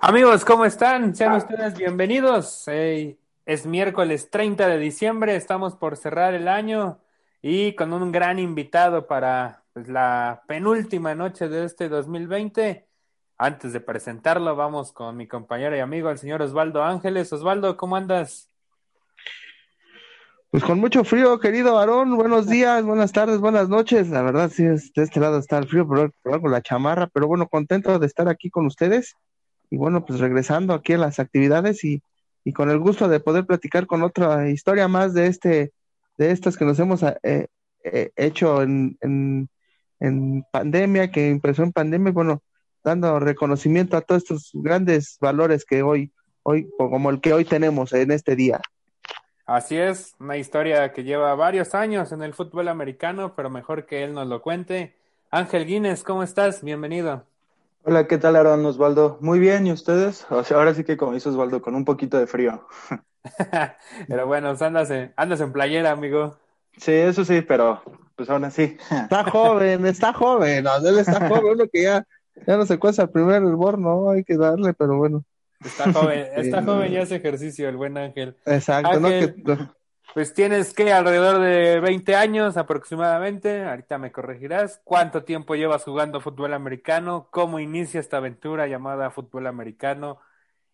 Amigos, 0.00 0.44
¿cómo 0.44 0.64
están? 0.64 1.16
Sean 1.16 1.32
ustedes 1.34 1.76
bienvenidos. 1.76 2.68
Es 2.68 3.66
miércoles 3.66 4.30
30 4.30 4.68
de 4.68 4.78
diciembre, 4.78 5.34
estamos 5.34 5.74
por 5.74 5.96
cerrar 5.96 6.34
el 6.34 6.46
año 6.46 7.00
y 7.42 7.74
con 7.74 7.92
un 7.92 8.12
gran 8.12 8.38
invitado 8.38 9.08
para 9.08 9.64
pues, 9.72 9.88
la 9.88 10.44
penúltima 10.46 11.16
noche 11.16 11.48
de 11.48 11.64
este 11.64 11.88
2020. 11.88 12.86
Antes 13.38 13.72
de 13.72 13.80
presentarlo, 13.80 14.54
vamos 14.54 14.92
con 14.92 15.16
mi 15.16 15.26
compañero 15.26 15.76
y 15.76 15.80
amigo, 15.80 16.10
el 16.10 16.18
señor 16.18 16.42
Osvaldo 16.42 16.84
Ángeles. 16.84 17.32
Osvaldo, 17.32 17.76
¿cómo 17.76 17.96
andas? 17.96 18.48
Pues 20.50 20.64
con 20.64 20.80
mucho 20.80 21.04
frío, 21.04 21.38
querido 21.40 21.78
Aarón. 21.78 22.16
Buenos 22.16 22.46
días, 22.48 22.82
buenas 22.82 23.12
tardes, 23.12 23.38
buenas 23.38 23.68
noches. 23.68 24.08
La 24.08 24.22
verdad, 24.22 24.50
sí, 24.50 24.64
de 24.64 24.78
este 24.96 25.20
lado 25.20 25.38
está 25.38 25.58
el 25.58 25.68
frío, 25.68 25.86
pero, 25.86 26.40
con 26.40 26.50
la 26.50 26.62
chamarra. 26.62 27.06
Pero 27.12 27.26
bueno, 27.26 27.48
contento 27.48 27.98
de 27.98 28.06
estar 28.06 28.30
aquí 28.30 28.48
con 28.48 28.64
ustedes. 28.64 29.14
Y 29.68 29.76
bueno, 29.76 30.06
pues 30.06 30.20
regresando 30.20 30.72
aquí 30.72 30.94
a 30.94 30.98
las 30.98 31.18
actividades 31.18 31.84
y, 31.84 32.02
y 32.44 32.54
con 32.54 32.70
el 32.70 32.78
gusto 32.78 33.08
de 33.08 33.20
poder 33.20 33.44
platicar 33.44 33.86
con 33.86 34.02
otra 34.02 34.48
historia 34.48 34.88
más 34.88 35.12
de 35.12 35.26
este, 35.26 35.72
de 36.16 36.30
estas 36.30 36.56
que 36.56 36.64
nos 36.64 36.78
hemos 36.78 37.02
eh, 37.02 37.48
eh, 37.84 38.10
hecho 38.16 38.62
en, 38.62 38.96
en, 39.02 40.44
pandemia, 40.50 41.10
que 41.10 41.28
empezó 41.28 41.62
en 41.62 41.72
pandemia, 41.72 42.10
bueno, 42.12 42.42
dando 42.82 43.20
reconocimiento 43.20 43.98
a 43.98 44.00
todos 44.00 44.22
estos 44.22 44.50
grandes 44.54 45.18
valores 45.20 45.66
que 45.66 45.82
hoy, 45.82 46.10
hoy, 46.42 46.70
como 46.78 47.10
el 47.10 47.20
que 47.20 47.34
hoy 47.34 47.44
tenemos 47.44 47.92
en 47.92 48.12
este 48.12 48.34
día. 48.34 48.62
Así 49.48 49.78
es, 49.78 50.14
una 50.20 50.36
historia 50.36 50.92
que 50.92 51.04
lleva 51.04 51.34
varios 51.34 51.74
años 51.74 52.12
en 52.12 52.22
el 52.22 52.34
fútbol 52.34 52.68
americano, 52.68 53.32
pero 53.34 53.48
mejor 53.48 53.86
que 53.86 54.04
él 54.04 54.12
nos 54.12 54.28
lo 54.28 54.42
cuente. 54.42 54.94
Ángel 55.30 55.64
Guinness, 55.64 56.04
¿cómo 56.04 56.22
estás? 56.22 56.62
Bienvenido. 56.62 57.24
Hola, 57.82 58.06
¿qué 58.06 58.18
tal, 58.18 58.36
Aaron 58.36 58.66
Osvaldo? 58.66 59.16
Muy 59.22 59.38
bien, 59.38 59.66
¿y 59.66 59.72
ustedes? 59.72 60.26
O 60.30 60.44
sea, 60.44 60.58
ahora 60.58 60.74
sí 60.74 60.84
que 60.84 60.98
como 60.98 61.14
dice 61.14 61.30
Osvaldo, 61.30 61.62
con 61.62 61.74
un 61.74 61.86
poquito 61.86 62.18
de 62.18 62.26
frío. 62.26 62.68
pero 64.06 64.26
bueno, 64.26 64.54
andas 64.60 64.90
en, 64.90 65.14
andas 65.16 65.40
en 65.40 65.50
playera, 65.50 65.92
amigo. 65.92 66.36
Sí, 66.76 66.92
eso 66.92 67.24
sí, 67.24 67.40
pero 67.40 67.82
pues 68.16 68.28
aún 68.28 68.44
así. 68.44 68.76
Está 68.90 69.24
joven, 69.30 69.86
está 69.86 70.12
joven, 70.12 70.64
no, 70.64 70.76
él 70.76 70.98
está 70.98 71.26
joven, 71.26 71.54
uno 71.54 71.64
que 71.72 71.84
ya, 71.84 72.06
ya 72.46 72.58
no 72.58 72.66
se 72.66 72.78
cuesta 72.78 73.04
el 73.04 73.08
primer 73.08 73.36
hervor, 73.36 73.78
no, 73.78 74.10
hay 74.10 74.24
que 74.24 74.36
darle, 74.36 74.74
pero 74.74 74.98
bueno. 74.98 75.24
Está 75.64 75.92
joven, 75.92 76.26
está 76.36 76.62
joven 76.62 76.92
y 76.92 76.96
hace 76.96 77.16
ejercicio 77.16 77.68
el 77.68 77.76
buen 77.76 77.96
Ángel. 77.98 78.36
Exacto, 78.46 78.90
Ángel, 78.90 79.34
¿no? 79.44 79.56
Que, 79.56 79.64
Pues 80.14 80.32
tienes 80.32 80.72
que 80.72 80.92
alrededor 80.92 81.40
de 81.40 81.80
20 81.80 82.16
años 82.16 82.56
aproximadamente, 82.56 83.64
ahorita 83.64 83.98
me 83.98 84.12
corregirás. 84.12 84.80
¿Cuánto 84.84 85.24
tiempo 85.24 85.54
llevas 85.54 85.84
jugando 85.84 86.20
fútbol 86.20 86.54
americano? 86.54 87.28
¿Cómo 87.30 87.60
inicia 87.60 88.00
esta 88.00 88.18
aventura 88.18 88.66
llamada 88.66 89.10
fútbol 89.10 89.46
americano? 89.46 90.20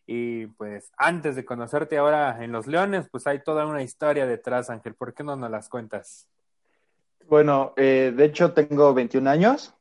Y 0.07 0.47
pues 0.49 0.93
antes 0.97 1.35
de 1.35 1.45
conocerte 1.45 1.97
ahora 1.97 2.45
en 2.45 2.53
Los 2.53 2.67
Leones, 2.67 3.09
pues 3.11 3.27
hay 3.27 3.43
toda 3.43 3.67
una 3.67 3.83
historia 3.83 4.27
detrás, 4.27 4.69
Ángel. 4.69 4.95
¿Por 4.95 5.15
qué 5.15 5.25
no 5.25 5.35
nos 5.35 5.51
las 5.51 5.69
cuentas? 5.69 6.29
Bueno, 7.27 7.73
eh, 7.77 8.13
de 8.15 8.25
hecho 8.25 8.53
tengo 8.53 8.93
21 8.93 9.31
años. 9.31 9.75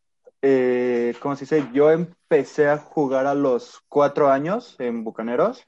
Eh, 0.45 1.15
¿Cómo 1.21 1.37
se 1.37 1.45
dice? 1.45 1.69
Yo 1.73 1.89
empecé 1.89 2.67
a 2.67 2.77
jugar 2.77 3.27
a 3.27 3.33
los 3.33 3.81
cuatro 3.87 4.29
años 4.29 4.75
en 4.77 5.05
Bucaneros. 5.05 5.65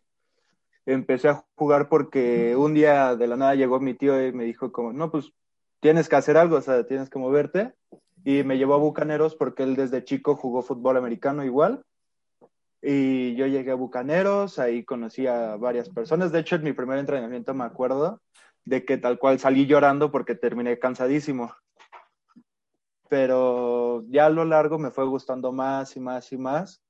Empecé 0.85 1.29
a 1.29 1.45
jugar 1.55 1.87
porque 1.87 2.57
un 2.57 2.73
día 2.73 3.15
de 3.15 3.25
la 3.25 3.37
nada 3.37 3.55
llegó 3.55 3.79
mi 3.79 3.93
tío 3.93 4.21
y 4.21 4.33
me 4.33 4.43
dijo 4.43 4.73
como, 4.73 4.91
no, 4.91 5.09
pues 5.09 5.31
tienes 5.79 6.09
que 6.09 6.17
hacer 6.17 6.35
algo, 6.35 6.57
o 6.57 6.61
sea, 6.61 6.85
tienes 6.85 7.09
que 7.09 7.17
moverte. 7.17 7.73
Y 8.25 8.43
me 8.43 8.57
llevó 8.57 8.73
a 8.73 8.79
Bucaneros 8.79 9.33
porque 9.35 9.63
él 9.63 9.77
desde 9.77 10.03
chico 10.03 10.35
jugó 10.35 10.61
fútbol 10.61 10.97
americano 10.97 11.45
igual. 11.45 11.85
Y 12.81 13.33
yo 13.35 13.47
llegué 13.47 13.71
a 13.71 13.75
Bucaneros, 13.75 14.59
ahí 14.59 14.83
conocí 14.83 15.25
a 15.25 15.55
varias 15.55 15.87
personas. 15.87 16.33
De 16.33 16.39
hecho, 16.39 16.57
en 16.57 16.63
mi 16.63 16.73
primer 16.73 16.99
entrenamiento 16.99 17.53
me 17.53 17.63
acuerdo 17.63 18.21
de 18.65 18.83
que 18.83 18.97
tal 18.97 19.19
cual 19.19 19.39
salí 19.39 19.67
llorando 19.67 20.11
porque 20.11 20.35
terminé 20.35 20.79
cansadísimo 20.79 21.55
pero 23.09 24.03
ya 24.07 24.25
a 24.27 24.29
lo 24.29 24.45
largo 24.45 24.77
me 24.79 24.91
fue 24.91 25.05
gustando 25.05 25.51
más 25.51 25.95
y 25.95 25.99
más 25.99 26.31
y 26.31 26.37
más. 26.37 26.81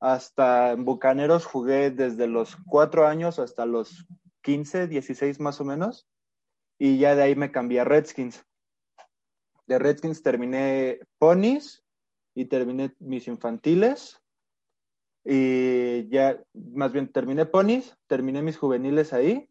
Hasta 0.00 0.72
en 0.72 0.84
Bucaneros 0.84 1.46
jugué 1.46 1.90
desde 1.90 2.26
los 2.26 2.56
cuatro 2.66 3.06
años 3.06 3.38
hasta 3.38 3.64
los 3.64 4.06
15, 4.42 4.88
16 4.88 5.40
más 5.40 5.60
o 5.60 5.64
menos, 5.64 6.06
y 6.78 6.98
ya 6.98 7.14
de 7.14 7.22
ahí 7.22 7.34
me 7.34 7.50
cambié 7.50 7.80
a 7.80 7.84
Redskins. 7.84 8.44
De 9.66 9.78
Redskins 9.78 10.22
terminé 10.22 11.00
Ponies 11.18 11.82
y 12.34 12.44
terminé 12.44 12.94
mis 12.98 13.26
infantiles, 13.28 14.20
y 15.24 16.06
ya, 16.10 16.38
más 16.52 16.92
bien 16.92 17.10
terminé 17.10 17.46
Ponies, 17.46 17.96
terminé 18.06 18.42
mis 18.42 18.58
juveniles 18.58 19.14
ahí, 19.14 19.48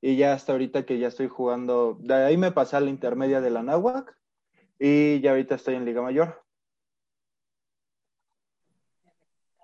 y 0.00 0.16
ya 0.16 0.32
hasta 0.32 0.52
ahorita 0.52 0.84
que 0.84 0.98
ya 0.98 1.08
estoy 1.08 1.28
jugando, 1.28 1.96
de 2.00 2.14
ahí 2.14 2.36
me 2.36 2.50
pasé 2.50 2.76
a 2.76 2.80
la 2.80 2.90
intermedia 2.90 3.40
de 3.40 3.50
la 3.50 3.62
Náhuac, 3.62 4.18
y 4.78 5.20
ya 5.20 5.30
ahorita 5.30 5.54
estoy 5.54 5.74
en 5.74 5.84
Liga 5.84 6.02
Mayor. 6.02 6.42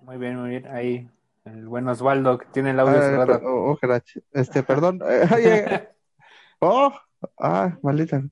Muy 0.00 0.16
bien, 0.18 0.36
muy 0.36 0.50
bien. 0.50 0.66
Ahí 0.66 1.08
el 1.44 1.66
buen 1.66 1.88
Osvaldo 1.88 2.38
que 2.38 2.46
tiene 2.46 2.70
el 2.70 2.80
audio 2.80 2.98
ah, 2.98 3.02
cerrado. 3.02 3.40
oh, 3.44 3.78
oh, 3.80 4.00
este, 4.32 4.62
perdón. 4.62 5.00
Eh, 5.08 5.28
oye, 5.34 5.88
oh, 6.60 6.92
ah, 7.38 7.78
maldita. 7.82 8.22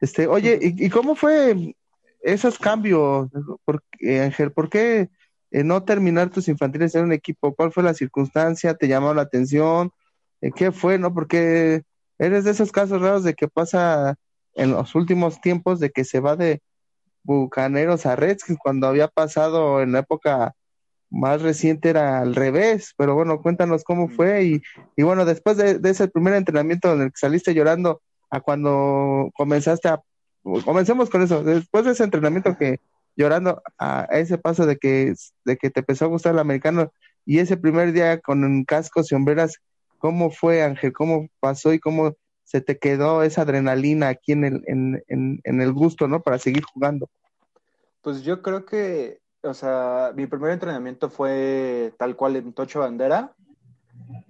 Este, 0.00 0.26
oye, 0.26 0.58
¿y, 0.60 0.86
y 0.86 0.90
cómo 0.90 1.14
fue 1.14 1.74
esos 2.20 2.58
cambios? 2.58 3.28
¿Por, 3.64 3.82
eh, 4.00 4.20
Ángel, 4.20 4.52
¿por 4.52 4.68
qué 4.68 5.10
eh, 5.50 5.64
no 5.64 5.84
terminar 5.84 6.30
tus 6.30 6.48
infantiles 6.48 6.94
en 6.94 7.04
un 7.04 7.12
equipo? 7.12 7.54
¿Cuál 7.54 7.72
fue 7.72 7.82
la 7.82 7.94
circunstancia? 7.94 8.74
¿Te 8.74 8.88
llamó 8.88 9.14
la 9.14 9.22
atención? 9.22 9.90
Eh, 10.40 10.50
¿Qué 10.54 10.72
fue, 10.72 10.98
no? 10.98 11.12
Porque 11.14 11.82
eres 12.18 12.44
de 12.44 12.50
esos 12.50 12.72
casos 12.72 13.00
raros 13.00 13.24
de 13.24 13.34
que 13.34 13.48
pasa 13.48 14.16
en 14.58 14.72
los 14.72 14.94
últimos 14.94 15.40
tiempos 15.40 15.80
de 15.80 15.90
que 15.90 16.04
se 16.04 16.20
va 16.20 16.36
de 16.36 16.60
Bucaneros 17.22 18.06
a 18.06 18.16
Redskins, 18.16 18.58
cuando 18.62 18.86
había 18.86 19.08
pasado 19.08 19.82
en 19.82 19.92
la 19.92 20.00
época 20.00 20.54
más 21.10 21.42
reciente 21.42 21.90
era 21.90 22.20
al 22.20 22.34
revés, 22.34 22.94
pero 22.96 23.14
bueno, 23.14 23.40
cuéntanos 23.40 23.84
cómo 23.84 24.08
fue 24.08 24.44
y, 24.44 24.62
y 24.96 25.02
bueno, 25.02 25.24
después 25.24 25.56
de, 25.56 25.78
de, 25.78 25.90
ese 25.90 26.08
primer 26.08 26.34
entrenamiento 26.34 26.92
en 26.92 27.02
el 27.02 27.08
que 27.08 27.18
saliste 27.18 27.54
llorando 27.54 28.02
a 28.30 28.40
cuando 28.40 29.30
comenzaste 29.34 29.88
a, 29.88 30.00
comencemos 30.64 31.08
con 31.08 31.22
eso, 31.22 31.42
después 31.44 31.84
de 31.84 31.92
ese 31.92 32.04
entrenamiento 32.04 32.56
que 32.58 32.80
llorando 33.16 33.62
a, 33.78 34.02
a 34.10 34.18
ese 34.18 34.38
paso 34.38 34.66
de 34.66 34.76
que, 34.76 35.14
de 35.44 35.56
que 35.56 35.70
te 35.70 35.80
empezó 35.80 36.04
a 36.06 36.08
gustar 36.08 36.34
el 36.34 36.40
americano 36.40 36.92
y 37.24 37.38
ese 37.38 37.56
primer 37.56 37.92
día 37.92 38.20
con 38.20 38.64
cascos 38.64 39.12
y 39.12 39.14
hombreras, 39.14 39.58
¿cómo 39.98 40.30
fue 40.30 40.62
Ángel? 40.62 40.92
¿Cómo 40.92 41.28
pasó 41.40 41.72
y 41.72 41.78
cómo 41.78 42.14
se 42.48 42.62
te 42.62 42.78
quedó 42.78 43.22
esa 43.22 43.42
adrenalina 43.42 44.08
aquí 44.08 44.32
en 44.32 44.42
el, 44.42 44.64
en, 44.66 45.02
en, 45.44 45.60
el 45.60 45.70
gusto, 45.74 46.08
¿no? 46.08 46.22
Para 46.22 46.38
seguir 46.38 46.64
jugando. 46.64 47.06
Pues 48.00 48.22
yo 48.22 48.40
creo 48.40 48.64
que, 48.64 49.20
o 49.42 49.52
sea, 49.52 50.12
mi 50.16 50.26
primer 50.26 50.52
entrenamiento 50.52 51.10
fue 51.10 51.92
tal 51.98 52.16
cual 52.16 52.36
en 52.36 52.54
Tocho 52.54 52.80
Bandera 52.80 53.34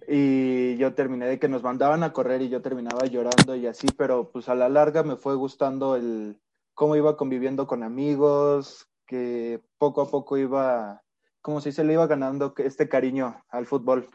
y 0.09 0.77
yo 0.79 0.95
terminé 0.95 1.27
de 1.27 1.39
que 1.39 1.49
nos 1.49 1.63
mandaban 1.63 2.03
a 2.03 2.13
correr 2.13 2.43
y 2.43 2.49
yo 2.49 2.61
terminaba 2.61 3.07
llorando 3.07 3.55
y 3.55 3.69
así, 3.69 3.87
pero 3.97 4.33
pues 4.33 4.49
a 4.49 4.57
la 4.57 4.69
larga 4.69 5.05
me 5.05 5.15
fue 5.15 5.37
gustando 5.37 5.95
el 5.95 6.41
cómo 6.75 6.97
iba 6.97 7.17
conviviendo 7.17 7.69
con 7.69 7.85
amigos, 7.85 8.89
que 9.07 9.63
poco 9.79 10.03
a 10.03 10.11
poco 10.11 10.37
iba, 10.37 11.05
como 11.41 11.61
si 11.61 11.71
se 11.71 11.85
le 11.85 11.93
iba 11.93 12.09
ganando 12.09 12.53
este 12.57 12.89
cariño 12.89 13.45
al 13.49 13.67
fútbol. 13.67 14.09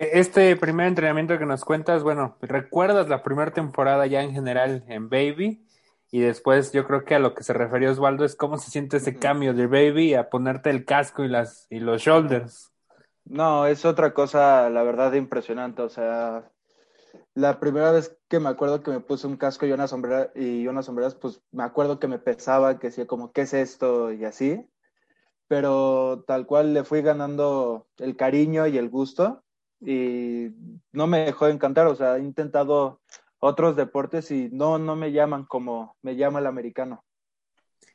Este 0.00 0.56
primer 0.56 0.86
entrenamiento 0.86 1.38
que 1.38 1.44
nos 1.44 1.62
cuentas, 1.62 2.02
bueno, 2.02 2.38
¿recuerdas 2.40 3.10
la 3.10 3.22
primera 3.22 3.50
temporada 3.50 4.06
ya 4.06 4.22
en 4.22 4.32
general 4.32 4.82
en 4.88 5.10
Baby? 5.10 5.62
Y 6.10 6.20
después 6.20 6.72
yo 6.72 6.86
creo 6.86 7.04
que 7.04 7.16
a 7.16 7.18
lo 7.18 7.34
que 7.34 7.42
se 7.42 7.52
refería 7.52 7.90
Osvaldo 7.90 8.24
es 8.24 8.34
cómo 8.34 8.56
se 8.56 8.70
siente 8.70 8.96
ese 8.96 9.18
cambio 9.18 9.52
de 9.52 9.66
Baby 9.66 10.14
a 10.14 10.30
ponerte 10.30 10.70
el 10.70 10.86
casco 10.86 11.22
y, 11.22 11.28
las, 11.28 11.66
y 11.68 11.80
los 11.80 12.00
shoulders. 12.00 12.72
No, 13.26 13.66
es 13.66 13.84
otra 13.84 14.14
cosa, 14.14 14.70
la 14.70 14.82
verdad, 14.84 15.12
impresionante. 15.12 15.82
O 15.82 15.90
sea, 15.90 16.50
la 17.34 17.60
primera 17.60 17.92
vez 17.92 18.16
que 18.28 18.40
me 18.40 18.48
acuerdo 18.48 18.82
que 18.82 18.92
me 18.92 19.00
puse 19.00 19.26
un 19.26 19.36
casco 19.36 19.66
y 19.66 19.72
una 19.72 19.86
sombrera 19.86 20.30
y 20.34 20.66
unas 20.66 20.86
sombreras, 20.86 21.14
pues 21.14 21.42
me 21.52 21.62
acuerdo 21.62 21.98
que 21.98 22.08
me 22.08 22.18
pesaba, 22.18 22.78
que 22.78 22.86
decía 22.86 23.06
como, 23.06 23.32
¿qué 23.32 23.42
es 23.42 23.52
esto? 23.52 24.12
Y 24.12 24.24
así. 24.24 24.66
Pero 25.46 26.24
tal 26.26 26.46
cual 26.46 26.72
le 26.72 26.84
fui 26.84 27.02
ganando 27.02 27.86
el 27.98 28.16
cariño 28.16 28.66
y 28.66 28.78
el 28.78 28.88
gusto 28.88 29.44
y 29.80 30.50
no 30.92 31.06
me 31.06 31.24
dejó 31.24 31.46
de 31.46 31.52
encantar, 31.52 31.86
o 31.86 31.94
sea, 31.94 32.16
he 32.16 32.20
intentado 32.20 33.00
otros 33.38 33.76
deportes 33.76 34.30
y 34.30 34.50
no, 34.52 34.78
no 34.78 34.96
me 34.96 35.12
llaman 35.12 35.44
como 35.44 35.96
me 36.02 36.16
llama 36.16 36.40
el 36.40 36.46
americano. 36.46 37.04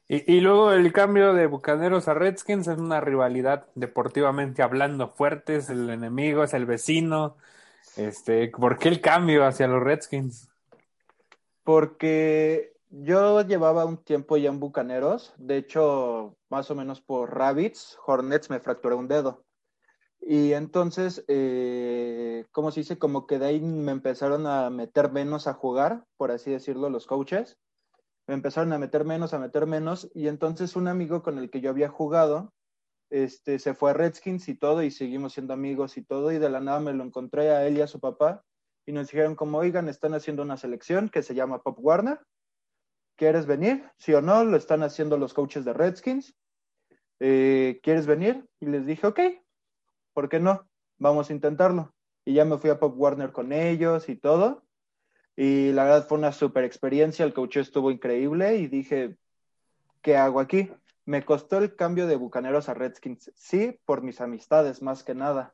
Y, 0.08 0.36
y, 0.36 0.40
luego 0.40 0.72
el 0.72 0.94
cambio 0.94 1.34
de 1.34 1.48
Bucaneros 1.48 2.08
a 2.08 2.14
Redskins 2.14 2.68
es 2.68 2.78
una 2.78 3.02
rivalidad 3.02 3.68
deportivamente 3.74 4.62
hablando 4.62 5.10
fuerte, 5.10 5.56
es 5.56 5.70
el 5.70 5.90
enemigo, 5.90 6.44
es 6.44 6.54
el 6.54 6.68
vecino. 6.68 7.38
Este, 7.98 8.50
¿Por 8.50 8.78
qué 8.78 8.90
el 8.90 9.02
cambio 9.02 9.46
hacia 9.46 9.68
los 9.68 9.82
Redskins? 9.82 10.50
Porque 11.64 12.74
yo 12.90 13.42
llevaba 13.42 13.86
un 13.86 13.98
tiempo 13.98 14.38
ya 14.38 14.50
en 14.50 14.60
Bucaneros, 14.60 15.34
de 15.38 15.58
hecho, 15.58 16.38
más 16.50 16.70
o 16.70 16.76
menos 16.76 17.02
por 17.02 17.36
Rabbits, 17.36 17.98
Hornets 18.06 18.50
me 18.50 18.60
fracturé 18.60 18.96
un 18.96 19.08
dedo. 19.08 19.45
Y 20.27 20.54
entonces, 20.54 21.24
eh, 21.27 22.45
¿cómo 22.51 22.72
se 22.72 22.80
dice? 22.80 22.98
Como 22.98 23.27
que 23.27 23.38
de 23.38 23.45
ahí 23.45 23.62
me 23.62 23.92
empezaron 23.92 24.48
a 24.48 24.72
meter 24.72 25.12
menos 25.12 25.45
a 25.45 25.54
jugar, 25.54 26.04
por 26.18 26.31
así 26.31 26.50
decirlo, 26.50 26.89
los 26.89 27.06
coaches. 27.06 27.60
Me 28.25 28.33
empezaron 28.33 28.74
a 28.74 28.80
meter 28.80 29.06
menos, 29.06 29.36
a 29.36 29.39
meter 29.39 29.68
menos. 29.68 30.10
Y 30.16 30.27
entonces 30.27 30.75
un 30.75 30.88
amigo 30.88 31.22
con 31.22 31.38
el 31.38 31.51
que 31.51 31.62
yo 31.62 31.69
había 31.69 31.89
jugado, 31.89 32.51
este, 33.12 33.60
se 33.60 33.75
fue 33.75 33.92
a 33.92 33.94
Redskins 33.94 34.50
y 34.50 34.56
todo, 34.56 34.81
y 34.81 34.89
seguimos 34.89 35.33
siendo 35.33 35.54
amigos 35.54 35.95
y 35.95 36.01
todo. 36.01 36.31
Y 36.31 36.39
de 36.39 36.50
la 36.50 36.60
nada 36.60 36.80
me 36.80 36.94
lo 36.94 37.04
encontré 37.04 37.51
a 37.51 37.68
él 37.68 37.77
y 37.77 37.81
a 37.81 37.88
su 37.88 38.00
papá. 38.00 38.44
Y 38.88 38.94
nos 38.94 39.12
dijeron 39.12 39.36
como, 39.36 39.60
oigan, 39.60 39.89
están 39.89 40.16
haciendo 40.16 40.42
una 40.42 40.57
selección 40.57 41.10
que 41.10 41.22
se 41.22 41.36
llama 41.36 41.62
Pop 41.62 41.77
Warner. 41.80 42.19
¿Quieres 43.16 43.45
venir? 43.45 43.92
Sí 44.00 44.12
o 44.16 44.24
no, 44.24 44.44
lo 44.44 44.57
están 44.57 44.81
haciendo 44.81 45.19
los 45.19 45.36
coaches 45.36 45.66
de 45.66 45.74
Redskins. 45.74 46.36
Eh, 47.19 47.80
¿Quieres 47.83 48.07
venir? 48.07 48.44
Y 48.60 48.66
les 48.66 48.88
dije, 48.88 49.06
ok, 49.06 49.19
¿por 50.16 50.30
qué 50.30 50.40
no? 50.40 50.68
Vamos 50.98 51.30
a 51.30 51.34
intentarlo. 51.34 51.94
Y 52.24 52.34
ya 52.34 52.46
me 52.46 52.58
fui 52.58 52.72
a 52.72 52.80
Pop 52.80 52.96
Warner 52.98 53.32
con 53.34 53.52
ellos 53.52 54.10
y 54.10 54.16
todo. 54.16 54.64
Y 55.36 55.74
la 55.74 55.84
verdad 55.84 56.08
fue 56.08 56.18
una 56.18 56.32
super 56.32 56.64
experiencia, 56.64 57.26
el 57.26 57.34
coach 57.34 57.58
estuvo 57.58 57.92
increíble 57.92 58.56
y 58.56 58.68
dije, 58.68 59.18
¿qué 60.02 60.16
hago 60.16 60.40
aquí? 60.40 60.72
Me 61.06 61.26
costó 61.26 61.58
el 61.58 61.76
cambio 61.76 62.08
de 62.08 62.16
Bucaneros 62.16 62.70
a 62.70 62.74
Redskins, 62.74 63.32
sí, 63.36 63.78
por 63.86 64.02
mis 64.02 64.22
amistades 64.22 64.82
más 64.82 65.04
que 65.04 65.14
nada. 65.14 65.54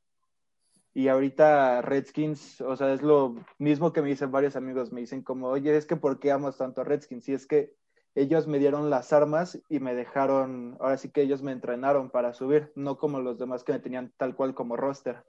Y 0.93 1.07
ahorita 1.07 1.81
Redskins, 1.81 2.61
o 2.61 2.75
sea, 2.75 2.93
es 2.93 3.01
lo 3.01 3.35
mismo 3.57 3.91
que 3.91 4.03
me 4.03 4.09
dicen 4.09 4.31
varios 4.31 4.55
amigos, 4.55 4.91
me 4.91 5.01
dicen 5.01 5.23
como, 5.23 5.47
oye, 5.47 5.75
es 5.75 5.87
que 5.87 5.95
¿por 5.95 6.19
qué 6.19 6.31
amas 6.31 6.57
tanto 6.57 6.81
a 6.81 6.83
Redskins? 6.83 7.27
Y 7.27 7.33
es 7.33 7.47
que 7.47 7.73
ellos 8.15 8.47
me 8.47 8.59
dieron 8.59 8.89
las 8.89 9.13
armas 9.13 9.59
y 9.69 9.79
me 9.79 9.95
dejaron, 9.95 10.77
ahora 10.79 10.97
sí 10.97 11.09
que 11.09 11.21
ellos 11.21 11.41
me 11.41 11.51
entrenaron 11.51 12.09
para 12.09 12.33
subir, 12.33 12.71
no 12.75 12.97
como 12.97 13.21
los 13.21 13.39
demás 13.39 13.63
que 13.63 13.71
me 13.71 13.79
tenían 13.79 14.11
tal 14.17 14.35
cual 14.35 14.53
como 14.53 14.75
roster 14.75 15.23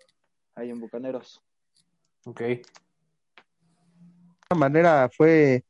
ahí 0.54 0.70
en 0.70 0.80
Bucaneros. 0.80 1.42
Ok. 2.24 2.40
De 2.40 2.64
manera 4.56 5.08
fue, 5.16 5.64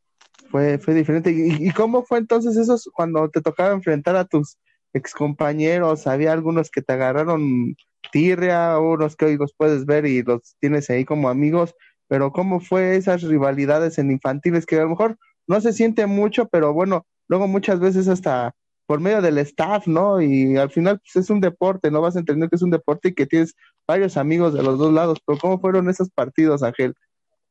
fue, 0.50 0.78
fue 0.78 0.94
diferente. 0.94 1.30
¿Y, 1.30 1.70
cómo 1.72 2.02
fue 2.04 2.18
entonces 2.18 2.56
eso 2.56 2.76
cuando 2.92 3.28
te 3.30 3.40
tocaba 3.40 3.72
enfrentar 3.72 4.16
a 4.16 4.24
tus 4.24 4.58
excompañeros? 4.92 6.06
¿Había 6.06 6.32
algunos 6.32 6.70
que 6.70 6.82
te 6.82 6.94
agarraron 6.94 7.76
tirria, 8.10 8.78
unos 8.78 9.16
que 9.16 9.26
hoy 9.26 9.36
los 9.36 9.54
puedes 9.54 9.86
ver 9.86 10.06
y 10.06 10.22
los 10.22 10.56
tienes 10.60 10.88
ahí 10.90 11.04
como 11.04 11.28
amigos? 11.28 11.74
Pero 12.08 12.32
¿cómo 12.32 12.60
fue 12.60 12.96
esas 12.96 13.22
rivalidades 13.22 13.98
en 13.98 14.10
infantiles 14.10 14.66
que 14.66 14.76
a 14.76 14.82
lo 14.82 14.90
mejor 14.90 15.18
no 15.46 15.60
se 15.60 15.72
siente 15.72 16.06
mucho, 16.06 16.48
pero 16.48 16.72
bueno, 16.72 17.06
luego 17.28 17.48
muchas 17.48 17.80
veces 17.80 18.08
hasta 18.08 18.54
por 18.86 19.00
medio 19.00 19.22
del 19.22 19.38
staff, 19.38 19.86
¿no? 19.86 20.20
Y 20.20 20.56
al 20.56 20.70
final 20.70 21.00
pues 21.00 21.24
es 21.24 21.30
un 21.30 21.40
deporte, 21.40 21.90
no 21.90 22.00
vas 22.00 22.16
a 22.16 22.18
entender 22.18 22.48
que 22.48 22.56
es 22.56 22.62
un 22.62 22.70
deporte 22.70 23.08
y 23.08 23.14
que 23.14 23.26
tienes 23.26 23.54
varios 23.86 24.16
amigos 24.16 24.54
de 24.54 24.62
los 24.62 24.78
dos 24.78 24.92
lados, 24.92 25.18
pero 25.24 25.38
¿cómo 25.38 25.58
fueron 25.58 25.88
esos 25.88 26.10
partidos, 26.10 26.62
Ángel? 26.62 26.94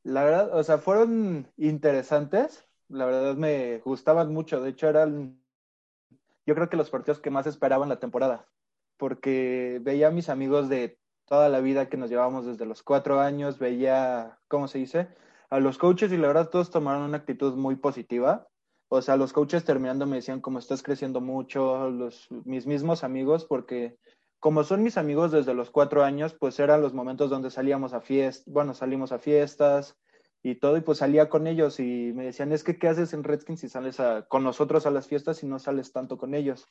La 0.04 0.24
verdad, 0.24 0.56
o 0.56 0.64
sea, 0.64 0.78
fueron 0.78 1.48
interesantes, 1.58 2.66
la 2.90 3.06
verdad 3.06 3.36
me 3.36 3.80
gustaban 3.80 4.34
mucho, 4.34 4.62
de 4.62 4.70
hecho 4.70 4.88
eran, 4.88 5.40
yo 6.46 6.56
creo 6.56 6.70
que 6.70 6.78
los 6.78 6.90
partidos 6.90 7.20
que 7.20 7.30
más 7.30 7.48
esperaba 7.48 7.86
en 7.86 7.90
la 7.90 8.00
temporada, 8.00 8.48
porque 8.98 9.80
veía 9.82 10.08
a 10.08 10.12
mis 10.12 10.30
amigos 10.30 10.70
de 10.70 10.98
toda 11.26 11.50
la 11.50 11.62
vida 11.62 11.88
que 11.88 11.98
nos 11.98 12.10
llevábamos 12.10 12.46
desde 12.46 12.66
los 12.66 12.84
cuatro 12.84 13.20
años, 13.20 13.58
veía, 13.58 14.40
¿cómo 14.48 14.68
se 14.68 14.80
dice? 14.80 15.08
A 15.52 15.60
los 15.60 15.78
coaches 15.78 16.12
y 16.12 16.18
la 16.18 16.28
verdad 16.28 16.50
todos 16.50 16.72
tomaron 16.72 17.04
una 17.04 17.18
actitud 17.18 17.56
muy 17.56 17.76
positiva. 17.76 18.48
O 18.88 19.02
sea, 19.02 19.18
los 19.18 19.34
coaches 19.34 19.66
terminando 19.66 20.06
me 20.06 20.16
decían 20.16 20.40
como 20.40 20.60
estás 20.60 20.82
creciendo 20.82 21.20
mucho, 21.20 21.90
los, 21.90 22.28
mis 22.46 22.66
mismos 22.66 23.04
amigos, 23.04 23.46
porque 23.46 23.98
como 24.40 24.64
son 24.64 24.82
mis 24.82 24.98
amigos 24.98 25.32
desde 25.32 25.54
los 25.54 25.70
cuatro 25.70 26.04
años, 26.04 26.34
pues 26.34 26.58
eran 26.60 26.82
los 26.82 26.94
momentos 26.94 27.30
donde 27.30 27.52
salíamos 27.52 27.94
a 27.94 28.00
fiestas, 28.00 28.52
bueno, 28.52 28.74
salimos 28.74 29.12
a 29.12 29.20
fiestas 29.20 29.98
y 30.42 30.56
todo, 30.56 30.78
y 30.78 30.82
pues 30.82 31.00
salía 31.00 31.30
con 31.30 31.46
ellos 31.48 31.82
y 31.82 32.14
me 32.16 32.26
decían, 32.26 32.54
es 32.54 32.64
que, 32.64 32.80
¿qué 32.80 32.88
haces 32.88 33.14
en 33.14 33.24
Redskins 33.24 33.60
si 33.60 33.70
sales 33.70 33.98
con 34.30 34.44
nosotros 34.44 34.86
a 34.86 34.92
las 34.92 35.08
fiestas 35.08 35.44
y 35.44 35.48
no 35.48 35.60
sales 35.60 35.92
tanto 35.92 36.18
con 36.18 36.34
ellos? 36.34 36.66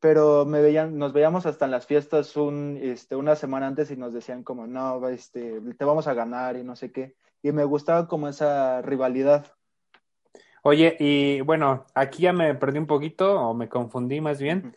Pero 0.00 0.46
me 0.46 0.62
veían, 0.62 0.96
nos 0.96 1.12
veíamos 1.12 1.44
hasta 1.44 1.66
en 1.66 1.70
las 1.72 1.86
fiestas 1.86 2.36
un, 2.38 2.78
este, 2.82 3.16
una 3.16 3.36
semana 3.36 3.66
antes 3.66 3.90
y 3.90 3.96
nos 3.96 4.14
decían 4.14 4.42
como, 4.42 4.66
no, 4.66 5.06
este, 5.08 5.60
te 5.60 5.84
vamos 5.84 6.06
a 6.06 6.14
ganar 6.14 6.56
y 6.56 6.64
no 6.64 6.74
sé 6.74 6.90
qué 6.90 7.16
y 7.42 7.52
me 7.52 7.64
gustaba 7.64 8.08
como 8.08 8.28
esa 8.28 8.82
rivalidad. 8.82 9.52
Oye, 10.62 10.96
y 11.00 11.40
bueno, 11.40 11.86
aquí 11.94 12.22
ya 12.22 12.32
me 12.32 12.54
perdí 12.54 12.78
un 12.78 12.86
poquito 12.86 13.40
o 13.40 13.52
me 13.54 13.68
confundí 13.68 14.20
más 14.20 14.40
bien. 14.40 14.76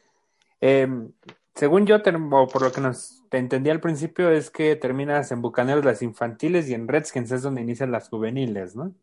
Em, 0.60 1.12
según 1.54 1.86
yo, 1.86 1.98
o 1.98 2.48
por 2.48 2.62
lo 2.64 2.72
que 2.72 2.82
nos 2.82 3.24
te 3.30 3.38
entendí 3.38 3.70
al 3.70 3.80
principio, 3.80 4.32
es 4.32 4.50
que 4.50 4.76
terminas 4.76 5.32
en 5.32 5.42
Bucaneros 5.42 5.86
las 5.86 6.02
infantiles 6.02 6.68
y 6.70 6.74
en 6.74 6.88
Redskins 6.88 7.32
es 7.32 7.44
donde 7.44 7.62
inician 7.62 7.92
las 7.92 8.10
juveniles, 8.10 8.76
¿no? 8.76 8.94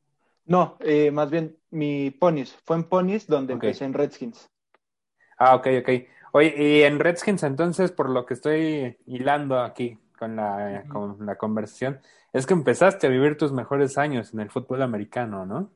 No, 0.45 0.77
eh, 0.81 1.13
más 1.13 1.31
bien 1.31 1.57
mi 1.71 2.11
Ponies. 2.11 2.57
Fue 2.65 2.77
en 2.77 2.85
Ponies 2.85 3.29
donde 3.29 3.53
empecé 3.53 3.85
en 3.85 3.95
Redskins. 3.95 4.51
Ah, 5.39 5.55
ok, 5.55 5.69
ok. 5.81 5.89
Oye, 6.33 6.55
y 6.57 6.83
en 6.83 6.99
Redskins 6.99 7.43
entonces, 7.45 7.93
por 7.93 8.11
lo 8.11 8.27
que 8.27 8.35
estoy 8.35 8.99
hilando 9.07 9.61
aquí 9.61 9.99
con 10.23 10.37
la, 10.37 10.85
con 10.89 11.27
la 11.27 11.35
conversación, 11.35 12.01
es 12.33 12.47
que 12.47 12.55
empezaste 12.55 13.09
a 13.09 13.11
vivir 13.11 13.37
tus 13.37 13.51
mejores 13.51 13.99
años 13.99 14.33
en 14.33 14.39
el 14.39 14.51
fútbol 14.51 14.83
americano, 14.83 15.45
¿no? 15.45 15.73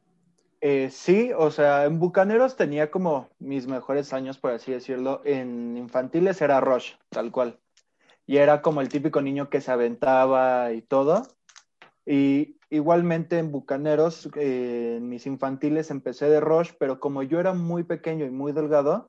Eh, 0.61 0.89
sí, 0.93 1.33
o 1.37 1.51
sea, 1.51 1.85
en 1.85 1.99
Bucaneros 1.99 2.55
tenía 2.55 2.89
como 2.93 3.29
mis 3.41 3.67
mejores 3.67 4.13
años, 4.13 4.39
por 4.39 4.53
así 4.53 4.71
decirlo. 4.71 5.21
En 5.25 5.77
infantiles 5.77 6.41
era 6.41 6.61
Rush, 6.61 6.93
tal 7.09 7.33
cual. 7.33 7.59
Y 8.25 8.37
era 8.37 8.63
como 8.63 8.81
el 8.81 8.89
típico 8.89 9.21
niño 9.21 9.51
que 9.51 9.61
se 9.61 9.73
aventaba 9.73 10.73
y 10.73 10.81
todo. 10.81 11.25
Y 12.07 12.57
igualmente 12.71 13.39
en 13.39 13.51
Bucaneros, 13.51 14.31
eh, 14.37 14.99
en 14.99 15.09
mis 15.09 15.27
infantiles 15.27 15.91
empecé 15.91 16.31
de 16.31 16.39
Rush, 16.39 16.71
pero 16.79 17.01
como 17.01 17.25
yo 17.25 17.41
era 17.41 17.53
muy 17.53 17.83
pequeño 17.83 18.25
y 18.25 18.31
muy 18.31 18.53
delgado, 18.53 19.09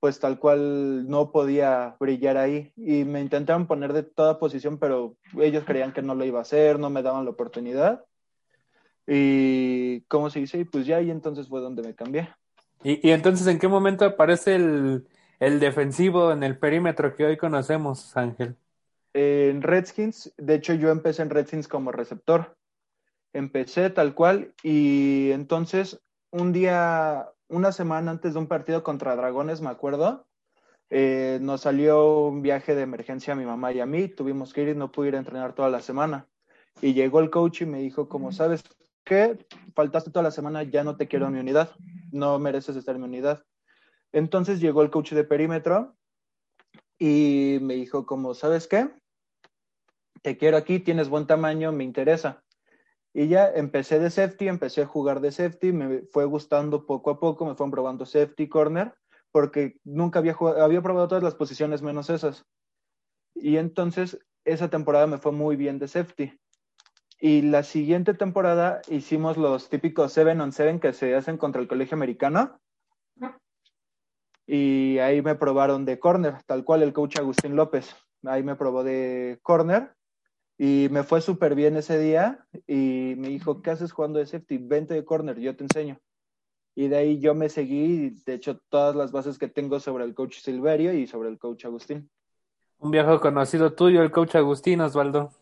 pues 0.00 0.20
tal 0.20 0.38
cual 0.38 1.08
no 1.08 1.32
podía 1.32 1.96
brillar 1.98 2.36
ahí. 2.36 2.72
Y 2.76 3.04
me 3.04 3.20
intentaron 3.20 3.66
poner 3.66 3.92
de 3.92 4.02
toda 4.02 4.38
posición, 4.38 4.78
pero 4.78 5.16
ellos 5.40 5.64
creían 5.64 5.92
que 5.92 6.02
no 6.02 6.14
lo 6.14 6.24
iba 6.24 6.38
a 6.38 6.42
hacer, 6.42 6.78
no 6.78 6.90
me 6.90 7.02
daban 7.02 7.24
la 7.24 7.30
oportunidad. 7.30 8.04
Y, 9.06 10.02
¿cómo 10.02 10.30
se 10.30 10.40
dice? 10.40 10.58
Y 10.58 10.64
pues 10.64 10.86
ya, 10.86 11.00
y 11.00 11.10
entonces 11.10 11.48
fue 11.48 11.60
donde 11.60 11.82
me 11.82 11.94
cambié. 11.94 12.28
¿Y, 12.82 13.10
entonces 13.10 13.46
en 13.46 13.58
qué 13.58 13.66
momento 13.66 14.04
aparece 14.04 14.54
el, 14.54 15.60
defensivo 15.60 16.30
en 16.30 16.42
el 16.42 16.58
perímetro 16.58 17.14
que 17.16 17.24
hoy 17.24 17.36
conocemos, 17.36 18.16
Ángel? 18.16 18.56
En 19.14 19.62
Redskins, 19.62 20.32
de 20.36 20.54
hecho 20.54 20.74
yo 20.74 20.90
empecé 20.90 21.22
en 21.22 21.30
Redskins 21.30 21.66
como 21.66 21.90
receptor. 21.90 22.56
Empecé 23.32 23.90
tal 23.90 24.14
cual 24.14 24.54
y 24.62 25.30
entonces 25.32 26.00
un 26.30 26.52
día 26.52 27.28
una 27.48 27.72
semana 27.72 28.10
antes 28.10 28.34
de 28.34 28.38
un 28.38 28.46
partido 28.46 28.82
contra 28.82 29.16
Dragones, 29.16 29.60
me 29.60 29.70
acuerdo, 29.70 30.26
eh, 30.90 31.38
nos 31.42 31.62
salió 31.62 32.26
un 32.28 32.42
viaje 32.42 32.74
de 32.74 32.82
emergencia 32.82 33.32
a 33.32 33.36
mi 33.36 33.44
mamá 33.44 33.72
y 33.72 33.80
a 33.80 33.86
mí, 33.86 34.08
tuvimos 34.08 34.52
que 34.52 34.62
ir 34.62 34.68
y 34.68 34.74
no 34.74 34.90
pude 34.90 35.08
ir 35.08 35.16
a 35.16 35.18
entrenar 35.18 35.54
toda 35.54 35.68
la 35.68 35.80
semana. 35.80 36.28
Y 36.80 36.94
llegó 36.94 37.20
el 37.20 37.30
coach 37.30 37.62
y 37.62 37.66
me 37.66 37.80
dijo, 37.80 38.08
como 38.08 38.32
sabes 38.32 38.62
qué, 39.04 39.38
faltaste 39.74 40.10
toda 40.10 40.22
la 40.22 40.30
semana, 40.30 40.62
ya 40.62 40.84
no 40.84 40.96
te 40.96 41.08
quiero 41.08 41.26
en 41.26 41.34
mi 41.34 41.40
unidad, 41.40 41.70
no 42.12 42.38
mereces 42.38 42.76
estar 42.76 42.94
en 42.94 43.02
mi 43.02 43.08
unidad. 43.08 43.44
Entonces 44.12 44.60
llegó 44.60 44.82
el 44.82 44.90
coach 44.90 45.12
de 45.12 45.24
perímetro 45.24 45.96
y 46.98 47.58
me 47.60 47.74
dijo, 47.74 48.06
como 48.06 48.34
sabes 48.34 48.66
qué, 48.66 48.90
te 50.22 50.36
quiero 50.36 50.56
aquí, 50.56 50.78
tienes 50.80 51.08
buen 51.08 51.26
tamaño, 51.26 51.72
me 51.72 51.84
interesa. 51.84 52.42
Y 53.18 53.26
ya 53.26 53.50
empecé 53.50 53.98
de 53.98 54.10
safety, 54.10 54.46
empecé 54.46 54.82
a 54.82 54.86
jugar 54.86 55.20
de 55.20 55.32
safety, 55.32 55.72
me 55.72 56.02
fue 56.02 56.24
gustando 56.24 56.86
poco 56.86 57.10
a 57.10 57.18
poco, 57.18 57.44
me 57.44 57.56
fueron 57.56 57.72
probando 57.72 58.06
safety 58.06 58.48
corner, 58.48 58.94
porque 59.32 59.80
nunca 59.82 60.20
había, 60.20 60.34
jugado, 60.34 60.62
había 60.62 60.82
probado 60.82 61.08
todas 61.08 61.24
las 61.24 61.34
posiciones 61.34 61.82
menos 61.82 62.10
esas. 62.10 62.46
Y 63.34 63.56
entonces 63.56 64.20
esa 64.44 64.70
temporada 64.70 65.08
me 65.08 65.18
fue 65.18 65.32
muy 65.32 65.56
bien 65.56 65.80
de 65.80 65.88
safety. 65.88 66.38
Y 67.18 67.42
la 67.42 67.64
siguiente 67.64 68.14
temporada 68.14 68.82
hicimos 68.88 69.36
los 69.36 69.68
típicos 69.68 70.12
7 70.12 70.40
on 70.40 70.52
7 70.52 70.78
que 70.78 70.92
se 70.92 71.16
hacen 71.16 71.38
contra 71.38 71.60
el 71.60 71.66
colegio 71.66 71.96
americano. 71.96 72.60
Y 74.46 74.98
ahí 74.98 75.22
me 75.22 75.34
probaron 75.34 75.84
de 75.84 75.98
corner, 75.98 76.40
tal 76.46 76.62
cual 76.62 76.84
el 76.84 76.92
coach 76.92 77.18
Agustín 77.18 77.56
López. 77.56 77.96
Ahí 78.22 78.44
me 78.44 78.54
probó 78.54 78.84
de 78.84 79.40
corner 79.42 79.97
y 80.58 80.88
me 80.90 81.04
fue 81.04 81.20
súper 81.20 81.54
bien 81.54 81.76
ese 81.76 81.98
día 81.98 82.46
y 82.66 83.14
me 83.16 83.28
dijo, 83.28 83.62
¿qué 83.62 83.70
haces 83.70 83.92
jugando 83.92 84.18
de 84.18 84.26
safety? 84.26 84.58
Vente 84.58 84.94
de 84.94 85.04
corner, 85.04 85.38
yo 85.38 85.56
te 85.56 85.64
enseño. 85.64 85.98
Y 86.74 86.88
de 86.88 86.96
ahí 86.96 87.20
yo 87.20 87.34
me 87.34 87.48
seguí, 87.48 88.10
de 88.26 88.34
hecho, 88.34 88.60
todas 88.68 88.94
las 88.94 89.12
bases 89.12 89.38
que 89.38 89.48
tengo 89.48 89.80
sobre 89.80 90.04
el 90.04 90.14
coach 90.14 90.40
Silverio 90.40 90.92
y 90.92 91.06
sobre 91.06 91.28
el 91.28 91.38
coach 91.38 91.64
Agustín. 91.64 92.10
Un 92.78 92.90
viejo 92.90 93.18
conocido 93.20 93.72
tuyo, 93.72 94.02
el 94.02 94.10
coach 94.10 94.36
Agustín, 94.36 94.80
Osvaldo. 94.80 95.32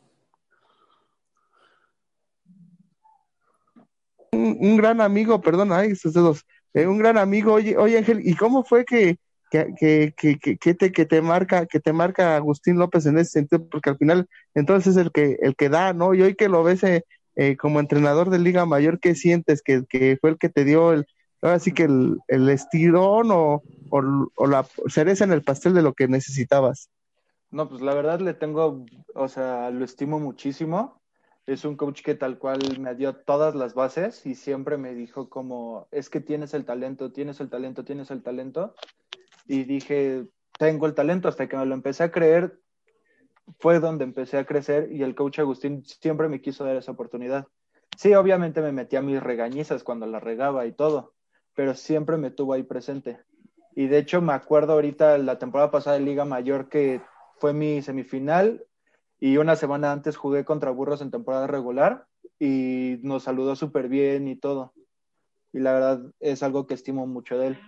un, 4.36 4.56
un 4.60 4.76
gran 4.76 5.00
amigo, 5.00 5.40
perdón, 5.40 5.72
ay, 5.72 5.92
esos 5.92 6.12
dedos, 6.12 6.44
eh, 6.74 6.86
un 6.86 6.98
gran 6.98 7.18
amigo, 7.18 7.54
oye, 7.54 7.76
oye 7.76 7.98
Ángel, 7.98 8.20
¿y 8.26 8.34
cómo 8.34 8.64
fue 8.64 8.84
que, 8.84 9.18
que, 9.50 9.74
que, 9.78 10.38
que, 10.38 10.58
que, 10.58 10.74
te, 10.74 10.92
que 10.92 11.06
te 11.06 11.22
marca, 11.22 11.66
que 11.66 11.80
te 11.80 11.92
marca 11.92 12.36
Agustín 12.36 12.78
López 12.78 13.06
en 13.06 13.18
ese 13.18 13.30
sentido? 13.32 13.66
Porque 13.68 13.90
al 13.90 13.98
final, 13.98 14.28
entonces 14.54 14.96
es 14.96 15.02
el 15.02 15.12
que, 15.12 15.38
el 15.40 15.56
que 15.56 15.68
da, 15.68 15.92
¿no? 15.92 16.14
Y 16.14 16.22
hoy 16.22 16.34
que 16.34 16.48
lo 16.48 16.62
ves 16.62 16.82
eh, 16.84 17.04
eh, 17.36 17.56
como 17.56 17.80
entrenador 17.80 18.30
de 18.30 18.38
Liga 18.38 18.66
Mayor, 18.66 18.98
¿qué 19.00 19.14
sientes? 19.14 19.62
¿Que, 19.62 19.84
que 19.88 20.18
fue 20.20 20.30
el 20.30 20.38
que 20.38 20.48
te 20.48 20.64
dio 20.64 20.92
el, 20.92 21.06
ahora 21.42 21.58
sí 21.58 21.72
que 21.72 21.84
el, 21.84 22.18
el 22.28 22.48
estirón 22.48 23.30
o, 23.30 23.62
o, 23.90 24.28
o 24.34 24.46
la 24.46 24.66
cereza 24.88 25.24
en 25.24 25.32
el 25.32 25.42
pastel 25.42 25.74
de 25.74 25.82
lo 25.82 25.94
que 25.94 26.08
necesitabas? 26.08 26.90
No, 27.50 27.68
pues 27.68 27.80
la 27.80 27.94
verdad 27.94 28.20
le 28.20 28.34
tengo, 28.34 28.84
o 29.14 29.28
sea, 29.28 29.70
lo 29.70 29.84
estimo 29.84 30.18
muchísimo. 30.18 31.00
Es 31.46 31.64
un 31.64 31.76
coach 31.76 32.02
que 32.02 32.16
tal 32.16 32.38
cual 32.38 32.58
me 32.80 32.96
dio 32.96 33.14
todas 33.14 33.54
las 33.54 33.74
bases 33.74 34.26
y 34.26 34.34
siempre 34.34 34.78
me 34.78 34.94
dijo 34.94 35.30
como, 35.30 35.86
es 35.92 36.10
que 36.10 36.20
tienes 36.20 36.54
el 36.54 36.64
talento, 36.64 37.12
tienes 37.12 37.38
el 37.40 37.48
talento, 37.48 37.84
tienes 37.84 38.10
el 38.10 38.22
talento. 38.22 38.74
Y 39.46 39.64
dije, 39.64 40.26
tengo 40.58 40.86
el 40.86 40.94
talento 40.94 41.28
hasta 41.28 41.48
que 41.48 41.56
me 41.56 41.66
lo 41.66 41.74
empecé 41.74 42.04
a 42.04 42.10
creer, 42.10 42.58
fue 43.58 43.78
donde 43.80 44.04
empecé 44.04 44.38
a 44.38 44.44
crecer 44.44 44.90
y 44.90 45.02
el 45.02 45.14
coach 45.14 45.38
Agustín 45.38 45.84
siempre 45.84 46.28
me 46.28 46.40
quiso 46.40 46.64
dar 46.64 46.76
esa 46.76 46.92
oportunidad. 46.92 47.46
Sí, 47.96 48.14
obviamente 48.14 48.60
me 48.60 48.72
metía 48.72 49.02
mis 49.02 49.22
regañizas 49.22 49.84
cuando 49.84 50.06
la 50.06 50.20
regaba 50.20 50.66
y 50.66 50.72
todo, 50.72 51.14
pero 51.54 51.74
siempre 51.74 52.16
me 52.16 52.30
tuvo 52.30 52.54
ahí 52.54 52.62
presente. 52.62 53.18
Y 53.74 53.86
de 53.86 53.98
hecho 53.98 54.20
me 54.20 54.32
acuerdo 54.32 54.72
ahorita 54.72 55.18
la 55.18 55.38
temporada 55.38 55.70
pasada 55.70 55.98
de 55.98 56.04
Liga 56.04 56.24
Mayor 56.24 56.68
que 56.68 57.00
fue 57.38 57.52
mi 57.52 57.82
semifinal 57.82 58.64
y 59.18 59.36
una 59.36 59.56
semana 59.56 59.92
antes 59.92 60.16
jugué 60.16 60.44
contra 60.44 60.70
Burros 60.70 61.00
en 61.00 61.10
temporada 61.10 61.46
regular 61.46 62.06
y 62.38 62.98
nos 63.02 63.22
saludó 63.22 63.56
súper 63.56 63.88
bien 63.88 64.28
y 64.28 64.36
todo. 64.36 64.72
Y 65.52 65.60
la 65.60 65.72
verdad 65.72 66.02
es 66.20 66.42
algo 66.42 66.66
que 66.66 66.74
estimo 66.74 67.06
mucho 67.06 67.38
de 67.38 67.48
él. 67.48 67.58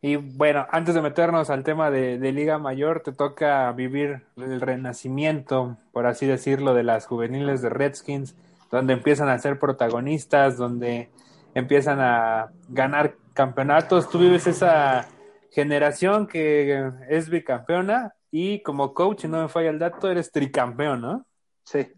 Y 0.00 0.16
bueno, 0.16 0.66
antes 0.70 0.94
de 0.94 1.02
meternos 1.02 1.50
al 1.50 1.64
tema 1.64 1.90
de, 1.90 2.18
de, 2.18 2.32
Liga 2.32 2.58
Mayor, 2.58 3.00
te 3.00 3.12
toca 3.12 3.70
vivir 3.72 4.22
el 4.36 4.60
renacimiento, 4.60 5.76
por 5.92 6.06
así 6.06 6.26
decirlo, 6.26 6.72
de 6.74 6.84
las 6.84 7.06
juveniles 7.06 7.62
de 7.62 7.68
Redskins, 7.68 8.36
donde 8.70 8.92
empiezan 8.92 9.28
a 9.28 9.38
ser 9.38 9.58
protagonistas, 9.58 10.56
donde 10.56 11.10
empiezan 11.54 12.00
a 12.00 12.52
ganar 12.68 13.16
campeonatos. 13.34 14.08
Tú 14.08 14.18
vives 14.18 14.46
esa 14.46 15.08
generación 15.50 16.26
que 16.26 16.92
es 17.08 17.28
bicampeona 17.28 18.14
y 18.30 18.62
como 18.62 18.94
coach, 18.94 19.24
no 19.24 19.42
me 19.42 19.48
falla 19.48 19.70
el 19.70 19.78
dato, 19.78 20.10
eres 20.10 20.30
tricampeón, 20.30 21.00
¿no? 21.00 21.26
Sí. 21.64 21.88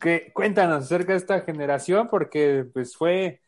Que, 0.00 0.32
cuéntanos 0.32 0.84
acerca 0.84 1.12
de 1.12 1.18
esta 1.18 1.40
generación, 1.42 2.08
porque 2.08 2.66
pues 2.72 2.96
fue 2.96 3.41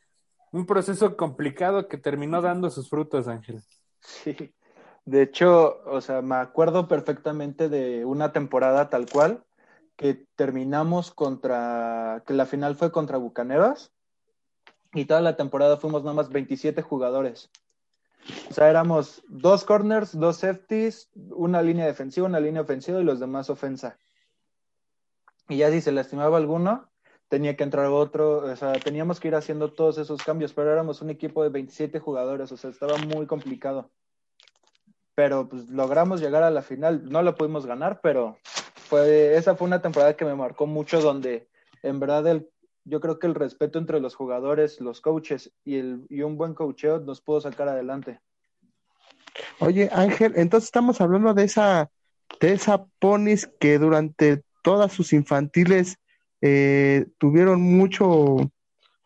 un 0.55 0.67
proceso 0.67 1.17
complicado 1.17 1.89
que 1.89 1.99
terminó 1.99 2.41
dando 2.41 2.71
sus 2.71 2.89
frutos, 2.89 3.27
Ángel. 3.27 3.61
Sí. 4.01 4.55
De 5.05 5.23
hecho, 5.23 5.83
o 5.85 6.01
sea, 6.01 6.23
me 6.23 6.37
acuerdo 6.37 6.87
perfectamente 6.87 7.69
de 7.69 8.05
una 8.05 8.33
temporada 8.33 8.89
tal 8.89 9.07
cual 9.11 9.45
que 9.97 10.27
terminamos 10.37 11.11
contra, 11.11 12.23
que 12.27 12.35
la 12.35 12.47
final 12.47 12.77
fue 12.77 12.93
contra 12.93 13.19
Bucaneros 13.19 13.93
y 14.93 15.07
toda 15.07 15.21
la 15.21 15.37
temporada 15.37 15.77
fuimos 15.77 16.05
nada 16.05 16.15
más 16.15 16.29
27 16.29 16.83
jugadores. 16.83 17.51
O 18.49 18.55
sea, 18.55 18.71
éramos 18.71 19.23
dos 19.29 19.65
corners, 19.65 20.17
dos 20.17 20.37
safeties, 20.39 21.11
una 21.15 21.63
línea 21.63 21.85
defensiva, 21.85 22.27
una 22.27 22.41
línea 22.41 22.63
ofensiva 22.63 23.01
y 23.01 23.05
los 23.05 23.19
demás 23.19 23.51
ofensa. 23.51 23.99
Y 25.49 25.59
ya 25.59 25.71
si 25.71 25.81
se 25.81 25.93
lastimaba 25.93 26.39
alguno, 26.39 26.89
tenía 27.29 27.57
que 27.57 27.65
entrar 27.65 27.87
otro, 27.87 28.39
o 28.39 28.57
sea, 28.57 28.73
teníamos 28.75 29.21
que 29.21 29.29
ir 29.29 29.35
haciendo 29.35 29.73
todos 29.73 29.99
esos 29.99 30.23
cambios, 30.23 30.53
pero 30.53 30.73
éramos 30.73 31.03
un 31.03 31.11
equipo 31.11 31.43
de 31.43 31.49
27 31.49 31.99
jugadores, 31.99 32.53
o 32.53 32.57
sea, 32.57 32.71
estaba 32.71 32.97
muy 32.99 33.27
complicado. 33.27 33.91
Pero 35.15 35.49
pues 35.49 35.69
logramos 35.69 36.21
llegar 36.21 36.43
a 36.43 36.51
la 36.51 36.63
final, 36.63 37.09
no 37.09 37.23
lo 37.23 37.35
pudimos 37.35 37.67
ganar, 37.67 38.01
pero 38.03 38.37
fue, 38.89 39.37
esa 39.37 39.57
fue 39.57 39.67
una 39.67 39.83
temporada 39.83 40.17
que 40.17 40.25
me 40.25 40.35
marcó 40.35 40.67
mucho 40.67 41.01
donde 41.01 41.49
en 41.83 42.01
verdad 42.01 42.27
el 42.27 42.49
yo 42.85 43.01
creo 43.01 43.19
que 43.19 43.27
el 43.27 43.35
respeto 43.35 43.79
entre 43.79 44.01
los 44.01 44.15
jugadores, 44.15 44.81
los 44.81 45.01
coaches 45.01 45.53
y, 45.65 45.77
el, 45.77 46.07
y 46.11 46.23
un 46.23 46.37
buen 46.37 46.55
coacheo 46.55 47.01
nos 47.01 47.21
pudo 47.21 47.41
sacar 47.41 47.69
adelante. 47.69 48.21
Oye, 49.59 49.89
Ángel, 49.93 50.35
entonces 50.37 50.69
estamos 50.69 51.01
hablando 51.01 51.33
de 51.35 51.45
esa, 51.45 51.91
de 52.41 52.53
esa 52.53 52.85
ponis 52.99 53.49
que 53.59 53.79
durante 53.79 54.43
todas 54.63 54.93
sus 54.93 55.13
infantiles 55.13 55.99
eh, 56.47 57.07
tuvieron 57.17 57.63
mucho, 57.63 58.37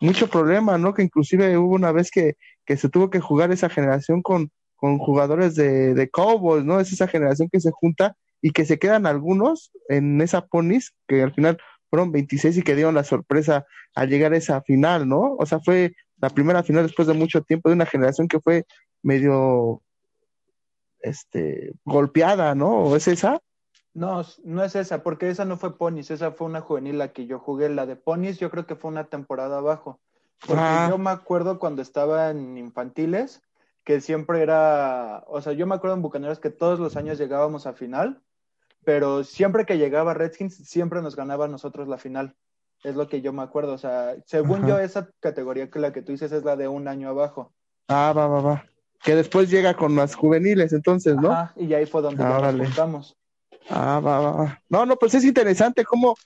mucho 0.00 0.26
problema, 0.28 0.76
¿no? 0.76 0.92
Que 0.92 1.04
inclusive 1.04 1.56
hubo 1.56 1.76
una 1.76 1.92
vez 1.92 2.10
que, 2.10 2.34
que 2.66 2.76
se 2.76 2.88
tuvo 2.88 3.10
que 3.10 3.20
jugar 3.20 3.52
esa 3.52 3.68
generación 3.68 4.22
con, 4.22 4.50
con 4.74 4.98
jugadores 4.98 5.54
de, 5.54 5.94
de 5.94 6.10
Cowboys, 6.10 6.64
¿no? 6.64 6.80
Es 6.80 6.92
esa 6.92 7.06
generación 7.06 7.48
que 7.48 7.60
se 7.60 7.70
junta 7.70 8.16
y 8.42 8.50
que 8.50 8.64
se 8.64 8.80
quedan 8.80 9.06
algunos 9.06 9.70
en 9.88 10.20
esa 10.20 10.48
ponis 10.48 10.92
que 11.06 11.22
al 11.22 11.32
final 11.32 11.58
fueron 11.90 12.10
26 12.10 12.58
y 12.58 12.62
que 12.62 12.74
dieron 12.74 12.96
la 12.96 13.04
sorpresa 13.04 13.64
al 13.94 14.08
llegar 14.08 14.32
a 14.32 14.36
esa 14.36 14.60
final, 14.62 15.08
¿no? 15.08 15.36
O 15.38 15.46
sea, 15.46 15.60
fue 15.60 15.94
la 16.20 16.30
primera 16.30 16.64
final 16.64 16.82
después 16.82 17.06
de 17.06 17.14
mucho 17.14 17.42
tiempo 17.42 17.68
de 17.68 17.76
una 17.76 17.86
generación 17.86 18.26
que 18.26 18.40
fue 18.40 18.64
medio 19.00 19.80
este 21.02 21.70
golpeada, 21.84 22.56
¿no? 22.56 22.80
¿O 22.80 22.96
es 22.96 23.06
esa? 23.06 23.40
No, 23.98 24.22
no 24.44 24.64
es 24.64 24.76
esa, 24.76 25.02
porque 25.02 25.28
esa 25.28 25.44
no 25.44 25.56
fue 25.56 25.76
Ponis, 25.76 26.10
esa 26.10 26.32
fue 26.32 26.46
una 26.46 26.60
juvenil 26.60 26.98
la 26.98 27.12
que 27.12 27.26
yo 27.26 27.38
jugué. 27.38 27.68
La 27.68 27.86
de 27.86 27.96
Ponis 27.96 28.38
yo 28.38 28.50
creo 28.50 28.66
que 28.66 28.76
fue 28.76 28.90
una 28.90 29.04
temporada 29.04 29.58
abajo. 29.58 30.00
Porque 30.46 30.62
ah. 30.62 30.86
yo 30.88 30.98
me 30.98 31.10
acuerdo 31.10 31.58
cuando 31.58 31.82
estaba 31.82 32.30
en 32.30 32.56
infantiles, 32.56 33.42
que 33.84 34.00
siempre 34.00 34.42
era, 34.42 35.24
o 35.26 35.40
sea, 35.40 35.52
yo 35.52 35.66
me 35.66 35.74
acuerdo 35.74 35.96
en 35.96 36.02
Bucaneros 36.02 36.38
que 36.38 36.50
todos 36.50 36.78
los 36.78 36.96
años 36.96 37.18
llegábamos 37.18 37.66
a 37.66 37.72
final 37.72 38.22
pero 38.88 39.22
siempre 39.22 39.66
que 39.66 39.76
llegaba 39.76 40.14
Redskins, 40.14 40.56
siempre 40.66 41.02
nos 41.02 41.14
ganaba 41.14 41.44
a 41.44 41.48
nosotros 41.48 41.88
la 41.88 41.98
final. 41.98 42.34
Es 42.82 42.94
lo 42.96 43.06
que 43.06 43.20
yo 43.20 43.34
me 43.34 43.42
acuerdo. 43.42 43.74
O 43.74 43.78
sea, 43.78 44.16
según 44.24 44.60
Ajá. 44.60 44.68
yo, 44.68 44.78
esa 44.78 45.10
categoría 45.20 45.68
que 45.68 45.78
la 45.78 45.92
que 45.92 46.00
tú 46.00 46.12
dices 46.12 46.32
es 46.32 46.42
la 46.42 46.56
de 46.56 46.68
un 46.68 46.88
año 46.88 47.10
abajo. 47.10 47.52
Ah, 47.88 48.14
va, 48.16 48.26
va, 48.26 48.40
va. 48.40 48.64
Que 49.02 49.14
después 49.14 49.50
llega 49.50 49.74
con 49.74 49.94
las 49.94 50.14
juveniles, 50.14 50.72
entonces, 50.72 51.16
¿no? 51.16 51.30
Ah, 51.30 51.52
y 51.56 51.74
ahí 51.74 51.84
fue 51.84 52.00
donde 52.00 52.24
ah, 52.24 52.50
nos 52.50 52.66
juntamos. 52.66 53.16
Ah, 53.68 54.00
va, 54.00 54.20
va, 54.20 54.30
va. 54.32 54.62
No, 54.68 54.86
no, 54.86 54.96
pues 54.96 55.14
es 55.14 55.24
interesante 55.24 55.84
cómo, 55.84 56.16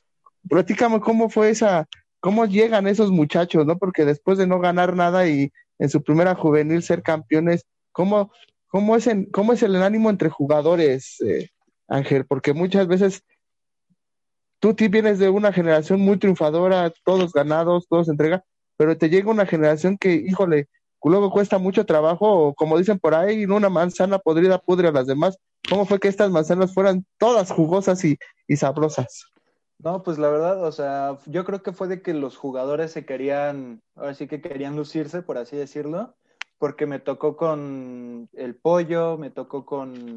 platícame 0.49 1.01
cómo 1.01 1.29
fue 1.29 1.51
esa, 1.51 1.89
cómo 2.21 2.47
llegan 2.47 2.87
esos 2.87 3.11
muchachos, 3.11 3.67
¿no? 3.67 3.79
Porque 3.79 4.05
después 4.05 4.39
de 4.39 4.47
no 4.47 4.61
ganar 4.61 4.95
nada 4.95 5.27
y 5.29 5.51
en 5.79 5.91
su 5.91 6.03
primera 6.03 6.35
juvenil 6.35 6.83
ser 6.83 7.03
campeones, 7.03 7.67
¿cómo, 7.91 8.31
cómo, 8.69 8.97
es, 8.97 9.07
en, 9.09 9.27
cómo 9.27 9.53
es 9.53 9.63
el 9.63 9.77
ánimo 9.83 10.11
entre 10.11 10.29
jugadores? 10.29 11.21
Eh, 11.21 11.49
Ángel, 11.89 12.25
porque 12.27 12.53
muchas 12.53 12.87
veces 12.87 13.23
tú 14.61 14.75
vienes 14.75 15.19
de 15.19 15.29
una 15.29 15.53
generación 15.53 16.01
muy 16.01 16.19
triunfadora, 16.19 16.93
todos 17.05 17.33
ganados, 17.33 17.87
todos 17.89 18.09
entrega, 18.09 18.45
pero 18.77 18.97
te 18.97 19.11
llega 19.11 19.31
una 19.31 19.47
generación 19.47 19.99
que, 19.99 20.15
híjole, 20.15 20.69
luego 21.03 21.31
cuesta 21.31 21.59
mucho 21.59 21.85
trabajo, 21.85 22.31
o 22.31 22.55
como 22.55 22.79
dicen 22.79 22.99
por 22.99 23.15
ahí, 23.15 23.45
una 23.45 23.69
manzana 23.69 24.19
podrida 24.19 24.59
pudre 24.59 24.89
a 24.89 24.93
las 24.93 25.07
demás. 25.07 25.37
¿Cómo 25.69 25.87
fue 25.87 26.01
que 26.01 26.09
estas 26.09 26.31
manzanas 26.31 26.75
fueran 26.75 27.05
todas 27.19 27.51
jugosas 27.51 28.05
y, 28.05 28.19
y 28.47 28.57
sabrosas? 28.57 29.33
No, 29.79 30.03
pues 30.03 30.19
la 30.19 30.29
verdad, 30.29 30.63
o 30.65 30.71
sea, 30.71 31.19
yo 31.27 31.45
creo 31.45 31.63
que 31.63 31.73
fue 31.73 31.89
de 31.89 32.03
que 32.03 32.15
los 32.15 32.37
jugadores 32.37 32.93
se 32.93 33.05
querían, 33.05 33.83
ahora 33.97 34.15
sí 34.15 34.29
que 34.29 34.41
querían 34.41 34.77
lucirse, 34.77 35.23
por 35.23 35.39
así 35.39 35.57
decirlo, 35.57 36.15
porque 36.59 36.87
me 36.87 37.01
tocó 37.01 37.37
con 37.37 38.29
el 38.35 38.55
pollo, 38.55 39.19
me 39.19 39.31
tocó 39.31 39.67
con 39.67 40.17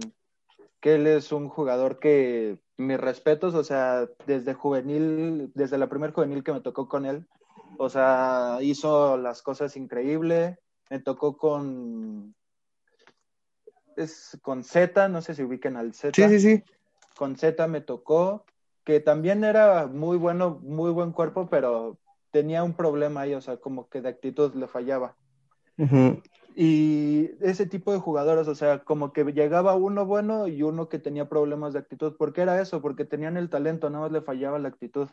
que 0.81 0.95
él 0.95 1.07
es 1.07 1.31
un 1.31 1.49
jugador 1.49 1.97
que 1.97 2.59
mis 2.77 2.99
respetos, 2.99 3.55
o 3.55 3.63
sea, 3.63 4.07
desde 4.27 4.53
juvenil, 4.53 5.51
desde 5.55 5.79
la 5.79 5.89
primer 5.89 6.13
juvenil 6.13 6.43
que 6.43 6.53
me 6.53 6.61
tocó 6.61 6.87
con 6.87 7.07
él, 7.07 7.25
o 7.79 7.89
sea, 7.89 8.59
hizo 8.61 9.17
las 9.17 9.41
cosas 9.41 9.75
increíble, 9.77 10.59
me 10.91 10.99
tocó 10.99 11.37
con 11.37 12.35
es 13.97 14.37
con 14.41 14.63
Z, 14.63 15.07
no 15.09 15.21
sé 15.21 15.35
si 15.35 15.43
ubiquen 15.43 15.77
al 15.77 15.93
Z. 15.93 16.13
Sí, 16.13 16.39
sí, 16.39 16.39
sí. 16.39 16.63
Con 17.17 17.35
Z 17.35 17.67
me 17.67 17.81
tocó, 17.81 18.45
que 18.83 18.99
también 18.99 19.43
era 19.43 19.87
muy 19.87 20.17
bueno, 20.17 20.59
muy 20.61 20.91
buen 20.91 21.11
cuerpo, 21.11 21.47
pero 21.49 21.97
tenía 22.31 22.63
un 22.63 22.73
problema 22.73 23.21
ahí, 23.21 23.33
o 23.33 23.41
sea, 23.41 23.57
como 23.57 23.89
que 23.89 24.01
de 24.01 24.09
actitud 24.09 24.53
le 24.55 24.67
fallaba. 24.67 25.15
Uh 25.77 26.15
y 26.57 27.31
ese 27.41 27.65
tipo 27.65 27.91
de 27.91 27.99
jugadores, 27.99 28.47
o 28.47 28.55
sea, 28.55 28.79
como 28.79 29.11
que 29.11 29.25
llegaba 29.25 29.75
uno 29.75 30.05
bueno 30.05 30.47
y 30.47 30.63
uno 30.63 30.87
que 30.87 30.99
tenía 30.99 31.27
problemas 31.27 31.73
de 31.73 31.79
actitud. 31.79 32.15
¿Por 32.15 32.31
qué 32.31 32.41
era 32.41 32.61
eso? 32.61 32.81
Porque 32.81 33.03
tenían 33.03 33.35
el 33.35 33.49
talento, 33.49 33.89
nada 33.89 34.05
más 34.05 34.13
le 34.13 34.21
fallaba 34.21 34.57
la 34.57 34.69
actitud. 34.69 35.09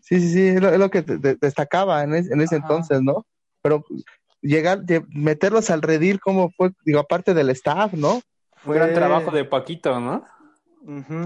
Sí, 0.00 0.18
sí, 0.20 0.32
sí, 0.32 0.48
es 0.48 0.60
lo, 0.78 0.90
que 0.90 1.02
destacaba 1.02 2.02
en, 2.02 2.14
en 2.14 2.40
ese 2.40 2.56
entonces, 2.56 3.02
¿no? 3.02 3.26
Pero 3.60 3.84
llegar, 4.42 4.82
meterlos 5.08 5.70
al 5.70 5.82
redil, 5.82 6.20
¿cómo 6.20 6.50
fue? 6.50 6.70
Digo, 6.84 7.00
aparte 7.00 7.34
del 7.34 7.50
staff, 7.50 7.92
¿no? 7.94 8.20
Fue 8.56 8.76
un 8.76 8.82
gran 8.82 8.94
trabajo 8.94 9.30
de 9.30 9.44
Paquito, 9.44 10.00
¿no? 10.00 10.24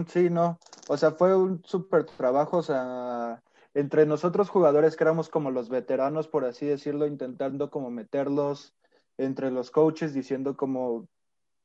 sí, 0.09 0.31
no. 0.31 0.59
O 0.89 0.97
sea, 0.97 1.13
fue 1.13 1.37
un 1.37 1.63
súper 1.65 2.05
trabajo, 2.05 2.59
o 2.59 2.63
sea, 2.63 3.43
entre 3.75 4.07
nosotros 4.07 4.49
jugadores 4.49 4.97
que 4.97 5.05
éramos 5.05 5.29
como 5.29 5.51
los 5.51 5.69
veteranos, 5.69 6.29
por 6.29 6.45
así 6.45 6.67
decirlo, 6.67 7.07
intentando 7.07 7.71
como 7.71 7.91
meterlos 7.91 8.75
entre 9.17 9.51
los 9.51 9.71
coaches, 9.71 10.13
diciendo 10.13 10.57
como, 10.57 11.07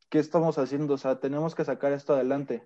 ¿qué 0.09 0.19
estamos 0.19 0.57
haciendo? 0.57 0.95
O 0.95 0.97
sea, 0.97 1.19
tenemos 1.19 1.55
que 1.55 1.65
sacar 1.65 1.91
esto 1.93 2.13
adelante. 2.13 2.63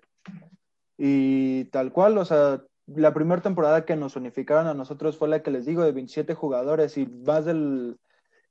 Y 0.96 1.64
tal 1.66 1.92
cual, 1.92 2.18
o 2.18 2.24
sea, 2.24 2.62
la 2.86 3.14
primera 3.14 3.42
temporada 3.42 3.84
que 3.84 3.96
nos 3.96 4.16
unificaron 4.16 4.66
a 4.66 4.74
nosotros 4.74 5.16
fue 5.16 5.28
la 5.28 5.42
que 5.42 5.50
les 5.50 5.66
digo, 5.66 5.82
de 5.82 5.92
27 5.92 6.34
jugadores 6.34 6.96
y 6.96 7.06
más 7.06 7.44
del, 7.44 7.98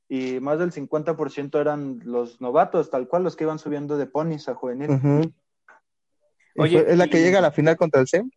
y 0.07 0.39
más 0.39 0.59
del 0.59 0.71
50% 0.71 1.59
eran 1.59 1.99
los 2.03 2.41
novatos, 2.41 2.89
tal 2.89 3.07
cual, 3.07 3.23
los 3.23 3.35
que 3.35 3.45
iban 3.45 3.59
subiendo 3.59 3.97
de 3.97 4.05
ponis 4.05 4.47
a 4.49 4.55
juvenil. 4.55 5.33
Oye, 6.57 6.85
¿es 6.87 6.97
la 6.97 7.07
que 7.07 7.21
llega 7.21 7.39
a 7.39 7.41
la 7.41 7.51
final 7.51 7.77
contra 7.77 8.01
el 8.01 8.07
SEM? 8.07 8.29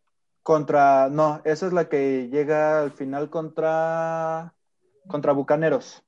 Contra, 0.43 1.09
no, 1.11 1.41
esa 1.45 1.67
es 1.67 1.73
la 1.73 1.89
que 1.89 2.29
llega 2.29 2.81
al 2.81 2.93
final 2.93 3.31
contra, 3.31 4.55
contra 5.07 5.33
Bucaneros. 5.33 6.03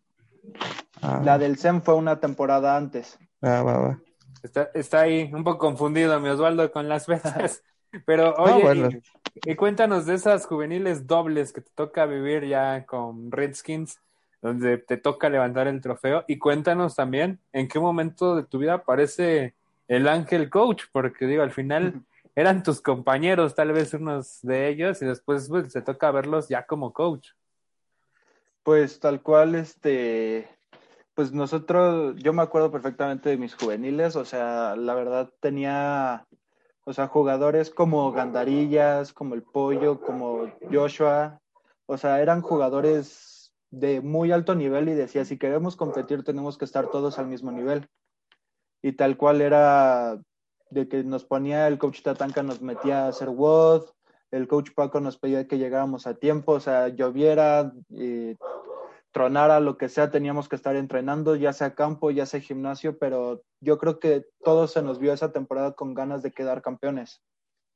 Ah. 1.02 1.20
La 1.24 1.38
del 1.38 1.58
SEM 1.58 1.82
fue 1.82 1.94
una 1.94 2.20
temporada 2.20 2.76
antes. 2.76 3.18
Ah, 3.42 3.62
va, 3.62 3.78
va. 3.78 4.00
Está, 4.42 4.70
está 4.74 5.00
ahí 5.00 5.30
un 5.32 5.44
poco 5.44 5.58
confundido 5.58 6.18
mi 6.20 6.28
Osvaldo 6.28 6.70
con 6.70 6.88
las 6.88 7.06
veces. 7.06 7.62
Pero 8.06 8.34
oye, 8.36 9.00
y, 9.44 9.54
cuéntanos 9.54 10.06
de 10.06 10.14
esas 10.14 10.46
juveniles 10.46 11.06
dobles 11.06 11.52
que 11.52 11.60
te 11.60 11.70
toca 11.74 12.06
vivir 12.06 12.46
ya 12.46 12.84
con 12.84 13.30
Redskins, 13.30 13.98
donde 14.40 14.78
te 14.78 14.96
toca 14.96 15.28
levantar 15.28 15.68
el 15.68 15.80
trofeo. 15.80 16.24
Y 16.28 16.38
cuéntanos 16.38 16.94
también 16.94 17.40
en 17.52 17.68
qué 17.68 17.78
momento 17.78 18.36
de 18.36 18.44
tu 18.44 18.58
vida 18.58 18.74
aparece 18.74 19.54
el 19.88 20.08
ángel 20.08 20.50
coach, 20.50 20.84
porque 20.92 21.26
digo, 21.26 21.42
al 21.42 21.50
final 21.50 22.02
eran 22.34 22.62
tus 22.62 22.80
compañeros, 22.80 23.54
tal 23.54 23.72
vez 23.72 23.94
unos 23.94 24.40
de 24.42 24.68
ellos, 24.68 25.02
y 25.02 25.06
después 25.06 25.48
pues, 25.48 25.72
te 25.72 25.82
toca 25.82 26.10
verlos 26.10 26.48
ya 26.48 26.66
como 26.66 26.92
coach. 26.92 27.30
Pues 28.62 29.00
tal 29.00 29.22
cual, 29.22 29.54
este, 29.54 30.48
pues 31.14 31.32
nosotros, 31.32 32.14
yo 32.16 32.32
me 32.32 32.42
acuerdo 32.42 32.70
perfectamente 32.70 33.30
de 33.30 33.38
mis 33.38 33.54
juveniles, 33.54 34.14
o 34.14 34.24
sea, 34.24 34.76
la 34.76 34.94
verdad 34.94 35.30
tenía 35.40 36.26
o 36.88 36.94
sea, 36.94 37.06
jugadores 37.06 37.68
como 37.68 38.10
Gandarillas, 38.12 39.12
como 39.12 39.34
el 39.34 39.42
Pollo, 39.42 40.00
como 40.00 40.50
Joshua. 40.72 41.38
O 41.84 41.98
sea, 41.98 42.22
eran 42.22 42.40
jugadores 42.40 43.37
de 43.70 44.00
muy 44.00 44.32
alto 44.32 44.54
nivel 44.54 44.88
y 44.88 44.94
decía, 44.94 45.24
si 45.24 45.38
queremos 45.38 45.76
competir 45.76 46.24
tenemos 46.24 46.58
que 46.58 46.64
estar 46.64 46.90
todos 46.90 47.18
al 47.18 47.26
mismo 47.26 47.52
nivel. 47.52 47.88
Y 48.82 48.92
tal 48.92 49.16
cual 49.16 49.40
era 49.40 50.20
de 50.70 50.88
que 50.88 51.02
nos 51.04 51.24
ponía 51.24 51.66
el 51.68 51.78
coach 51.78 52.02
Tatanka, 52.02 52.42
nos 52.42 52.60
metía 52.60 53.04
a 53.04 53.08
hacer 53.08 53.30
WOD, 53.30 53.86
el 54.30 54.46
coach 54.46 54.70
Paco 54.74 55.00
nos 55.00 55.18
pedía 55.18 55.46
que 55.48 55.58
llegáramos 55.58 56.06
a 56.06 56.14
tiempo, 56.14 56.52
o 56.52 56.60
sea, 56.60 56.88
lloviera, 56.88 57.72
eh, 57.96 58.36
tronara, 59.10 59.60
lo 59.60 59.78
que 59.78 59.88
sea, 59.88 60.10
teníamos 60.10 60.48
que 60.48 60.56
estar 60.56 60.76
entrenando, 60.76 61.34
ya 61.34 61.52
sea 61.52 61.74
campo, 61.74 62.10
ya 62.10 62.26
sea 62.26 62.40
gimnasio, 62.40 62.98
pero 62.98 63.42
yo 63.60 63.78
creo 63.78 63.98
que 63.98 64.26
todos 64.44 64.72
se 64.72 64.82
nos 64.82 64.98
vio 64.98 65.12
esa 65.12 65.32
temporada 65.32 65.72
con 65.72 65.94
ganas 65.94 66.22
de 66.22 66.32
quedar 66.32 66.62
campeones, 66.62 67.22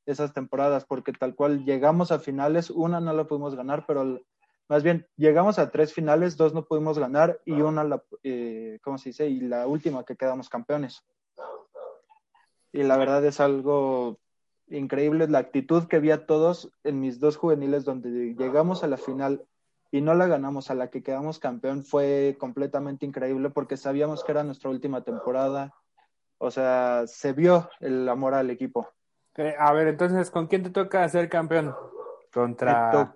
esas 0.06 0.34
temporadas, 0.34 0.84
porque 0.84 1.12
tal 1.12 1.34
cual 1.34 1.64
llegamos 1.64 2.12
a 2.12 2.18
finales, 2.18 2.70
una 2.70 3.00
no 3.00 3.14
la 3.14 3.26
pudimos 3.26 3.54
ganar, 3.54 3.84
pero 3.86 4.20
más 4.72 4.82
bien 4.82 5.06
llegamos 5.18 5.58
a 5.58 5.70
tres 5.70 5.92
finales, 5.92 6.38
dos 6.38 6.54
no 6.54 6.64
pudimos 6.64 6.98
ganar 6.98 7.38
y 7.44 7.60
una, 7.60 7.84
la, 7.84 8.02
eh, 8.22 8.78
¿cómo 8.82 8.96
se 8.96 9.10
dice? 9.10 9.28
Y 9.28 9.40
la 9.40 9.66
última 9.66 10.02
que 10.02 10.16
quedamos 10.16 10.48
campeones. 10.48 11.04
Y 12.72 12.82
la 12.82 12.96
verdad 12.96 13.22
es 13.26 13.38
algo 13.38 14.18
increíble 14.68 15.28
la 15.28 15.40
actitud 15.40 15.88
que 15.88 15.98
vi 15.98 16.10
a 16.10 16.24
todos 16.24 16.72
en 16.84 17.00
mis 17.00 17.20
dos 17.20 17.36
juveniles 17.36 17.84
donde 17.84 18.34
llegamos 18.34 18.82
a 18.82 18.86
la 18.86 18.96
final 18.96 19.44
y 19.90 20.00
no 20.00 20.14
la 20.14 20.26
ganamos, 20.26 20.70
a 20.70 20.74
la 20.74 20.88
que 20.88 21.02
quedamos 21.02 21.38
campeón 21.38 21.84
fue 21.84 22.38
completamente 22.40 23.04
increíble 23.04 23.50
porque 23.50 23.76
sabíamos 23.76 24.24
que 24.24 24.32
era 24.32 24.42
nuestra 24.42 24.70
última 24.70 25.04
temporada. 25.04 25.74
O 26.38 26.50
sea, 26.50 27.02
se 27.06 27.34
vio 27.34 27.68
el 27.80 28.08
amor 28.08 28.32
al 28.32 28.48
equipo. 28.48 28.88
A 29.58 29.72
ver, 29.74 29.88
entonces, 29.88 30.30
¿con 30.30 30.46
quién 30.46 30.62
te 30.62 30.70
toca 30.70 31.06
ser 31.10 31.28
campeón? 31.28 31.74
Contra. 32.32 33.14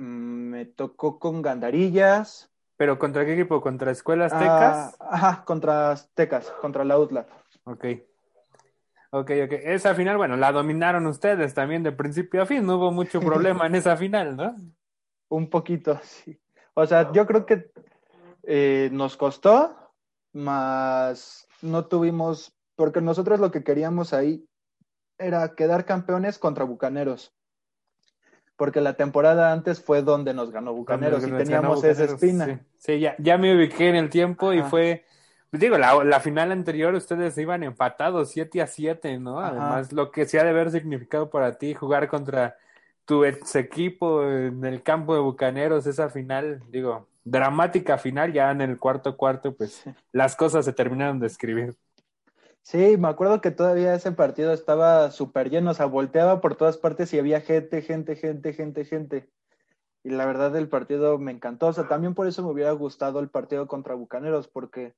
Mm, 0.00 0.50
me, 0.50 0.64
tocó 0.64 1.18
con 1.18 1.42
Gandarillas. 1.42 2.50
¿Pero 2.76 2.98
contra 2.98 3.26
qué 3.26 3.34
equipo? 3.34 3.60
¿Contra 3.60 3.90
Escuelas 3.90 4.32
Tecas? 4.32 4.96
Ah, 4.98 5.08
ajá, 5.10 5.44
contra 5.44 5.94
Tecas, 6.14 6.50
contra 6.62 6.84
la 6.84 6.98
UTLA. 6.98 7.26
Ok. 7.64 7.84
Ok, 9.10 9.30
ok. 9.44 9.52
Esa 9.64 9.94
final, 9.94 10.16
bueno, 10.16 10.36
la 10.36 10.52
dominaron 10.52 11.06
ustedes 11.06 11.52
también 11.52 11.82
de 11.82 11.92
principio 11.92 12.42
a 12.42 12.46
fin. 12.46 12.64
No 12.64 12.76
hubo 12.76 12.90
mucho 12.90 13.20
problema 13.20 13.66
en 13.66 13.74
esa 13.74 13.96
final, 13.96 14.36
¿no? 14.36 14.54
Un 15.28 15.50
poquito, 15.50 16.00
sí. 16.02 16.40
O 16.74 16.86
sea, 16.86 17.12
yo 17.12 17.26
creo 17.26 17.44
que 17.44 17.70
eh, 18.44 18.88
nos 18.92 19.16
costó, 19.16 19.76
más 20.32 21.46
no 21.60 21.86
tuvimos, 21.86 22.56
porque 22.74 23.02
nosotros 23.02 23.38
lo 23.38 23.50
que 23.50 23.62
queríamos 23.62 24.14
ahí 24.14 24.48
era 25.18 25.54
quedar 25.54 25.84
campeones 25.84 26.38
contra 26.38 26.64
Bucaneros. 26.64 27.34
Porque 28.60 28.82
la 28.82 28.92
temporada 28.92 29.52
antes 29.52 29.82
fue 29.82 30.02
donde 30.02 30.34
nos 30.34 30.50
ganó 30.50 30.74
Bucaneros 30.74 31.26
y 31.26 31.30
teníamos 31.30 31.82
esa 31.82 32.04
espina. 32.04 32.60
Sí, 32.76 33.00
ya, 33.00 33.14
ya 33.16 33.38
me 33.38 33.56
ubiqué 33.56 33.88
en 33.88 33.96
el 33.96 34.10
tiempo 34.10 34.52
y 34.52 34.60
fue, 34.60 35.06
digo, 35.50 35.78
la, 35.78 36.04
la, 36.04 36.20
final 36.20 36.52
anterior 36.52 36.94
ustedes 36.94 37.38
iban 37.38 37.62
empatados 37.62 38.32
7 38.32 38.60
a 38.60 38.66
7, 38.66 39.18
¿no? 39.18 39.40
Además, 39.40 39.94
lo 39.94 40.10
que 40.10 40.26
sí 40.26 40.36
ha 40.36 40.44
de 40.44 40.50
haber 40.50 40.70
significado 40.70 41.30
para 41.30 41.56
ti 41.56 41.72
jugar 41.72 42.08
contra 42.08 42.58
tu 43.06 43.24
ex 43.24 43.56
equipo 43.56 44.28
en 44.28 44.62
el 44.66 44.82
campo 44.82 45.14
de 45.14 45.20
Bucaneros, 45.20 45.86
esa 45.86 46.10
final, 46.10 46.60
digo, 46.68 47.08
dramática 47.24 47.96
final, 47.96 48.34
ya 48.34 48.50
en 48.50 48.60
el 48.60 48.78
cuarto 48.78 49.16
cuarto, 49.16 49.54
pues 49.54 49.84
las 50.12 50.36
cosas 50.36 50.66
se 50.66 50.74
terminaron 50.74 51.18
de 51.18 51.28
escribir. 51.28 51.76
Sí, 52.62 52.96
me 52.98 53.08
acuerdo 53.08 53.40
que 53.40 53.50
todavía 53.50 53.94
ese 53.94 54.12
partido 54.12 54.52
estaba 54.52 55.10
súper 55.10 55.50
lleno, 55.50 55.70
o 55.70 55.74
sea, 55.74 55.86
volteaba 55.86 56.40
por 56.40 56.56
todas 56.56 56.76
partes 56.76 57.12
y 57.12 57.18
había 57.18 57.40
gente, 57.40 57.82
gente, 57.82 58.16
gente, 58.16 58.52
gente, 58.52 58.84
gente. 58.84 59.30
Y 60.02 60.10
la 60.10 60.24
verdad 60.26 60.54
el 60.56 60.68
partido 60.68 61.18
me 61.18 61.32
encantó, 61.32 61.68
o 61.68 61.72
sea, 61.72 61.88
también 61.88 62.14
por 62.14 62.26
eso 62.26 62.42
me 62.42 62.50
hubiera 62.50 62.72
gustado 62.72 63.20
el 63.20 63.28
partido 63.28 63.66
contra 63.66 63.94
Bucaneros, 63.94 64.48
porque 64.48 64.94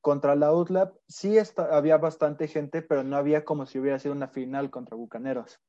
contra 0.00 0.36
la 0.36 0.48
Outlap 0.48 0.94
sí 1.08 1.36
había 1.70 1.96
bastante 1.96 2.46
gente, 2.46 2.82
pero 2.82 3.02
no 3.02 3.16
había 3.16 3.44
como 3.44 3.66
si 3.66 3.78
hubiera 3.78 3.98
sido 3.98 4.14
una 4.14 4.28
final 4.28 4.70
contra 4.70 4.96
Bucaneros. 4.96 5.60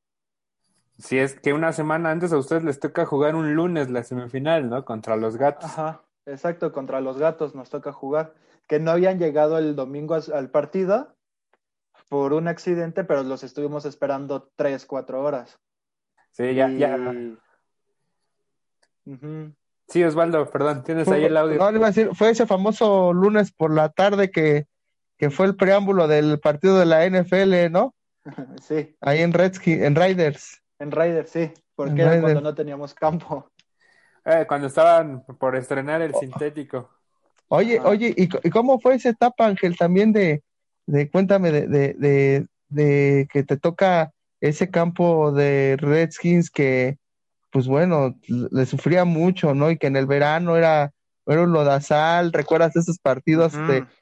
Si 0.98 1.18
es 1.18 1.40
que 1.40 1.54
una 1.54 1.74
semana 1.74 2.12
antes 2.12 2.32
a 2.32 2.38
ustedes 2.38 2.64
les 2.64 2.80
toca 2.80 3.06
jugar 3.06 3.36
un 3.36 3.56
lunes 3.56 3.90
la 3.90 4.04
semifinal, 4.04 4.70
¿no? 4.70 4.86
Contra 4.86 5.16
los 5.16 5.38
gatos. 5.38 5.66
Ajá, 5.66 6.04
exacto, 6.26 6.72
contra 6.72 7.02
los 7.02 7.18
gatos 7.18 7.54
nos 7.54 7.70
toca 7.70 7.92
jugar. 7.92 8.34
Que 8.68 8.80
no 8.80 8.92
habían 8.92 9.20
llegado 9.20 9.58
el 9.58 9.76
domingo 9.76 10.16
al 10.16 10.50
partido 10.50 11.16
por 12.10 12.34
un 12.34 12.48
accidente, 12.48 13.04
pero 13.04 13.24
los 13.24 13.44
estuvimos 13.44 13.86
esperando 13.86 14.50
tres, 14.56 14.86
cuatro 14.86 15.22
horas. 15.22 15.60
Sí, 16.32 16.54
ya, 16.54 16.70
ya. 16.70 16.98
Sí, 19.88 20.04
Osvaldo, 20.04 20.50
perdón, 20.50 20.84
tienes 20.84 21.08
ahí 21.08 21.26
el 21.26 21.38
audio. 21.38 21.58
No, 21.58 21.72
le 21.72 21.78
iba 21.78 21.88
a 21.88 21.92
decir, 21.92 22.10
fue 22.14 22.32
ese 22.32 22.48
famoso 22.48 23.14
lunes 23.14 23.52
por 23.52 23.74
la 23.74 23.90
tarde 23.90 24.32
que, 24.32 24.68
que 25.18 25.30
fue 25.30 25.46
el 25.46 25.56
preámbulo 25.56 26.08
del 26.08 26.40
partido 26.40 26.80
de 26.80 26.86
la 26.86 27.06
NFL, 27.06 27.72
¿no? 27.72 27.94
sí. 28.62 28.96
Ahí 29.02 29.22
en 29.22 29.34
Redskins, 29.34 29.84
en 29.84 29.96
Riders. 29.96 30.62
En 30.80 30.92
Raider, 30.92 31.28
sí, 31.28 31.52
porque 31.76 32.02
era 32.02 32.20
cuando 32.20 32.42
no 32.42 32.56
teníamos 32.56 32.94
campo. 32.94 33.50
Eh, 34.26 34.46
cuando 34.48 34.68
estaban 34.68 35.24
por 35.24 35.56
estrenar 35.56 36.02
el 36.02 36.14
sintético. 36.16 36.90
Oye, 37.48 37.80
oye, 37.80 38.14
¿y, 38.18 38.28
cómo 38.50 38.80
fue 38.80 38.96
esa 38.96 39.10
etapa, 39.10 39.46
Ángel, 39.46 39.78
también 39.78 40.12
de, 40.12 40.44
de 40.88 41.10
cuéntame, 41.10 41.52
de, 41.52 41.68
de, 41.68 42.48
de, 42.70 43.28
que 43.32 43.44
te 43.44 43.58
toca 43.58 44.12
ese 44.42 44.70
campo 44.70 45.32
de 45.32 45.78
Redskins 45.80 46.50
que, 46.50 46.98
pues 47.52 47.68
bueno, 47.68 48.16
le 48.28 48.66
sufría 48.66 49.06
mucho, 49.06 49.54
¿no? 49.54 49.72
Y 49.72 49.78
que 49.78 49.88
en 49.88 49.96
el 49.96 50.06
verano 50.06 50.58
era 50.58 50.92
era 51.28 51.42
un 51.42 51.54
lodazal, 51.54 52.32
¿recuerdas 52.32 52.76
esos 52.76 53.00
partidos 53.00 53.54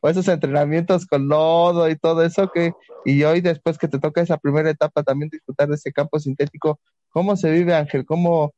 o 0.02 0.10
esos 0.10 0.28
entrenamientos 0.28 1.06
con 1.06 1.28
lodo 1.28 1.90
y 1.90 1.96
todo 1.96 2.24
eso? 2.24 2.52
que 2.52 2.74
Y 3.06 3.24
hoy 3.24 3.42
después 3.42 3.78
que 3.78 3.88
te 3.88 4.00
toca 4.00 4.22
esa 4.22 4.38
primera 4.38 4.70
etapa 4.70 5.04
también 5.04 5.30
disfrutar 5.30 5.70
de 5.70 5.76
ese 5.76 5.94
campo 5.94 6.20
sintético, 6.20 6.80
¿cómo 7.10 7.38
se 7.38 7.52
vive 7.52 7.74
Ángel? 7.74 8.06
¿Cómo, 8.06 8.54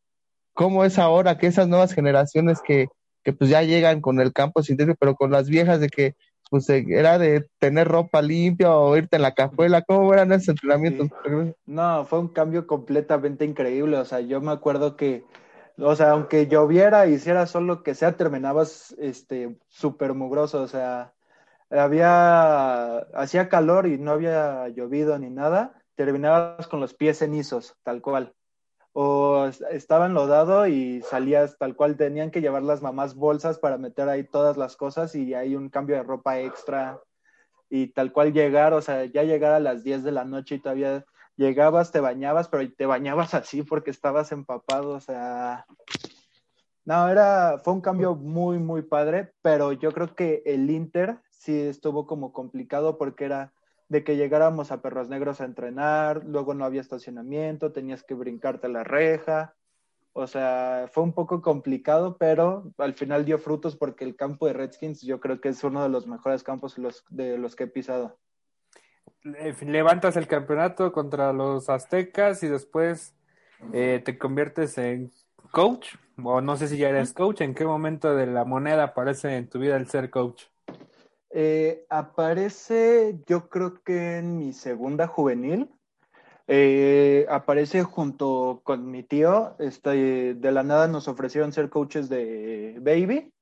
cómo 0.54 0.84
es 0.84 0.98
ahora 0.98 1.38
que 1.38 1.48
esas 1.48 1.68
nuevas 1.68 1.94
generaciones 1.94 2.60
que, 2.66 2.88
que 3.24 3.34
pues 3.34 3.50
ya 3.50 3.62
llegan 3.62 4.02
con 4.02 4.20
el 4.20 4.34
campo 4.34 4.64
sintético, 4.64 4.98
pero 5.00 5.16
con 5.16 5.32
las 5.32 5.48
viejas 5.48 5.80
de 5.80 5.90
que 5.90 6.16
pues 6.50 6.70
era 6.70 7.18
de 7.18 7.48
tener 7.60 7.88
ropa 7.88 8.22
limpia 8.22 8.76
o 8.76 8.96
irte 8.96 9.16
en 9.16 9.24
la 9.24 9.34
cajuela, 9.34 9.82
¿cómo 9.82 10.14
eran 10.14 10.32
esos 10.32 10.50
entrenamientos? 10.50 11.10
No, 11.66 12.06
fue 12.06 12.20
un 12.20 12.30
cambio 12.30 12.68
completamente 12.68 13.46
increíble, 13.46 13.98
o 13.98 14.06
sea, 14.06 14.20
yo 14.20 14.42
me 14.42 14.52
acuerdo 14.52 14.96
que 14.96 15.24
o 15.78 15.96
sea, 15.96 16.12
aunque 16.12 16.48
lloviera, 16.48 17.08
hiciera 17.08 17.48
solo 17.48 17.84
que 17.84 17.96
sea, 17.96 18.16
terminabas 18.16 18.96
este 18.98 19.58
súper 19.68 20.14
mugroso, 20.14 20.62
o 20.62 20.68
sea, 20.68 21.14
había, 21.70 23.00
hacía 23.14 23.50
calor 23.50 23.88
y 23.88 23.98
no 23.98 24.12
había 24.12 24.70
llovido 24.70 25.18
ni 25.20 25.30
nada, 25.30 25.74
terminabas 25.96 26.68
con 26.68 26.80
los 26.80 26.94
pies 26.94 27.20
cenizos, 27.20 27.76
tal 27.84 28.02
cual. 28.02 28.34
O 28.98 29.48
estaba 29.72 30.06
enlodado 30.06 30.68
y 30.68 31.02
salías 31.02 31.58
tal 31.58 31.76
cual, 31.76 31.98
tenían 31.98 32.32
que 32.32 32.40
llevar 32.40 32.64
las 32.64 32.82
mamás 32.82 33.14
bolsas 33.14 33.60
para 33.60 33.78
meter 33.78 34.08
ahí 34.08 34.24
todas 34.24 34.56
las 34.56 34.78
cosas 34.78 35.16
y 35.16 35.34
hay 35.34 35.58
un 35.58 35.68
cambio 35.68 35.98
de 35.98 36.04
ropa 36.04 36.40
extra. 36.40 37.02
Y 37.70 37.88
tal 37.88 38.14
cual 38.14 38.32
llegar, 38.32 38.74
o 38.74 38.82
sea, 38.82 39.04
ya 39.04 39.24
llegar 39.24 39.52
a 39.52 39.60
las 39.60 39.84
10 39.84 40.06
de 40.06 40.14
la 40.14 40.24
noche 40.24 40.56
y 40.56 40.60
todavía 40.60 41.06
llegabas, 41.36 41.92
te 41.92 42.00
bañabas, 42.00 42.48
pero 42.48 42.72
te 42.72 42.86
bañabas 42.86 43.34
así 43.34 43.64
porque 43.64 43.92
estabas 43.92 44.32
empapado, 44.32 44.92
o 44.92 45.02
sea, 45.02 45.66
no, 46.86 47.10
era, 47.10 47.60
fue 47.62 47.74
un 47.74 47.82
cambio 47.82 48.16
muy, 48.16 48.60
muy 48.60 48.82
padre, 48.82 49.34
pero 49.42 49.74
yo 49.74 49.92
creo 49.92 50.16
que 50.16 50.42
el 50.46 50.70
Inter 50.70 51.20
sí 51.32 51.60
estuvo 51.60 52.08
como 52.08 52.32
complicado 52.32 52.98
porque 52.98 53.26
era 53.26 53.52
de 53.88 54.04
que 54.04 54.18
llegáramos 54.18 54.72
a 54.72 54.82
Perros 54.82 55.10
Negros 55.10 55.42
a 55.42 55.46
entrenar, 55.46 56.24
luego 56.26 56.54
no 56.54 56.66
había 56.66 56.82
estacionamiento, 56.82 57.72
tenías 57.72 58.04
que 58.04 58.16
brincarte 58.16 58.68
la 58.68 58.84
reja, 58.84 59.56
o 60.18 60.28
sea, 60.28 60.90
fue 60.94 61.04
un 61.04 61.12
poco 61.12 61.42
complicado, 61.42 62.16
pero 62.18 62.72
al 62.78 62.94
final 62.94 63.26
dio 63.26 63.38
frutos 63.38 63.76
porque 63.76 64.06
el 64.06 64.16
campo 64.16 64.48
de 64.48 64.54
Redskins 64.54 65.02
yo 65.02 65.20
creo 65.20 65.42
que 65.42 65.50
es 65.50 65.62
uno 65.64 65.84
de 65.84 65.90
los 65.90 66.08
mejores 66.08 66.42
campos 66.42 66.78
de 67.10 67.38
los 67.38 67.56
que 67.56 67.66
he 67.66 67.68
pisado. 67.68 68.18
Levantas 69.24 70.16
el 70.16 70.26
campeonato 70.26 70.94
contra 70.94 71.34
los 71.34 71.70
aztecas 71.70 72.44
y 72.44 72.48
después 72.48 73.14
eh, 73.74 74.02
te 74.06 74.18
conviertes 74.18 74.78
en 74.78 75.12
coach, 75.52 75.96
o 76.24 76.40
no 76.40 76.56
sé 76.56 76.70
si 76.70 76.78
ya 76.78 76.90
eres 76.90 77.12
coach, 77.12 77.42
¿en 77.42 77.54
qué 77.54 77.66
momento 77.66 78.16
de 78.16 78.28
la 78.28 78.46
moneda 78.46 78.84
aparece 78.84 79.36
en 79.36 79.50
tu 79.50 79.60
vida 79.60 79.76
el 79.76 79.90
ser 79.90 80.10
coach? 80.10 80.46
Eh, 81.38 81.86
aparece, 81.90 83.20
yo 83.28 83.50
creo 83.50 83.84
que 83.84 84.20
en 84.20 84.38
mi 84.38 84.54
segunda 84.54 85.06
juvenil, 85.06 85.70
eh, 86.48 87.26
aparece 87.28 87.84
junto 87.84 88.62
con 88.64 88.90
mi 88.90 89.04
tío, 89.04 89.58
este, 89.60 90.34
de 90.36 90.52
la 90.54 90.64
nada 90.64 90.88
nos 90.88 91.10
ofrecieron 91.10 91.52
ser 91.52 91.70
coaches 91.70 92.08
de 92.08 92.78
baby, 92.80 93.34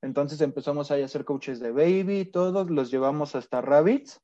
entonces 0.00 0.40
empezamos 0.42 0.92
ahí 0.92 1.02
a 1.02 1.08
ser 1.08 1.24
coaches 1.24 1.58
de 1.58 1.72
baby, 1.72 2.24
todos 2.24 2.70
los 2.70 2.92
llevamos 2.92 3.34
hasta 3.34 3.60
Rabbits, 3.60 4.20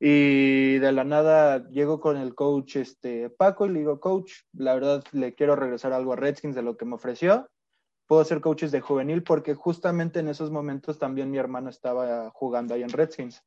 y 0.00 0.78
de 0.78 0.90
la 0.90 1.04
nada 1.04 1.68
llego 1.70 2.00
con 2.00 2.16
el 2.16 2.34
coach 2.34 2.74
este, 2.74 3.30
Paco 3.30 3.66
y 3.66 3.68
le 3.68 3.78
digo, 3.78 4.00
coach, 4.00 4.32
la 4.54 4.74
verdad 4.74 5.04
le 5.12 5.36
quiero 5.36 5.54
regresar 5.54 5.92
algo 5.92 6.14
a 6.14 6.16
Redskins 6.16 6.56
de 6.56 6.62
lo 6.62 6.76
que 6.76 6.84
me 6.84 6.96
ofreció. 6.96 7.48
Puedo 8.08 8.24
ser 8.24 8.40
coaches 8.40 8.72
de 8.72 8.80
juvenil 8.80 9.22
porque 9.22 9.54
justamente 9.54 10.18
en 10.18 10.26
esos 10.26 10.50
momentos 10.50 10.98
también 10.98 11.30
mi 11.30 11.38
hermano 11.38 11.70
estaba 11.70 12.30
jugando 12.30 12.74
ahí 12.74 12.82
en 12.82 12.88
Redskins. 12.88 13.44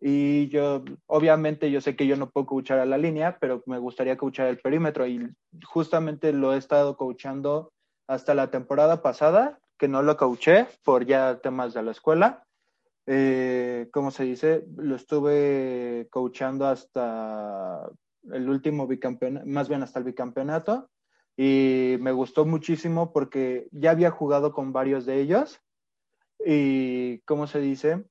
Y 0.00 0.48
yo, 0.48 0.84
obviamente, 1.06 1.70
yo 1.70 1.80
sé 1.80 1.96
que 1.96 2.06
yo 2.06 2.14
no 2.16 2.30
puedo 2.30 2.46
coachar 2.46 2.78
a 2.78 2.86
la 2.86 2.98
línea, 2.98 3.38
pero 3.40 3.64
me 3.66 3.78
gustaría 3.78 4.16
coachar 4.16 4.46
el 4.46 4.60
perímetro. 4.60 5.06
Y 5.06 5.28
justamente 5.64 6.32
lo 6.32 6.54
he 6.54 6.58
estado 6.58 6.96
coachando 6.96 7.72
hasta 8.06 8.34
la 8.34 8.52
temporada 8.52 9.02
pasada, 9.02 9.58
que 9.78 9.88
no 9.88 10.02
lo 10.02 10.16
coaché 10.16 10.68
por 10.84 11.06
ya 11.06 11.40
temas 11.40 11.74
de 11.74 11.82
la 11.82 11.90
escuela 11.90 12.44
eh, 13.06 13.88
¿cómo 13.92 14.10
se 14.10 14.24
dice? 14.24 14.64
Lo 14.76 14.96
estuve 14.96 16.08
coachando 16.10 16.66
hasta 16.66 17.88
el 18.32 18.48
último 18.48 18.86
bicampeonato, 18.86 19.46
más 19.46 19.68
bien 19.68 19.82
hasta 19.82 19.98
el 19.98 20.06
bicampeonato, 20.06 20.88
y 21.36 21.96
me 22.00 22.12
gustó 22.12 22.44
muchísimo 22.44 23.12
porque 23.12 23.68
ya 23.72 23.90
había 23.90 24.10
jugado 24.10 24.52
con 24.52 24.72
varios 24.72 25.06
de 25.06 25.20
ellos, 25.20 25.60
y 26.44 27.18
¿cómo 27.20 27.46
se 27.46 27.60
dice? 27.60 28.04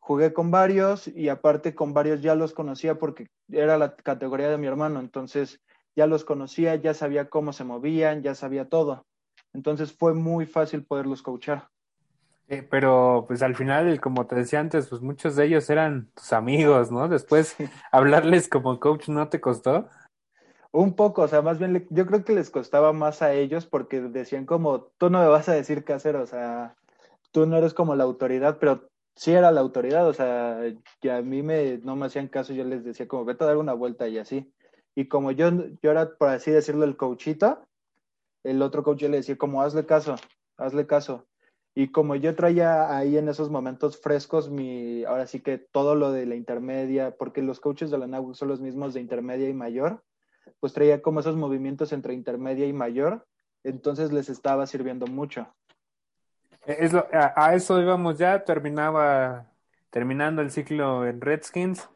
Jugué 0.00 0.32
con 0.32 0.50
varios 0.50 1.06
y 1.08 1.28
aparte 1.28 1.74
con 1.74 1.92
varios 1.92 2.22
ya 2.22 2.34
los 2.34 2.52
conocía 2.52 2.98
porque 2.98 3.28
era 3.50 3.78
la 3.78 3.94
categoría 3.96 4.48
de 4.48 4.58
mi 4.58 4.66
hermano, 4.66 5.00
entonces 5.00 5.60
ya 5.94 6.06
los 6.06 6.24
conocía, 6.24 6.76
ya 6.76 6.94
sabía 6.94 7.28
cómo 7.28 7.52
se 7.52 7.64
movían, 7.64 8.22
ya 8.22 8.34
sabía 8.34 8.68
todo. 8.68 9.06
Entonces 9.52 9.92
fue 9.92 10.14
muy 10.14 10.46
fácil 10.46 10.84
poderlos 10.84 11.22
coachar. 11.22 11.68
Eh, 12.48 12.62
pero 12.62 13.24
pues 13.28 13.42
al 13.42 13.54
final, 13.54 14.00
como 14.00 14.26
te 14.26 14.36
decía 14.36 14.60
antes, 14.60 14.86
pues 14.88 15.02
muchos 15.02 15.36
de 15.36 15.44
ellos 15.44 15.68
eran 15.68 16.10
tus 16.14 16.32
amigos, 16.32 16.90
¿no? 16.90 17.08
Después 17.08 17.56
hablarles 17.92 18.48
como 18.48 18.80
coach 18.80 19.08
no 19.08 19.28
te 19.28 19.40
costó. 19.40 19.88
Un 20.72 20.94
poco, 20.94 21.22
o 21.22 21.28
sea, 21.28 21.40
más 21.40 21.58
bien 21.58 21.86
yo 21.90 22.06
creo 22.06 22.24
que 22.24 22.34
les 22.34 22.50
costaba 22.50 22.92
más 22.92 23.22
a 23.22 23.32
ellos 23.32 23.66
porque 23.66 24.00
decían 24.00 24.44
como, 24.44 24.82
tú 24.98 25.08
no 25.08 25.20
me 25.20 25.28
vas 25.28 25.48
a 25.48 25.54
decir 25.54 25.84
qué 25.84 25.94
hacer, 25.94 26.16
o 26.16 26.26
sea, 26.26 26.76
tú 27.32 27.46
no 27.46 27.56
eres 27.56 27.72
como 27.72 27.96
la 27.96 28.04
autoridad, 28.04 28.58
pero 28.60 28.88
sí 29.16 29.32
era 29.32 29.50
la 29.50 29.60
autoridad, 29.60 30.06
o 30.06 30.12
sea, 30.12 30.60
que 31.00 31.10
a 31.10 31.22
mí 31.22 31.42
me, 31.42 31.78
no 31.78 31.96
me 31.96 32.06
hacían 32.06 32.28
caso, 32.28 32.52
yo 32.52 32.64
les 32.64 32.84
decía 32.84 33.08
como, 33.08 33.24
vete 33.24 33.44
a 33.44 33.48
dar 33.48 33.56
una 33.56 33.72
vuelta 33.72 34.08
y 34.08 34.18
así. 34.18 34.52
Y 34.94 35.08
como 35.08 35.30
yo, 35.32 35.50
yo 35.82 35.90
era, 35.90 36.16
por 36.16 36.28
así 36.28 36.50
decirlo, 36.50 36.84
el 36.84 36.96
coachito, 36.96 37.66
el 38.44 38.62
otro 38.62 38.82
coach 38.82 38.98
yo 39.00 39.08
le 39.08 39.18
decía 39.18 39.36
como, 39.38 39.62
hazle 39.62 39.86
caso, 39.86 40.16
hazle 40.56 40.86
caso. 40.86 41.26
Y 41.74 41.92
como 41.92 42.16
yo 42.16 42.34
traía 42.34 42.96
ahí 42.96 43.16
en 43.16 43.28
esos 43.28 43.50
momentos 43.50 44.00
frescos, 44.00 44.50
mi, 44.50 45.04
ahora 45.04 45.26
sí 45.26 45.40
que 45.40 45.58
todo 45.58 45.94
lo 45.94 46.12
de 46.12 46.26
la 46.26 46.34
intermedia, 46.34 47.16
porque 47.16 47.42
los 47.42 47.60
coaches 47.60 47.90
de 47.90 47.98
la 47.98 48.06
NAU 48.06 48.34
son 48.34 48.48
los 48.48 48.60
mismos 48.60 48.94
de 48.94 49.00
intermedia 49.00 49.48
y 49.48 49.54
mayor, 49.54 50.02
pues 50.60 50.72
traía 50.72 51.02
como 51.02 51.20
esos 51.20 51.36
movimientos 51.36 51.92
entre 51.92 52.14
intermedia 52.14 52.66
y 52.66 52.72
mayor, 52.72 53.26
entonces 53.64 54.12
les 54.12 54.28
estaba 54.28 54.66
sirviendo 54.66 55.06
mucho. 55.06 55.46
Es 56.66 56.92
a, 56.94 57.54
eso 57.54 57.80
íbamos 57.80 58.18
ya, 58.18 58.44
terminaba, 58.44 59.46
terminando 59.90 60.42
el 60.42 60.50
ciclo 60.50 61.06
en 61.06 61.20
Redskins. 61.20 61.88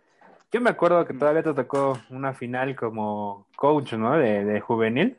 Yo 0.50 0.60
me 0.60 0.70
acuerdo 0.70 1.04
que 1.04 1.14
todavía 1.14 1.42
te 1.42 1.54
tocó 1.54 1.98
una 2.10 2.32
final 2.32 2.76
como 2.76 3.46
coach, 3.56 3.94
¿no? 3.94 4.16
De, 4.16 4.60
juvenil. 4.60 5.18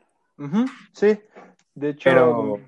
sí, 0.92 1.18
de 1.74 1.90
hecho 1.90 2.60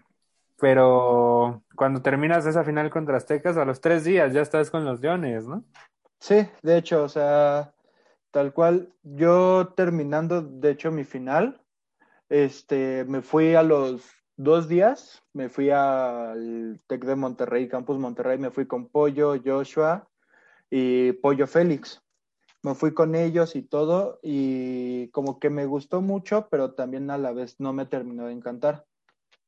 pero 0.59 1.63
cuando 1.75 2.03
terminas 2.03 2.47
esa 2.47 2.65
final 2.65 2.91
contra 2.91 3.17
Aztecas, 3.17 3.57
a 3.57 3.65
los 3.65 3.81
tres 3.81 4.05
días 4.05 4.33
ya 4.33 4.41
estás 4.41 4.71
con 4.71 4.85
los 4.85 5.01
Leones, 5.01 5.47
¿no? 5.47 5.65
Sí, 6.19 6.49
de 6.63 6.79
hecho, 6.79 7.05
o 7.05 7.09
sea, 7.09 7.73
tal 8.37 8.53
cual, 8.53 8.93
yo 9.03 9.69
terminando, 9.69 10.43
de 10.43 10.73
hecho, 10.73 10.93
mi 10.93 11.05
final, 11.05 11.59
este, 12.29 13.07
me 13.07 13.23
fui 13.23 13.55
a 13.55 13.63
los 13.63 14.03
dos 14.37 14.69
días, 14.69 15.23
me 15.33 15.49
fui 15.49 15.71
al 15.71 16.79
TEC 16.87 17.07
de 17.07 17.17
Monterrey, 17.17 17.67
Campus 17.67 17.99
Monterrey, 17.99 18.37
me 18.37 18.51
fui 18.51 18.67
con 18.67 18.91
Pollo, 18.91 19.41
Joshua 19.43 20.07
y 20.69 21.13
Pollo 21.13 21.47
Félix. 21.47 22.03
Me 22.63 22.75
fui 22.75 22.93
con 22.93 23.15
ellos 23.15 23.57
y 23.57 23.63
todo, 23.63 24.21
y 24.23 25.09
como 25.13 25.39
que 25.39 25.49
me 25.49 25.65
gustó 25.65 26.03
mucho, 26.03 26.49
pero 26.51 26.75
también 26.75 27.11
a 27.11 27.17
la 27.17 27.33
vez 27.33 27.59
no 27.59 27.73
me 27.73 27.87
terminó 27.87 28.27
de 28.27 28.35
encantar. 28.35 28.85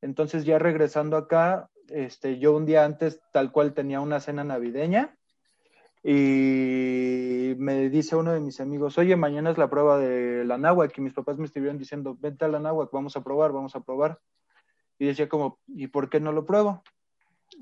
Entonces 0.01 0.45
ya 0.45 0.57
regresando 0.57 1.15
acá, 1.15 1.69
este, 1.89 2.39
yo 2.39 2.57
un 2.57 2.65
día 2.65 2.85
antes 2.85 3.21
tal 3.33 3.51
cual 3.51 3.75
tenía 3.75 4.01
una 4.01 4.19
cena 4.19 4.43
navideña 4.43 5.15
y 6.03 7.55
me 7.57 7.89
dice 7.89 8.15
uno 8.15 8.31
de 8.31 8.39
mis 8.39 8.59
amigos, 8.61 8.97
oye, 8.97 9.15
mañana 9.15 9.51
es 9.51 9.57
la 9.57 9.69
prueba 9.69 9.97
de 9.97 10.45
la 10.45 10.57
náhuac 10.57 10.97
y 10.97 11.01
mis 11.01 11.13
papás 11.13 11.37
me 11.37 11.45
estuvieron 11.45 11.77
diciendo, 11.77 12.17
vente 12.19 12.45
a 12.45 12.47
la 12.47 12.59
náhuac, 12.59 12.91
vamos 12.91 13.15
a 13.17 13.23
probar, 13.23 13.51
vamos 13.51 13.75
a 13.75 13.81
probar. 13.81 14.19
Y 14.97 15.05
decía 15.05 15.29
como, 15.29 15.59
¿y 15.67 15.87
por 15.87 16.09
qué 16.09 16.19
no 16.19 16.31
lo 16.31 16.45
pruebo? 16.45 16.83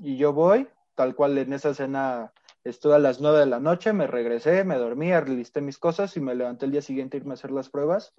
Y 0.00 0.16
yo 0.16 0.32
voy, 0.32 0.68
tal 0.94 1.14
cual 1.14 1.38
en 1.38 1.52
esa 1.52 1.74
cena 1.74 2.32
estuve 2.64 2.94
a 2.94 2.98
las 2.98 3.20
nueve 3.20 3.40
de 3.40 3.46
la 3.46 3.60
noche, 3.60 3.92
me 3.92 4.06
regresé, 4.06 4.64
me 4.64 4.76
dormí, 4.76 5.10
listé 5.26 5.60
mis 5.60 5.78
cosas 5.78 6.16
y 6.16 6.20
me 6.20 6.34
levanté 6.34 6.66
el 6.66 6.72
día 6.72 6.82
siguiente 6.82 7.16
a 7.16 7.20
irme 7.20 7.32
a 7.32 7.34
hacer 7.34 7.50
las 7.50 7.68
pruebas 7.68 8.14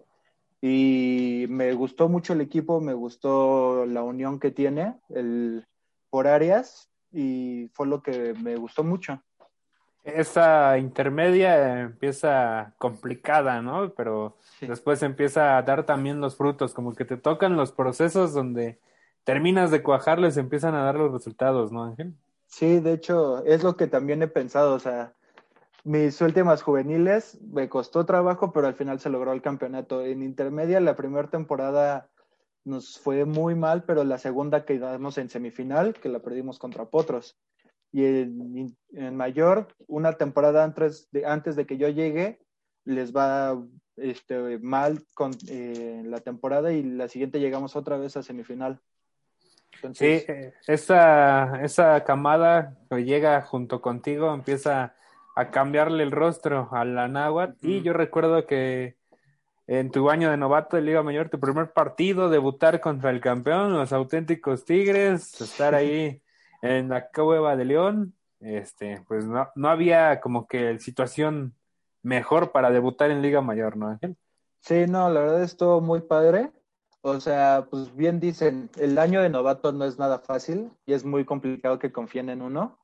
y 0.61 1.45
me 1.49 1.73
gustó 1.73 2.09
mucho 2.09 2.33
el 2.33 2.41
equipo, 2.41 2.81
me 2.81 2.93
gustó 2.93 3.85
la 3.85 4.03
unión 4.03 4.39
que 4.39 4.51
tiene 4.51 4.99
el, 5.09 5.65
por 6.09 6.27
áreas 6.27 6.89
y 7.11 7.69
fue 7.73 7.87
lo 7.87 8.01
que 8.01 8.33
me 8.33 8.55
gustó 8.57 8.83
mucho. 8.83 9.23
Esa 10.15 10.77
intermedia 10.77 11.81
empieza 11.81 12.73
complicada, 12.77 13.61
¿no? 13.61 13.93
Pero 13.93 14.37
después 14.61 15.01
empieza 15.03 15.57
a 15.57 15.61
dar 15.63 15.85
también 15.85 16.21
los 16.21 16.35
frutos, 16.35 16.73
como 16.73 16.93
que 16.93 17.05
te 17.05 17.17
tocan 17.17 17.55
los 17.55 17.71
procesos 17.71 18.33
donde 18.33 18.79
terminas 19.23 19.71
de 19.71 19.83
cuajarles, 19.83 20.37
empiezan 20.37 20.75
a 20.75 20.83
dar 20.83 20.95
los 20.95 21.11
resultados, 21.11 21.71
¿no, 21.71 21.83
Ángel? 21.83 22.13
Sí, 22.47 22.79
de 22.79 22.93
hecho, 22.93 23.43
es 23.45 23.63
lo 23.63 23.77
que 23.77 23.87
también 23.87 24.23
he 24.23 24.27
pensado, 24.27 24.73
o 24.73 24.79
sea, 24.79 25.13
mis 25.83 26.19
últimas 26.21 26.61
juveniles 26.61 27.39
me 27.41 27.69
costó 27.69 28.05
trabajo, 28.05 28.51
pero 28.51 28.67
al 28.67 28.73
final 28.73 28.99
se 28.99 29.09
logró 29.09 29.31
el 29.31 29.41
campeonato. 29.41 30.03
En 30.03 30.23
intermedia, 30.23 30.79
la 30.79 30.95
primera 30.95 31.29
temporada 31.29 32.09
nos 32.65 32.99
fue 32.99 33.25
muy 33.25 33.55
mal, 33.55 33.83
pero 33.83 34.03
la 34.03 34.17
segunda 34.17 34.65
quedamos 34.65 35.17
en 35.17 35.29
semifinal, 35.29 35.93
que 35.93 36.09
la 36.09 36.19
perdimos 36.19 36.59
contra 36.59 36.85
Potros. 36.85 37.37
Y 37.91 38.05
en, 38.05 39.15
mayor, 39.15 39.67
una 39.87 40.13
temporada 40.13 40.63
antes 40.63 41.09
de, 41.11 41.25
antes 41.25 41.55
de 41.55 41.65
que 41.65 41.77
yo 41.77 41.89
llegue, 41.89 42.39
les 42.85 43.15
va 43.15 43.59
este, 43.97 44.59
mal 44.59 45.03
con 45.13 45.31
eh, 45.49 46.01
la 46.05 46.19
temporada 46.19 46.71
y 46.71 46.83
la 46.83 47.07
siguiente 47.07 47.39
llegamos 47.39 47.75
otra 47.75 47.97
vez 47.97 48.15
a 48.17 48.23
semifinal. 48.23 48.79
sí, 49.93 50.05
eh, 50.05 50.53
esa, 50.67 51.61
esa 51.63 52.03
camada 52.03 52.77
que 52.89 53.03
llega 53.03 53.41
junto 53.41 53.81
contigo 53.81 54.33
empieza 54.33 54.95
a 55.35 55.51
cambiarle 55.51 56.03
el 56.03 56.11
rostro 56.11 56.69
a 56.71 56.85
la 56.85 57.07
náhuatl. 57.07 57.65
Y 57.65 57.81
yo 57.81 57.93
recuerdo 57.93 58.45
que 58.45 58.97
en 59.67 59.91
tu 59.91 60.09
año 60.09 60.31
de 60.31 60.37
novato 60.37 60.75
de 60.75 60.81
Liga 60.81 61.03
Mayor, 61.03 61.29
tu 61.29 61.39
primer 61.39 61.71
partido, 61.71 62.29
debutar 62.29 62.81
contra 62.81 63.11
el 63.11 63.21
campeón, 63.21 63.73
los 63.73 63.93
auténticos 63.93 64.65
Tigres, 64.65 65.39
estar 65.39 65.75
ahí 65.75 66.21
en 66.61 66.89
la 66.89 67.09
Cueva 67.09 67.55
de 67.55 67.65
León, 67.65 68.13
este, 68.39 69.03
pues 69.07 69.25
no, 69.25 69.49
no 69.55 69.69
había 69.69 70.19
como 70.21 70.47
que 70.47 70.79
situación 70.79 71.55
mejor 72.01 72.51
para 72.51 72.71
debutar 72.71 73.11
en 73.11 73.21
Liga 73.21 73.41
Mayor, 73.41 73.77
¿no, 73.77 73.87
Ángel? 73.87 74.17
Sí, 74.61 74.85
no, 74.87 75.09
la 75.09 75.21
verdad 75.21 75.43
estuvo 75.43 75.81
muy 75.81 76.01
padre. 76.01 76.51
O 77.01 77.19
sea, 77.21 77.67
pues 77.69 77.95
bien 77.95 78.19
dicen, 78.19 78.69
el 78.77 78.97
año 78.97 79.21
de 79.21 79.29
novato 79.29 79.71
no 79.71 79.85
es 79.85 79.97
nada 79.97 80.19
fácil 80.19 80.71
y 80.85 80.93
es 80.93 81.05
muy 81.05 81.23
complicado 81.23 81.79
que 81.79 81.93
confíen 81.93 82.29
en 82.29 82.41
uno, 82.41 82.77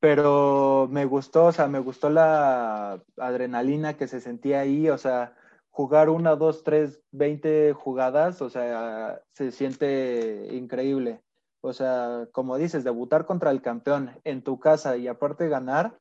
pero 0.00 0.88
me 0.90 1.04
gustó, 1.04 1.46
o 1.46 1.52
sea, 1.52 1.68
me 1.68 1.78
gustó 1.78 2.10
la 2.10 3.00
adrenalina 3.16 3.96
que 3.96 4.08
se 4.08 4.20
sentía 4.20 4.60
ahí, 4.60 4.88
o 4.88 4.98
sea, 4.98 5.36
jugar 5.70 6.08
una, 6.08 6.34
dos, 6.34 6.64
tres, 6.64 7.00
veinte 7.12 7.72
jugadas, 7.72 8.42
o 8.42 8.50
sea, 8.50 9.22
se 9.32 9.52
siente 9.52 10.48
increíble. 10.50 11.22
O 11.60 11.72
sea, 11.72 12.28
como 12.32 12.56
dices, 12.56 12.84
debutar 12.84 13.26
contra 13.26 13.50
el 13.50 13.62
campeón 13.62 14.10
en 14.24 14.42
tu 14.42 14.60
casa 14.60 14.96
y 14.96 15.08
aparte 15.08 15.48
ganar 15.48 15.98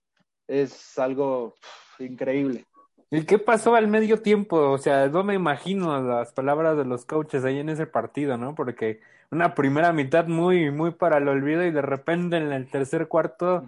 es 0.47 0.97
algo 0.99 1.55
increíble. 1.99 2.65
¿Y 3.11 3.23
qué 3.25 3.37
pasó 3.39 3.75
al 3.75 3.87
medio 3.87 4.21
tiempo? 4.21 4.71
O 4.71 4.77
sea, 4.77 5.07
no 5.07 5.23
me 5.23 5.35
imagino 5.35 6.01
las 6.01 6.33
palabras 6.33 6.77
de 6.77 6.85
los 6.85 7.05
coaches 7.05 7.43
ahí 7.45 7.59
en 7.59 7.69
ese 7.69 7.85
partido, 7.85 8.37
¿no? 8.37 8.55
Porque 8.55 8.99
una 9.31 9.53
primera 9.53 9.93
mitad 9.93 10.27
muy, 10.27 10.71
muy 10.71 10.91
para 10.91 11.17
el 11.17 11.27
olvido 11.27 11.63
y 11.63 11.71
de 11.71 11.81
repente 11.81 12.37
en 12.37 12.51
el 12.51 12.67
tercer 12.69 13.07
cuarto 13.07 13.67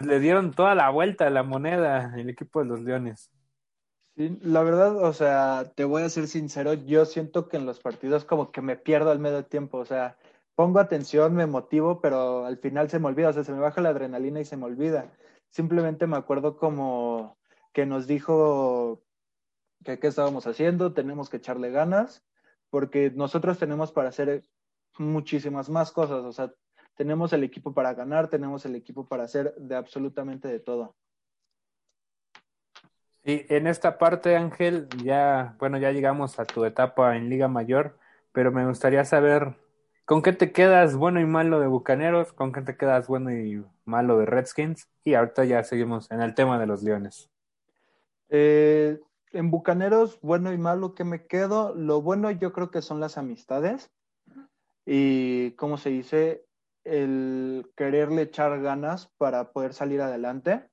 le 0.00 0.20
dieron 0.20 0.52
toda 0.52 0.74
la 0.74 0.90
vuelta 0.90 1.26
a 1.26 1.30
la 1.30 1.42
moneda 1.42 2.14
el 2.16 2.28
equipo 2.30 2.60
de 2.60 2.66
los 2.66 2.80
Leones. 2.80 3.30
Sí, 4.16 4.38
la 4.42 4.62
verdad, 4.62 4.96
o 4.96 5.12
sea, 5.12 5.70
te 5.76 5.84
voy 5.84 6.02
a 6.02 6.08
ser 6.08 6.26
sincero, 6.26 6.74
yo 6.74 7.04
siento 7.04 7.48
que 7.48 7.56
en 7.56 7.66
los 7.66 7.78
partidos 7.78 8.24
como 8.24 8.50
que 8.50 8.60
me 8.60 8.76
pierdo 8.76 9.12
al 9.12 9.20
medio 9.20 9.44
tiempo, 9.44 9.78
o 9.78 9.84
sea, 9.84 10.16
pongo 10.58 10.80
atención, 10.80 11.36
me 11.36 11.46
motivo, 11.46 12.00
pero 12.00 12.44
al 12.44 12.58
final 12.58 12.90
se 12.90 12.98
me 12.98 13.06
olvida, 13.06 13.28
o 13.28 13.32
sea, 13.32 13.44
se 13.44 13.52
me 13.52 13.60
baja 13.60 13.80
la 13.80 13.90
adrenalina 13.90 14.40
y 14.40 14.44
se 14.44 14.56
me 14.56 14.64
olvida. 14.64 15.12
Simplemente 15.50 16.08
me 16.08 16.16
acuerdo 16.16 16.56
como 16.56 17.38
que 17.72 17.86
nos 17.86 18.08
dijo 18.08 19.04
que 19.84 20.00
qué 20.00 20.08
estábamos 20.08 20.48
haciendo, 20.48 20.94
tenemos 20.94 21.30
que 21.30 21.36
echarle 21.36 21.70
ganas, 21.70 22.26
porque 22.70 23.12
nosotros 23.14 23.56
tenemos 23.56 23.92
para 23.92 24.08
hacer 24.08 24.42
muchísimas 24.98 25.68
más 25.70 25.92
cosas, 25.92 26.24
o 26.24 26.32
sea, 26.32 26.52
tenemos 26.96 27.32
el 27.32 27.44
equipo 27.44 27.72
para 27.72 27.94
ganar, 27.94 28.26
tenemos 28.26 28.66
el 28.66 28.74
equipo 28.74 29.06
para 29.06 29.22
hacer 29.22 29.54
de 29.58 29.76
absolutamente 29.76 30.48
de 30.48 30.58
todo. 30.58 30.96
Y 33.22 33.46
en 33.54 33.68
esta 33.68 33.96
parte, 33.96 34.34
Ángel, 34.34 34.88
ya, 35.04 35.54
bueno, 35.60 35.78
ya 35.78 35.92
llegamos 35.92 36.40
a 36.40 36.44
tu 36.46 36.64
etapa 36.64 37.16
en 37.16 37.28
Liga 37.28 37.46
Mayor, 37.46 37.96
pero 38.32 38.50
me 38.50 38.66
gustaría 38.66 39.04
saber 39.04 39.54
¿Con 40.08 40.22
qué 40.22 40.32
te 40.32 40.52
quedas 40.52 40.96
bueno 40.96 41.20
y 41.20 41.26
malo 41.26 41.60
de 41.60 41.66
Bucaneros? 41.66 42.32
¿Con 42.32 42.50
qué 42.50 42.62
te 42.62 42.78
quedas 42.78 43.08
bueno 43.08 43.30
y 43.30 43.62
malo 43.84 44.16
de 44.16 44.24
Redskins? 44.24 44.88
Y 45.04 45.12
ahorita 45.12 45.44
ya 45.44 45.62
seguimos 45.64 46.10
en 46.10 46.22
el 46.22 46.34
tema 46.34 46.58
de 46.58 46.66
los 46.66 46.82
Leones. 46.82 47.28
Eh, 48.30 48.98
en 49.32 49.50
Bucaneros, 49.50 50.18
bueno 50.22 50.50
y 50.50 50.56
malo, 50.56 50.94
¿qué 50.94 51.04
me 51.04 51.26
quedo? 51.26 51.74
Lo 51.74 52.00
bueno 52.00 52.30
yo 52.30 52.54
creo 52.54 52.70
que 52.70 52.80
son 52.80 53.00
las 53.00 53.18
amistades 53.18 53.90
y, 54.86 55.50
¿cómo 55.56 55.76
se 55.76 55.90
dice? 55.90 56.42
El 56.84 57.70
quererle 57.76 58.22
echar 58.22 58.62
ganas 58.62 59.12
para 59.18 59.52
poder 59.52 59.74
salir 59.74 60.00
adelante. 60.00 60.70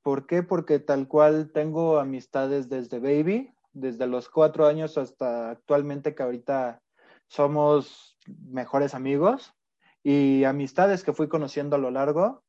¿Por 0.00 0.28
qué? 0.28 0.44
Porque 0.44 0.78
tal 0.78 1.08
cual 1.08 1.50
tengo 1.52 1.98
amistades 1.98 2.68
desde 2.68 3.00
baby, 3.00 3.52
desde 3.72 4.06
los 4.06 4.28
cuatro 4.28 4.68
años 4.68 4.96
hasta 4.96 5.50
actualmente 5.50 6.14
que 6.14 6.22
ahorita 6.22 6.80
somos 7.26 8.09
mejores 8.26 8.94
amigos 8.94 9.54
y 10.02 10.44
amistades 10.44 11.04
que 11.04 11.12
fui 11.12 11.28
conociendo 11.28 11.76
a 11.76 11.78
lo 11.78 11.90
largo. 11.90 12.42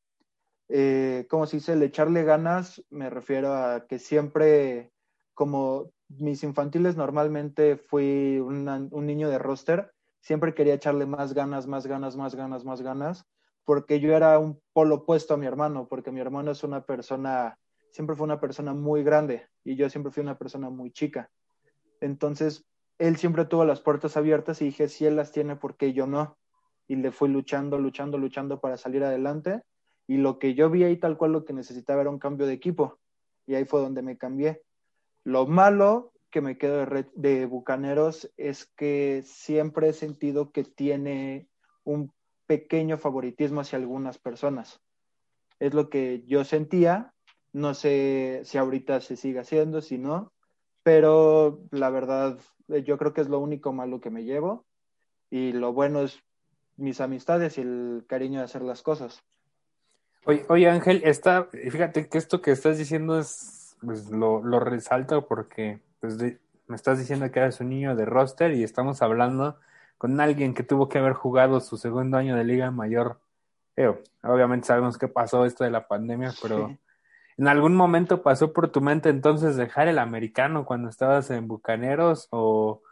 Eh, 0.68 1.26
como 1.28 1.46
se 1.46 1.56
dice, 1.58 1.74
el 1.74 1.82
echarle 1.82 2.24
ganas, 2.24 2.82
me 2.90 3.10
refiero 3.10 3.54
a 3.54 3.86
que 3.86 3.98
siempre, 3.98 4.92
como 5.34 5.92
mis 6.08 6.42
infantiles 6.42 6.96
normalmente 6.96 7.76
fui 7.76 8.38
un 8.38 9.06
niño 9.06 9.28
de 9.28 9.38
roster, 9.38 9.92
siempre 10.20 10.54
quería 10.54 10.74
echarle 10.74 11.04
más 11.04 11.34
ganas, 11.34 11.66
más 11.66 11.86
ganas, 11.86 12.16
más 12.16 12.34
ganas, 12.34 12.64
más 12.64 12.80
ganas, 12.80 13.26
porque 13.64 14.00
yo 14.00 14.16
era 14.16 14.38
un 14.38 14.60
polo 14.72 14.96
opuesto 14.96 15.34
a 15.34 15.36
mi 15.36 15.46
hermano, 15.46 15.88
porque 15.88 16.12
mi 16.12 16.20
hermano 16.20 16.50
es 16.52 16.64
una 16.64 16.84
persona, 16.84 17.58
siempre 17.90 18.16
fue 18.16 18.24
una 18.24 18.40
persona 18.40 18.72
muy 18.72 19.02
grande 19.02 19.48
y 19.64 19.76
yo 19.76 19.88
siempre 19.90 20.12
fui 20.12 20.22
una 20.22 20.38
persona 20.38 20.70
muy 20.70 20.90
chica. 20.92 21.30
Entonces, 22.00 22.64
él 22.98 23.16
siempre 23.16 23.44
tuvo 23.44 23.64
las 23.64 23.80
puertas 23.80 24.16
abiertas 24.16 24.62
y 24.62 24.66
dije, 24.66 24.88
si 24.88 25.06
él 25.06 25.16
las 25.16 25.32
tiene, 25.32 25.56
¿por 25.56 25.76
qué 25.76 25.92
yo 25.92 26.06
no? 26.06 26.36
Y 26.88 26.96
le 26.96 27.10
fui 27.10 27.28
luchando, 27.28 27.78
luchando, 27.78 28.18
luchando 28.18 28.60
para 28.60 28.76
salir 28.76 29.02
adelante. 29.04 29.62
Y 30.06 30.18
lo 30.18 30.38
que 30.38 30.54
yo 30.54 30.70
vi 30.70 30.84
ahí 30.84 30.96
tal 30.96 31.16
cual 31.16 31.32
lo 31.32 31.44
que 31.44 31.52
necesitaba 31.52 32.02
era 32.02 32.10
un 32.10 32.18
cambio 32.18 32.46
de 32.46 32.54
equipo. 32.54 32.98
Y 33.46 33.54
ahí 33.54 33.64
fue 33.64 33.80
donde 33.80 34.02
me 34.02 34.18
cambié. 34.18 34.62
Lo 35.24 35.46
malo 35.46 36.12
que 36.30 36.40
me 36.40 36.58
quedo 36.58 36.84
de, 36.86 37.06
de 37.14 37.46
Bucaneros 37.46 38.30
es 38.36 38.66
que 38.76 39.22
siempre 39.24 39.88
he 39.88 39.92
sentido 39.92 40.50
que 40.50 40.64
tiene 40.64 41.48
un 41.84 42.12
pequeño 42.46 42.98
favoritismo 42.98 43.60
hacia 43.60 43.78
algunas 43.78 44.18
personas. 44.18 44.80
Es 45.58 45.74
lo 45.74 45.88
que 45.88 46.22
yo 46.26 46.44
sentía. 46.44 47.14
No 47.52 47.74
sé 47.74 48.42
si 48.44 48.58
ahorita 48.58 49.00
se 49.00 49.16
sigue 49.16 49.40
haciendo, 49.40 49.80
si 49.82 49.98
no, 49.98 50.32
pero 50.82 51.60
la 51.70 51.90
verdad 51.90 52.38
eh, 52.68 52.82
yo 52.82 52.98
creo 52.98 53.12
que 53.12 53.20
es 53.20 53.28
lo 53.28 53.38
único 53.38 53.72
malo 53.72 54.00
que 54.00 54.10
me 54.10 54.24
llevo 54.24 54.64
y 55.30 55.52
lo 55.52 55.72
bueno 55.72 56.02
es 56.02 56.22
mis 56.76 57.00
amistades 57.00 57.58
y 57.58 57.62
el 57.62 58.04
cariño 58.06 58.38
de 58.38 58.44
hacer 58.44 58.62
las 58.62 58.82
cosas. 58.82 59.22
Oye, 60.24 60.44
oye 60.48 60.68
Ángel, 60.68 61.02
está, 61.04 61.44
fíjate 61.44 62.08
que 62.08 62.18
esto 62.18 62.40
que 62.40 62.52
estás 62.52 62.78
diciendo 62.78 63.18
es, 63.18 63.76
pues 63.84 64.10
lo, 64.10 64.42
lo 64.42 64.60
resalto 64.60 65.26
porque 65.26 65.80
pues, 66.00 66.16
me 66.18 66.76
estás 66.76 66.98
diciendo 66.98 67.30
que 67.30 67.40
eres 67.40 67.60
un 67.60 67.70
niño 67.70 67.96
de 67.96 68.04
roster 68.04 68.52
y 68.52 68.62
estamos 68.62 69.02
hablando 69.02 69.58
con 69.98 70.20
alguien 70.20 70.54
que 70.54 70.62
tuvo 70.62 70.88
que 70.88 70.98
haber 70.98 71.12
jugado 71.12 71.60
su 71.60 71.76
segundo 71.76 72.16
año 72.16 72.36
de 72.36 72.44
Liga 72.44 72.70
Mayor. 72.70 73.20
obviamente 74.22 74.66
sabemos 74.66 74.98
qué 74.98 75.08
pasó 75.08 75.44
esto 75.44 75.64
de 75.64 75.70
la 75.70 75.86
pandemia, 75.86 76.32
pero 76.42 76.76
¿En 77.38 77.48
algún 77.48 77.74
momento 77.74 78.22
pasó 78.22 78.52
por 78.52 78.68
tu 78.70 78.80
mente 78.80 79.08
entonces 79.08 79.56
dejar 79.56 79.88
el 79.88 79.98
americano 79.98 80.64
cuando 80.64 80.88
estabas 80.88 81.30
en 81.30 81.48
Bucaneros? 81.48 82.28
¿O, 82.30 82.82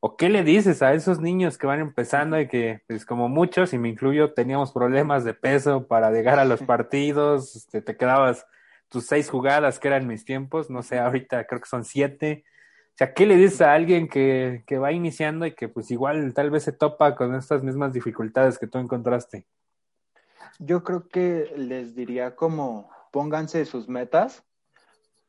o 0.00 0.16
qué 0.16 0.28
le 0.28 0.44
dices 0.44 0.82
a 0.82 0.92
esos 0.92 1.20
niños 1.20 1.56
que 1.56 1.66
van 1.66 1.80
empezando 1.80 2.38
y 2.38 2.46
que, 2.46 2.82
pues 2.86 3.06
como 3.06 3.28
muchos, 3.28 3.72
y 3.72 3.78
me 3.78 3.88
incluyo, 3.88 4.34
teníamos 4.34 4.72
problemas 4.72 5.24
de 5.24 5.34
peso 5.34 5.86
para 5.86 6.10
llegar 6.10 6.38
a 6.38 6.44
los 6.44 6.62
partidos, 6.62 7.56
este, 7.56 7.80
te 7.80 7.96
quedabas 7.96 8.46
tus 8.88 9.06
seis 9.06 9.30
jugadas 9.30 9.78
que 9.78 9.88
eran 9.88 10.06
mis 10.06 10.24
tiempos, 10.24 10.70
no 10.70 10.82
sé, 10.82 10.98
ahorita 10.98 11.46
creo 11.46 11.60
que 11.60 11.68
son 11.68 11.84
siete. 11.84 12.44
O 12.88 12.96
sea, 12.96 13.12
¿qué 13.14 13.26
le 13.26 13.36
dices 13.36 13.60
a 13.62 13.72
alguien 13.72 14.06
que, 14.06 14.62
que 14.66 14.78
va 14.78 14.92
iniciando 14.92 15.46
y 15.46 15.54
que 15.54 15.68
pues 15.68 15.90
igual 15.90 16.32
tal 16.34 16.50
vez 16.50 16.62
se 16.64 16.72
topa 16.72 17.16
con 17.16 17.34
estas 17.34 17.62
mismas 17.62 17.92
dificultades 17.92 18.58
que 18.58 18.66
tú 18.66 18.78
encontraste? 18.78 19.46
Yo 20.58 20.84
creo 20.84 21.08
que 21.08 21.52
les 21.56 21.96
diría 21.96 22.36
como 22.36 22.90
pónganse 23.14 23.64
sus 23.64 23.88
metas 23.88 24.44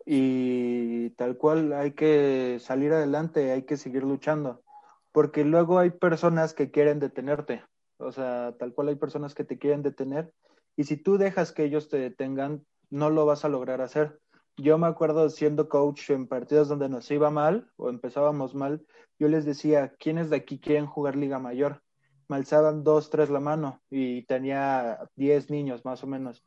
y 0.07 1.11
tal 1.11 1.37
cual 1.37 1.71
hay 1.71 1.91
que 1.91 2.57
salir 2.59 2.91
adelante, 2.91 3.51
hay 3.51 3.61
que 3.61 3.77
seguir 3.77 4.03
luchando, 4.03 4.63
porque 5.11 5.45
luego 5.45 5.77
hay 5.77 5.91
personas 5.91 6.55
que 6.55 6.71
quieren 6.71 6.99
detenerte, 6.99 7.63
o 7.97 8.11
sea, 8.11 8.55
tal 8.57 8.73
cual 8.73 8.87
hay 8.87 8.95
personas 8.95 9.35
que 9.35 9.43
te 9.43 9.59
quieren 9.59 9.83
detener 9.83 10.33
y 10.75 10.85
si 10.85 10.97
tú 10.97 11.19
dejas 11.19 11.51
que 11.51 11.63
ellos 11.63 11.87
te 11.87 11.97
detengan, 11.97 12.65
no 12.89 13.11
lo 13.11 13.27
vas 13.27 13.45
a 13.45 13.49
lograr 13.49 13.81
hacer. 13.81 14.19
Yo 14.57 14.79
me 14.79 14.87
acuerdo 14.87 15.29
siendo 15.29 15.69
coach 15.69 16.09
en 16.09 16.27
partidos 16.27 16.67
donde 16.67 16.89
nos 16.89 17.11
iba 17.11 17.29
mal 17.29 17.69
o 17.75 17.89
empezábamos 17.89 18.55
mal, 18.55 18.83
yo 19.19 19.27
les 19.27 19.45
decía, 19.45 19.93
¿quiénes 19.99 20.31
de 20.31 20.37
aquí 20.37 20.59
quieren 20.59 20.87
jugar 20.87 21.15
Liga 21.15 21.37
Mayor? 21.37 21.83
Me 22.29 22.37
alzaban 22.37 22.83
dos, 22.83 23.11
tres 23.11 23.29
la 23.29 23.41
mano 23.41 23.83
y 23.91 24.23
tenía 24.23 25.07
diez 25.15 25.51
niños 25.51 25.85
más 25.85 26.03
o 26.03 26.07
menos 26.07 26.43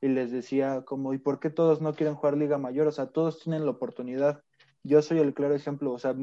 y 0.00 0.08
les 0.08 0.30
decía 0.30 0.82
como, 0.84 1.14
¿y 1.14 1.18
por 1.18 1.40
qué 1.40 1.50
todos 1.50 1.80
no 1.80 1.94
quieren 1.94 2.14
jugar 2.14 2.36
Liga 2.36 2.58
Mayor? 2.58 2.86
O 2.86 2.92
sea, 2.92 3.06
todos 3.06 3.40
tienen 3.40 3.64
la 3.64 3.70
oportunidad. 3.72 4.42
Yo 4.82 5.02
soy 5.02 5.18
el 5.18 5.34
claro 5.34 5.54
ejemplo, 5.54 5.92
o 5.92 5.98
sea, 5.98 6.14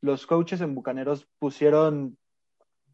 los 0.00 0.26
coaches 0.26 0.60
en 0.60 0.74
Bucaneros 0.74 1.28
pusieron 1.38 2.16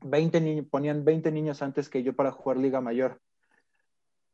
20 0.03 0.41
niños, 0.41 0.67
ponían 0.71 1.05
20 1.05 1.31
niños 1.33 1.63
antes 1.63 1.89
que 1.89 2.03
yo 2.03 2.15
para 2.15 2.33
jugar 2.33 2.59
Liga 2.59 2.81
Mayor. 2.81 3.21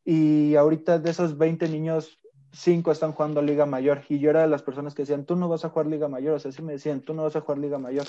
Y 0.05 0.57
ahorita 0.57 0.99
de 0.99 1.11
esos 1.11 1.39
20 1.39 1.69
niños, 1.69 2.19
5 2.53 2.93
están 2.93 3.13
jugando 3.13 3.41
Liga 3.41 3.67
Mayor. 3.67 4.03
Y 4.09 4.19
yo 4.19 4.31
era 4.31 4.43
de 4.43 4.49
las 4.49 4.63
personas 4.63 4.95
que 4.95 5.03
decían, 5.03 5.25
tú 5.25 5.37
no 5.37 5.49
vas 5.49 5.65
a 5.65 5.71
jugar 5.71 5.87
Liga 5.87 6.09
Mayor. 6.09 6.35
O 6.35 6.39
sea, 6.39 6.53
sí 6.53 6.63
me 6.63 6.73
decían, 6.73 7.01
tú 7.01 7.15
no 7.15 7.23
vas 7.23 7.37
a 7.37 7.41
jugar 7.41 7.59
Liga 7.59 7.79
Mayor. 7.79 8.07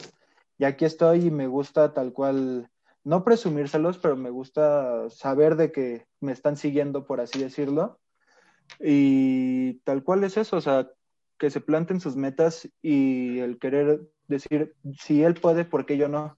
Y 0.57 0.65
aquí 0.65 0.85
estoy 0.85 1.27
y 1.27 1.31
me 1.31 1.47
gusta 1.47 1.93
tal 1.93 2.13
cual 2.13 2.69
no 3.03 3.23
presumírselos, 3.23 3.97
pero 3.97 4.15
me 4.15 4.29
gusta 4.29 5.09
saber 5.09 5.55
de 5.55 5.71
que 5.71 6.05
me 6.21 6.31
están 6.31 6.57
siguiendo, 6.57 7.05
por 7.05 7.21
así 7.21 7.39
decirlo. 7.39 7.99
Y 8.79 9.75
tal 9.79 10.03
cual 10.03 10.23
es 10.23 10.37
eso, 10.37 10.57
o 10.57 10.61
sea, 10.61 10.89
que 11.37 11.49
se 11.49 11.61
planten 11.61 11.99
sus 11.99 12.15
metas 12.15 12.69
y 12.81 13.39
el 13.39 13.59
querer 13.59 14.01
decir, 14.27 14.75
si 14.97 15.23
él 15.23 15.33
puede, 15.33 15.65
¿por 15.65 15.85
qué 15.85 15.97
yo 15.97 16.07
no? 16.07 16.37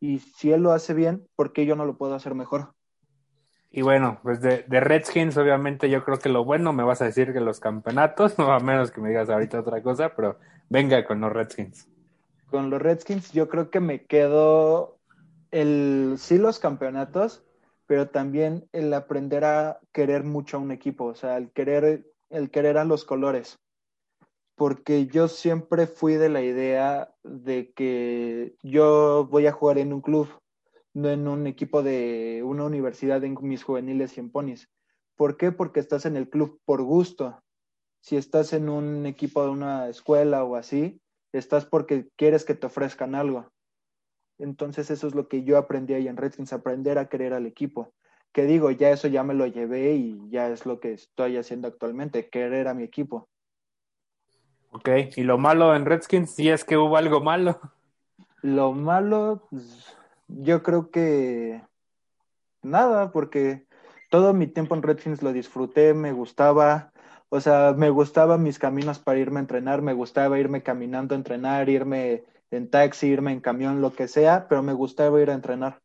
Y 0.00 0.18
si 0.20 0.52
él 0.52 0.62
lo 0.62 0.72
hace 0.72 0.94
bien, 0.94 1.26
¿por 1.36 1.52
qué 1.52 1.66
yo 1.66 1.76
no 1.76 1.84
lo 1.84 1.96
puedo 1.96 2.14
hacer 2.14 2.34
mejor? 2.34 2.72
Y 3.70 3.82
bueno, 3.82 4.20
pues 4.22 4.40
de, 4.40 4.64
de, 4.66 4.80
Redskins, 4.80 5.36
obviamente 5.36 5.90
yo 5.90 6.02
creo 6.04 6.18
que 6.18 6.30
lo 6.30 6.44
bueno, 6.44 6.72
me 6.72 6.82
vas 6.82 7.02
a 7.02 7.06
decir 7.06 7.34
que 7.34 7.40
los 7.40 7.60
campeonatos, 7.60 8.38
no 8.38 8.52
a 8.52 8.60
menos 8.60 8.90
que 8.90 9.00
me 9.00 9.08
digas 9.10 9.28
ahorita 9.28 9.60
otra 9.60 9.82
cosa, 9.82 10.14
pero 10.14 10.38
venga 10.70 11.04
con 11.04 11.20
los 11.20 11.32
Redskins. 11.32 11.88
Con 12.48 12.70
los 12.70 12.80
Redskins 12.80 13.32
yo 13.32 13.48
creo 13.48 13.70
que 13.70 13.80
me 13.80 14.04
quedo 14.06 14.95
el 15.56 16.16
sí 16.18 16.36
los 16.36 16.58
campeonatos, 16.58 17.42
pero 17.86 18.10
también 18.10 18.68
el 18.72 18.92
aprender 18.92 19.44
a 19.46 19.80
querer 19.92 20.22
mucho 20.22 20.58
a 20.58 20.60
un 20.60 20.70
equipo, 20.70 21.04
o 21.06 21.14
sea, 21.14 21.38
el 21.38 21.50
querer, 21.50 22.12
el 22.28 22.50
querer 22.50 22.76
a 22.76 22.84
los 22.84 23.06
colores. 23.06 23.58
Porque 24.54 25.06
yo 25.06 25.28
siempre 25.28 25.86
fui 25.86 26.14
de 26.14 26.28
la 26.28 26.42
idea 26.42 27.14
de 27.24 27.72
que 27.72 28.56
yo 28.62 29.26
voy 29.30 29.46
a 29.46 29.52
jugar 29.52 29.78
en 29.78 29.94
un 29.94 30.02
club, 30.02 30.28
no 30.92 31.08
en 31.08 31.26
un 31.26 31.46
equipo 31.46 31.82
de 31.82 32.42
una 32.44 32.64
universidad 32.64 33.24
en 33.24 33.36
mis 33.40 33.64
juveniles 33.64 34.16
y 34.16 34.20
en 34.20 34.30
ponis. 34.30 34.68
¿Por 35.16 35.38
qué? 35.38 35.52
Porque 35.52 35.80
estás 35.80 36.04
en 36.04 36.16
el 36.16 36.28
club 36.28 36.60
por 36.66 36.82
gusto. 36.82 37.42
Si 38.02 38.16
estás 38.16 38.52
en 38.52 38.68
un 38.68 39.06
equipo 39.06 39.42
de 39.42 39.50
una 39.50 39.88
escuela 39.88 40.44
o 40.44 40.56
así, 40.56 41.00
estás 41.32 41.64
porque 41.64 42.10
quieres 42.16 42.44
que 42.44 42.54
te 42.54 42.66
ofrezcan 42.66 43.14
algo. 43.14 43.50
Entonces 44.38 44.90
eso 44.90 45.06
es 45.06 45.14
lo 45.14 45.28
que 45.28 45.44
yo 45.44 45.58
aprendí 45.58 45.94
ahí 45.94 46.08
en 46.08 46.16
Redskins, 46.16 46.52
aprender 46.52 46.98
a 46.98 47.08
querer 47.08 47.32
al 47.32 47.46
equipo. 47.46 47.92
Que 48.32 48.44
digo, 48.44 48.70
ya 48.70 48.90
eso 48.90 49.08
ya 49.08 49.22
me 49.22 49.34
lo 49.34 49.46
llevé 49.46 49.94
y 49.94 50.28
ya 50.28 50.48
es 50.48 50.66
lo 50.66 50.78
que 50.78 50.92
estoy 50.92 51.36
haciendo 51.36 51.68
actualmente, 51.68 52.28
querer 52.28 52.68
a 52.68 52.74
mi 52.74 52.82
equipo. 52.82 53.28
Ok, 54.72 54.88
y 55.16 55.22
lo 55.22 55.38
malo 55.38 55.74
en 55.74 55.86
Redskins, 55.86 56.32
si 56.32 56.50
es 56.50 56.64
que 56.64 56.76
hubo 56.76 56.98
algo 56.98 57.20
malo. 57.20 57.58
Lo 58.42 58.72
malo, 58.72 59.46
pues, 59.50 59.96
yo 60.28 60.62
creo 60.62 60.90
que 60.90 61.62
nada, 62.62 63.10
porque 63.10 63.66
todo 64.10 64.34
mi 64.34 64.46
tiempo 64.46 64.74
en 64.74 64.82
Redskins 64.82 65.22
lo 65.22 65.32
disfruté, 65.32 65.94
me 65.94 66.12
gustaba, 66.12 66.92
o 67.30 67.40
sea, 67.40 67.74
me 67.76 67.88
gustaban 67.88 68.42
mis 68.42 68.58
caminos 68.58 68.98
para 68.98 69.18
irme 69.18 69.38
a 69.38 69.42
entrenar, 69.42 69.80
me 69.80 69.94
gustaba 69.94 70.38
irme 70.38 70.62
caminando 70.62 71.14
a 71.14 71.18
entrenar, 71.18 71.70
irme 71.70 72.24
en 72.50 72.70
taxi, 72.70 73.08
irme 73.08 73.32
en 73.32 73.40
camión, 73.40 73.80
lo 73.80 73.92
que 73.92 74.08
sea, 74.08 74.46
pero 74.48 74.62
me 74.62 74.72
gustaba 74.72 75.20
ir 75.20 75.30
a 75.30 75.34
entrenar. 75.34 75.80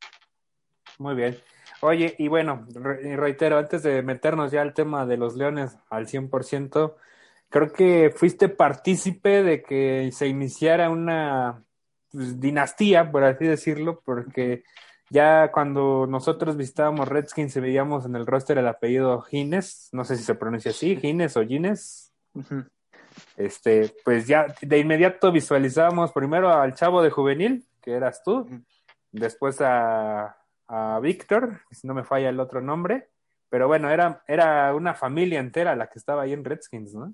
Muy 0.97 1.15
bien. 1.15 1.37
Oye, 1.81 2.15
y 2.19 2.27
bueno, 2.27 2.67
reitero, 2.75 3.57
antes 3.57 3.81
de 3.81 4.03
meternos 4.03 4.51
ya 4.51 4.61
al 4.61 4.73
tema 4.73 5.05
de 5.07 5.17
los 5.17 5.35
Leones 5.35 5.77
al 5.89 6.07
100%, 6.07 6.95
creo 7.49 7.73
que 7.73 8.13
fuiste 8.15 8.49
partícipe 8.49 9.41
de 9.41 9.63
que 9.63 10.11
se 10.13 10.27
iniciara 10.27 10.91
una 10.91 11.63
pues, 12.11 12.39
dinastía, 12.39 13.11
por 13.11 13.23
así 13.23 13.45
decirlo, 13.45 14.01
porque 14.05 14.63
ya 15.09 15.51
cuando 15.51 16.05
nosotros 16.07 16.55
visitábamos 16.55 17.07
Redskins 17.07 17.55
y 17.55 17.59
veíamos 17.59 18.05
en 18.05 18.15
el 18.15 18.27
roster 18.27 18.59
el 18.59 18.67
apellido 18.67 19.21
Gines, 19.21 19.89
no 19.91 20.05
sé 20.05 20.17
si 20.17 20.23
se 20.23 20.35
pronuncia 20.35 20.71
así, 20.71 20.95
Gines 20.95 21.35
o 21.35 21.43
Gines, 21.43 22.13
este, 23.37 23.93
pues 24.03 24.27
ya 24.27 24.47
de 24.61 24.79
inmediato 24.79 25.31
visualizábamos 25.31 26.11
primero 26.11 26.49
al 26.49 26.73
chavo 26.73 27.01
de 27.01 27.09
juvenil, 27.09 27.65
que 27.81 27.93
eras 27.93 28.23
tú, 28.23 28.47
después 29.11 29.59
a, 29.61 30.37
a 30.67 30.99
Víctor, 31.01 31.61
si 31.71 31.87
no 31.87 31.93
me 31.93 32.03
falla 32.03 32.29
el 32.29 32.39
otro 32.39 32.61
nombre, 32.61 33.09
pero 33.49 33.67
bueno, 33.67 33.89
era, 33.89 34.23
era 34.27 34.73
una 34.73 34.93
familia 34.93 35.39
entera 35.39 35.75
la 35.75 35.87
que 35.87 35.99
estaba 35.99 36.23
ahí 36.23 36.33
en 36.33 36.45
Redskins, 36.45 36.93
¿no? 36.93 37.13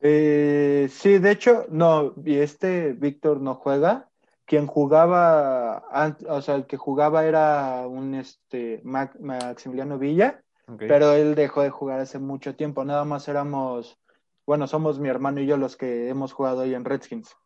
Eh, 0.00 0.88
sí, 0.90 1.18
de 1.18 1.30
hecho, 1.30 1.66
no, 1.68 2.14
y 2.24 2.38
este 2.38 2.92
Víctor 2.92 3.40
no 3.40 3.54
juega, 3.54 4.08
quien 4.44 4.66
jugaba, 4.66 5.84
o 6.28 6.42
sea, 6.42 6.56
el 6.56 6.66
que 6.66 6.76
jugaba 6.76 7.24
era 7.24 7.86
un 7.86 8.14
este 8.14 8.82
Maximiliano 8.84 9.98
Villa, 9.98 10.42
pero 10.76 11.12
él 11.12 11.34
dejó 11.34 11.62
de 11.62 11.70
jugar 11.70 12.00
hace 12.00 12.18
mucho 12.18 12.54
tiempo. 12.54 12.84
Nada 12.84 13.04
más 13.04 13.28
éramos, 13.28 13.98
bueno, 14.46 14.66
somos 14.66 14.98
mi 14.98 15.08
hermano 15.08 15.40
y 15.40 15.46
yo 15.46 15.56
los 15.56 15.76
que 15.76 16.08
hemos 16.08 16.32
jugado 16.32 16.62
ahí 16.62 16.74
en 16.74 16.84
Redskins. 16.84 17.36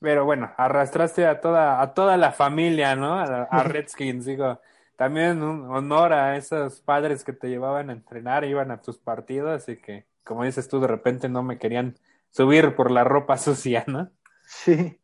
Pero 0.00 0.24
bueno, 0.24 0.52
arrastraste 0.56 1.26
a 1.26 1.40
toda, 1.40 1.80
a 1.80 1.92
toda 1.92 2.16
la 2.16 2.32
familia, 2.32 2.94
¿no? 2.94 3.18
A, 3.18 3.46
Redskins, 3.64 4.24
digo. 4.24 4.60
También 4.96 5.42
un 5.42 5.70
honor 5.70 6.12
a 6.12 6.36
esos 6.36 6.80
padres 6.80 7.22
que 7.22 7.32
te 7.32 7.48
llevaban 7.48 7.90
a 7.90 7.92
entrenar, 7.92 8.44
iban 8.44 8.70
a 8.72 8.80
tus 8.80 8.98
partidos 8.98 9.68
y 9.68 9.76
que, 9.76 10.06
como 10.24 10.44
dices 10.44 10.68
tú, 10.68 10.80
de 10.80 10.88
repente 10.88 11.28
no 11.28 11.42
me 11.42 11.58
querían 11.58 11.96
subir 12.30 12.74
por 12.74 12.90
la 12.90 13.04
ropa 13.04 13.36
sucia, 13.38 13.84
¿no? 13.86 14.10
Sí. 14.44 14.98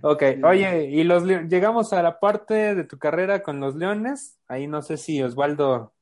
Ok, 0.00 0.22
oye, 0.44 0.86
y 0.86 1.04
los 1.04 1.24
llegamos 1.24 1.92
a 1.92 2.02
la 2.02 2.18
parte 2.18 2.74
de 2.74 2.84
tu 2.84 2.98
carrera 2.98 3.42
con 3.42 3.60
los 3.60 3.74
Leones. 3.74 4.38
Ahí 4.48 4.66
no 4.66 4.80
sé 4.80 4.96
si 4.96 5.22
Osvaldo 5.22 5.93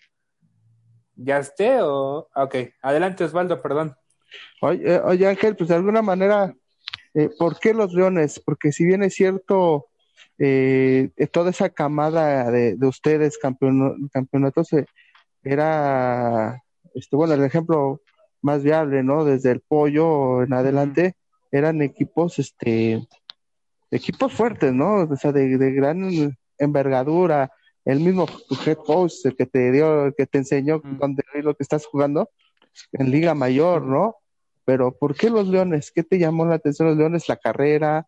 ya 1.17 1.39
esté 1.39 1.81
o. 1.83 2.29
Ok, 2.35 2.57
adelante 2.83 3.25
Osvaldo, 3.25 3.61
perdón. 3.61 3.95
Oye, 4.61 4.99
oye 5.01 5.27
Ángel, 5.27 5.57
pues 5.57 5.69
de 5.69 5.77
alguna 5.77 6.03
manera, 6.03 6.55
eh, 7.15 7.29
¿por 7.39 7.59
qué 7.59 7.75
los 7.75 7.93
Leones? 7.93 8.41
Porque 8.41 8.73
si 8.73 8.85
bien 8.85 9.03
es 9.03 9.15
cierto, 9.15 9.87
eh, 10.39 11.11
toda 11.33 11.51
esa 11.51 11.71
camada 11.71 12.51
de, 12.51 12.77
ustedes, 12.87 13.39
campeonatos, 13.39 14.73
eh, 14.73 14.87
era, 15.45 16.63
este, 16.95 17.17
bueno, 17.17 17.35
el 17.35 17.45
ejemplo 17.45 18.01
más 18.41 18.63
viable, 18.63 19.03
¿no? 19.03 19.25
Desde 19.25 19.51
el 19.51 19.61
pollo 19.61 20.43
en 20.43 20.53
adelante, 20.53 21.15
eran 21.51 21.83
equipos, 21.83 22.39
este, 22.39 23.07
equipos 23.91 24.33
fuertes, 24.33 24.73
¿no? 24.73 25.03
O 25.03 25.17
sea, 25.17 25.33
de, 25.33 25.49
gran 25.73 26.37
envergadura. 26.59 27.53
El 27.85 28.01
mismo 28.01 28.27
head 28.65 28.77
coach, 28.77 29.13
el 29.25 29.37
que 29.37 29.47
te 29.47 29.73
dio, 29.73 30.07
el 30.07 30.15
que 30.15 30.27
te 30.27 30.39
enseñó 30.39 30.81
dónde 30.85 31.23
lo 31.43 31.55
que 31.55 31.63
estás 31.63 31.87
jugando 31.87 32.31
en 32.93 33.11
Liga 33.11 33.35
Mayor, 33.35 33.83
¿no? 33.83 34.17
Pero 34.65 34.93
¿por 34.93 35.17
qué 35.17 35.31
los 35.31 35.49
Leones? 35.49 35.91
¿Qué 35.91 36.03
te 36.05 36.19
llamó 36.19 36.45
la 36.45 36.55
atención 36.55 36.89
los 36.89 36.97
Leones? 36.97 37.29
¿La 37.29 37.37
carrera? 37.37 38.07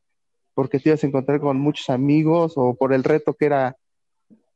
¿Porque 0.54 0.78
te 0.78 0.90
ibas 0.90 1.02
a 1.02 1.06
encontrar 1.06 1.40
con 1.40 1.58
muchos 1.58 1.90
amigos? 1.90 2.52
¿O 2.56 2.74
por 2.74 2.92
el 2.92 3.02
reto 3.02 3.34
que 3.34 3.46
era 3.46 3.76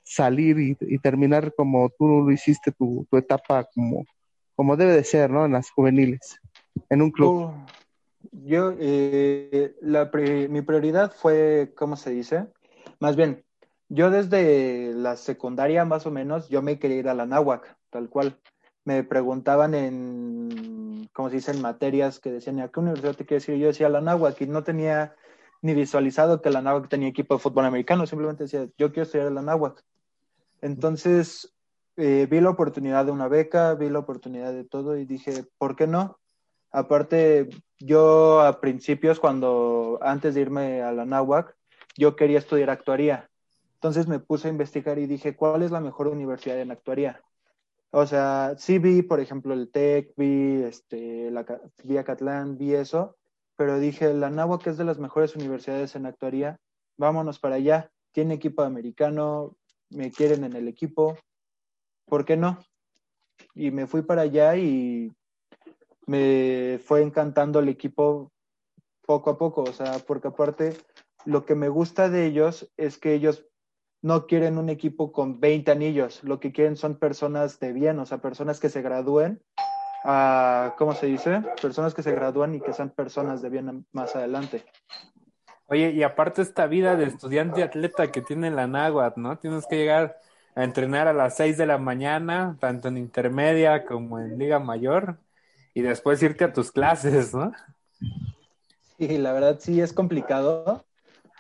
salir 0.04 0.58
y, 0.58 0.98
terminar 0.98 1.52
como 1.54 1.90
tú 1.90 2.22
lo 2.22 2.30
hiciste 2.30 2.72
tu, 2.72 3.06
etapa 3.12 3.64
como, 3.74 4.06
como 4.56 4.76
debe 4.76 4.92
de 4.92 5.04
ser, 5.04 5.30
¿no? 5.30 5.44
En 5.44 5.52
las 5.52 5.70
juveniles, 5.70 6.40
en 6.88 7.02
un 7.02 7.10
club. 7.10 7.52
Yo, 8.32 8.74
eh, 8.78 9.74
la 9.80 10.10
mi 10.48 10.62
prioridad 10.62 11.12
fue, 11.12 11.72
¿cómo 11.76 11.96
se 11.96 12.10
dice? 12.10 12.46
Más 13.00 13.16
bien, 13.16 13.44
yo 13.88 14.10
desde 14.10 14.92
la 14.94 15.16
secundaria 15.16 15.84
más 15.84 16.06
o 16.06 16.10
menos, 16.10 16.48
yo 16.48 16.62
me 16.62 16.78
quería 16.78 16.98
ir 16.98 17.08
a 17.08 17.14
la 17.14 17.26
náhuac, 17.26 17.76
tal 17.90 18.08
cual. 18.08 18.38
Me 18.84 19.04
preguntaban 19.04 19.74
en, 19.74 21.08
¿cómo 21.12 21.28
se 21.28 21.36
dice? 21.36 21.50
En 21.50 21.60
materias 21.60 22.20
que 22.20 22.32
decían, 22.32 22.60
¿a 22.60 22.68
qué 22.68 22.80
universidad 22.80 23.14
te 23.14 23.26
quieres 23.26 23.48
ir? 23.48 23.56
Yo 23.58 23.66
decía 23.66 23.88
la 23.88 24.00
náhuac 24.00 24.40
y 24.40 24.46
no 24.46 24.64
tenía 24.64 25.14
ni 25.60 25.74
visualizado 25.74 26.40
que 26.40 26.50
la 26.50 26.62
náhuac 26.62 26.88
tenía 26.88 27.08
equipo 27.08 27.34
de 27.34 27.40
fútbol 27.40 27.66
americano, 27.66 28.06
simplemente 28.06 28.44
decía, 28.44 28.66
yo 28.78 28.92
quiero 28.92 29.02
estudiar 29.02 29.28
en 29.28 29.34
la 29.34 29.42
náhuac. 29.42 29.84
Entonces, 30.62 31.54
eh, 31.96 32.26
vi 32.30 32.40
la 32.40 32.50
oportunidad 32.50 33.04
de 33.04 33.10
una 33.10 33.28
beca, 33.28 33.74
vi 33.74 33.90
la 33.90 33.98
oportunidad 33.98 34.52
de 34.52 34.64
todo 34.64 34.96
y 34.96 35.04
dije, 35.04 35.44
¿por 35.58 35.76
qué 35.76 35.86
no? 35.86 36.18
Aparte, 36.70 37.48
yo 37.78 38.40
a 38.40 38.60
principios, 38.60 39.18
cuando 39.18 39.98
antes 40.02 40.34
de 40.34 40.42
irme 40.42 40.82
a 40.82 40.92
la 40.92 41.04
NAWAC, 41.04 41.56
yo 41.96 42.14
quería 42.14 42.38
estudiar 42.38 42.70
actuaría. 42.70 43.28
Entonces 43.78 44.08
me 44.08 44.18
puse 44.18 44.48
a 44.48 44.50
investigar 44.50 44.98
y 44.98 45.06
dije, 45.06 45.36
¿cuál 45.36 45.62
es 45.62 45.70
la 45.70 45.80
mejor 45.80 46.08
universidad 46.08 46.60
en 46.60 46.72
actuaría? 46.72 47.22
O 47.90 48.06
sea, 48.06 48.54
sí 48.58 48.78
vi, 48.78 49.02
por 49.02 49.20
ejemplo, 49.20 49.54
el 49.54 49.70
TEC, 49.70 50.14
vi, 50.16 50.62
este, 50.64 51.30
la, 51.30 51.46
vi 51.84 51.96
Acatlán, 51.96 52.58
vi 52.58 52.74
eso, 52.74 53.16
pero 53.56 53.78
dije, 53.78 54.12
la 54.14 54.30
NAWAC 54.30 54.66
es 54.66 54.78
de 54.78 54.84
las 54.84 54.98
mejores 54.98 55.36
universidades 55.36 55.94
en 55.94 56.06
actuaría, 56.06 56.58
vámonos 56.96 57.38
para 57.38 57.54
allá. 57.54 57.90
Tiene 58.10 58.34
equipo 58.34 58.62
americano, 58.62 59.56
me 59.90 60.10
quieren 60.10 60.42
en 60.42 60.54
el 60.54 60.66
equipo, 60.66 61.16
¿por 62.04 62.24
qué 62.24 62.36
no? 62.36 62.58
Y 63.54 63.70
me 63.70 63.86
fui 63.86 64.02
para 64.02 64.22
allá 64.22 64.56
y 64.56 65.12
me 66.06 66.80
fue 66.84 67.02
encantando 67.02 67.60
el 67.60 67.68
equipo 67.68 68.32
poco 69.06 69.30
a 69.30 69.38
poco, 69.38 69.62
o 69.62 69.72
sea, 69.72 70.00
porque 70.00 70.28
aparte 70.28 70.76
lo 71.24 71.44
que 71.44 71.54
me 71.54 71.68
gusta 71.68 72.10
de 72.10 72.26
ellos 72.26 72.70
es 72.76 72.98
que 72.98 73.14
ellos 73.14 73.46
no 74.02 74.26
quieren 74.26 74.58
un 74.58 74.68
equipo 74.68 75.12
con 75.12 75.40
20 75.40 75.70
anillos, 75.70 76.22
lo 76.22 76.40
que 76.40 76.52
quieren 76.52 76.76
son 76.76 76.96
personas 76.96 77.58
de 77.58 77.72
bien, 77.72 77.98
o 77.98 78.06
sea, 78.06 78.18
personas 78.18 78.60
que 78.60 78.68
se 78.68 78.82
gradúen, 78.82 79.42
a, 80.04 80.74
¿cómo 80.78 80.94
se 80.94 81.06
dice? 81.06 81.42
Personas 81.60 81.94
que 81.94 82.02
se 82.02 82.12
gradúan 82.12 82.54
y 82.54 82.60
que 82.60 82.72
sean 82.72 82.90
personas 82.90 83.42
de 83.42 83.48
bien 83.48 83.86
más 83.92 84.14
adelante. 84.14 84.64
Oye, 85.66 85.90
y 85.90 86.02
aparte 86.02 86.40
esta 86.40 86.66
vida 86.66 86.96
de 86.96 87.04
estudiante 87.04 87.62
atleta 87.62 88.10
que 88.10 88.22
tiene 88.22 88.50
la 88.50 88.66
náhuatl, 88.66 89.20
¿no? 89.20 89.38
Tienes 89.38 89.66
que 89.66 89.76
llegar 89.76 90.18
a 90.54 90.64
entrenar 90.64 91.08
a 91.08 91.12
las 91.12 91.36
6 91.36 91.58
de 91.58 91.66
la 91.66 91.78
mañana, 91.78 92.56
tanto 92.58 92.88
en 92.88 92.96
intermedia 92.96 93.84
como 93.84 94.18
en 94.18 94.38
liga 94.38 94.58
mayor, 94.58 95.18
y 95.74 95.82
después 95.82 96.22
irte 96.22 96.44
a 96.44 96.52
tus 96.52 96.72
clases, 96.72 97.34
¿no? 97.34 97.52
Sí, 98.98 99.18
la 99.18 99.32
verdad 99.32 99.58
sí 99.60 99.80
es 99.80 99.92
complicado 99.92 100.84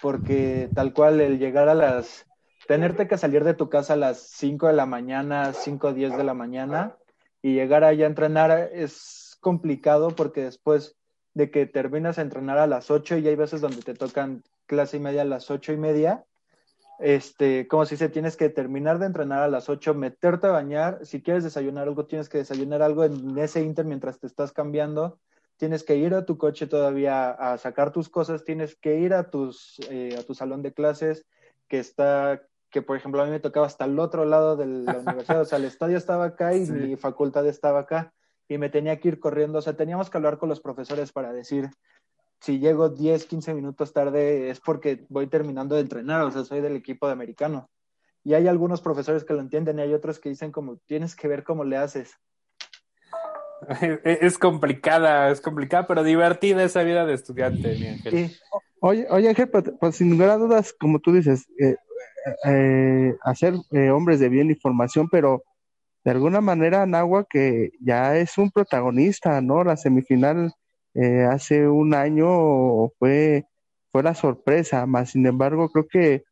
porque 0.00 0.68
tal 0.74 0.92
cual 0.92 1.20
el 1.20 1.38
llegar 1.38 1.68
a 1.68 1.74
las, 1.74 2.27
tenerte 2.68 3.08
que 3.08 3.16
salir 3.16 3.44
de 3.44 3.54
tu 3.54 3.70
casa 3.70 3.94
a 3.94 3.96
las 3.96 4.20
5 4.20 4.66
de 4.66 4.74
la 4.74 4.84
mañana, 4.84 5.54
5 5.54 5.88
o 5.88 5.94
10 5.94 6.18
de 6.18 6.22
la 6.22 6.34
mañana 6.34 6.98
y 7.40 7.54
llegar 7.54 7.82
allá 7.82 8.04
a 8.04 8.08
entrenar 8.08 8.70
es 8.74 9.38
complicado 9.40 10.10
porque 10.10 10.42
después 10.42 10.94
de 11.32 11.50
que 11.50 11.64
terminas 11.64 12.18
a 12.18 12.22
entrenar 12.22 12.58
a 12.58 12.66
las 12.66 12.90
8 12.90 13.16
y 13.16 13.26
hay 13.26 13.36
veces 13.36 13.62
donde 13.62 13.80
te 13.80 13.94
tocan 13.94 14.42
clase 14.66 14.98
y 14.98 15.00
media 15.00 15.22
a 15.22 15.24
las 15.24 15.50
8 15.50 15.72
y 15.72 15.76
media, 15.78 16.26
este, 16.98 17.66
como 17.68 17.86
si 17.86 17.96
se 17.96 18.10
tienes 18.10 18.36
que 18.36 18.50
terminar 18.50 18.98
de 18.98 19.06
entrenar 19.06 19.42
a 19.42 19.48
las 19.48 19.70
8, 19.70 19.94
meterte 19.94 20.48
a 20.48 20.50
bañar, 20.50 20.98
si 21.06 21.22
quieres 21.22 21.44
desayunar 21.44 21.88
algo, 21.88 22.04
tienes 22.04 22.28
que 22.28 22.36
desayunar 22.36 22.82
algo 22.82 23.02
en 23.02 23.38
ese 23.38 23.62
inter 23.62 23.86
mientras 23.86 24.20
te 24.20 24.26
estás 24.26 24.52
cambiando, 24.52 25.18
tienes 25.56 25.84
que 25.84 25.96
ir 25.96 26.12
a 26.12 26.26
tu 26.26 26.36
coche 26.36 26.66
todavía 26.66 27.30
a 27.30 27.56
sacar 27.56 27.92
tus 27.92 28.10
cosas, 28.10 28.44
tienes 28.44 28.76
que 28.76 28.98
ir 28.98 29.14
a, 29.14 29.30
tus, 29.30 29.80
eh, 29.88 30.16
a 30.18 30.22
tu 30.22 30.34
salón 30.34 30.60
de 30.60 30.74
clases, 30.74 31.24
que 31.66 31.78
está, 31.78 32.42
que 32.70 32.82
por 32.82 32.96
ejemplo 32.96 33.22
a 33.22 33.24
mí 33.24 33.30
me 33.30 33.40
tocaba 33.40 33.66
hasta 33.66 33.84
el 33.84 33.98
otro 33.98 34.24
lado 34.24 34.56
de 34.56 34.66
la 34.66 34.98
universidad, 35.06 35.40
o 35.40 35.44
sea, 35.44 35.58
el 35.58 35.64
estadio 35.64 35.96
estaba 35.96 36.26
acá 36.26 36.54
y 36.54 36.66
mi 36.70 36.96
facultad 36.96 37.46
estaba 37.46 37.80
acá, 37.80 38.12
y 38.48 38.58
me 38.58 38.70
tenía 38.70 38.98
que 38.98 39.08
ir 39.08 39.20
corriendo, 39.20 39.58
o 39.58 39.62
sea, 39.62 39.76
teníamos 39.76 40.10
que 40.10 40.16
hablar 40.16 40.38
con 40.38 40.48
los 40.48 40.60
profesores 40.60 41.12
para 41.12 41.32
decir, 41.32 41.70
si 42.40 42.58
llego 42.58 42.88
10, 42.88 43.26
15 43.26 43.54
minutos 43.54 43.92
tarde 43.92 44.50
es 44.50 44.60
porque 44.60 45.04
voy 45.08 45.26
terminando 45.26 45.74
de 45.74 45.82
entrenar, 45.82 46.22
o 46.22 46.30
sea, 46.30 46.44
soy 46.44 46.60
del 46.60 46.76
equipo 46.76 47.06
de 47.06 47.12
americano. 47.12 47.68
Y 48.24 48.34
hay 48.34 48.46
algunos 48.46 48.80
profesores 48.80 49.24
que 49.24 49.32
lo 49.34 49.40
entienden 49.40 49.78
y 49.78 49.82
hay 49.82 49.94
otros 49.94 50.18
que 50.18 50.28
dicen 50.28 50.52
como, 50.52 50.76
tienes 50.86 51.16
que 51.16 51.28
ver 51.28 51.44
cómo 51.44 51.64
le 51.64 51.76
haces. 51.76 52.14
Es 54.04 54.38
complicada, 54.38 55.30
es 55.30 55.40
complicada, 55.40 55.86
pero 55.86 56.04
divertida 56.04 56.62
esa 56.62 56.84
vida 56.84 57.04
de 57.04 57.14
estudiante, 57.14 57.76
mi 57.76 57.88
Ángel. 57.88 58.30
Oye, 58.80 59.06
oye 59.10 59.28
Ángel, 59.28 59.48
pues, 59.48 59.96
sin 59.96 60.10
lugar 60.10 60.30
a 60.30 60.36
dudas, 60.36 60.72
como 60.72 61.00
tú 61.00 61.12
dices, 61.12 61.48
eh, 61.58 61.76
eh, 62.44 63.14
hacer 63.22 63.54
eh, 63.72 63.90
hombres 63.90 64.20
de 64.20 64.28
bien 64.28 64.50
información, 64.50 65.08
pero 65.10 65.44
de 66.04 66.10
alguna 66.10 66.40
manera 66.40 66.86
Nahua 66.86 67.26
que 67.28 67.72
ya 67.80 68.16
es 68.16 68.38
un 68.38 68.50
protagonista, 68.50 69.40
¿no? 69.40 69.64
La 69.64 69.76
semifinal 69.76 70.52
eh, 70.94 71.24
hace 71.24 71.68
un 71.68 71.94
año 71.94 72.88
fue, 72.98 73.46
fue 73.92 74.02
la 74.02 74.14
sorpresa, 74.14 74.86
más 74.86 75.10
sin 75.10 75.26
embargo 75.26 75.70
creo 75.70 75.86
que 75.86 76.24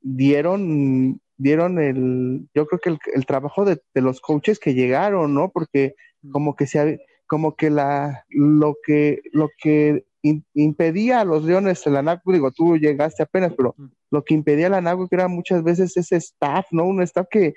dieron, 0.00 1.20
dieron 1.36 1.78
el, 1.78 2.48
yo 2.54 2.66
creo 2.66 2.80
que 2.80 3.12
el, 3.14 3.26
trabajo 3.26 3.64
de, 3.64 3.80
los 3.94 4.20
coaches 4.20 4.58
que 4.58 4.74
llegaron, 4.74 5.34
¿no? 5.34 5.50
Porque 5.50 5.94
como 6.32 6.56
que 6.56 6.66
se, 6.66 7.00
como 7.26 7.56
que 7.56 7.70
la, 7.70 8.24
lo 8.30 8.76
que, 8.82 9.20
lo 9.32 9.50
que 9.60 10.04
impedía 10.22 11.20
a 11.20 11.24
los 11.24 11.44
Leones 11.44 11.82
de 11.84 11.90
la 11.90 12.02
NACU, 12.02 12.32
digo, 12.32 12.50
tú 12.50 12.76
llegaste 12.76 13.22
apenas, 13.22 13.52
pero 13.56 13.74
lo 14.10 14.24
que 14.24 14.34
impedía 14.34 14.66
a 14.66 14.70
la 14.70 14.80
NACU 14.80 15.08
que 15.08 15.16
era 15.16 15.28
muchas 15.28 15.62
veces 15.62 15.96
ese 15.96 16.16
staff, 16.16 16.66
¿no? 16.70 16.84
Un 16.84 17.02
staff 17.02 17.26
que 17.30 17.54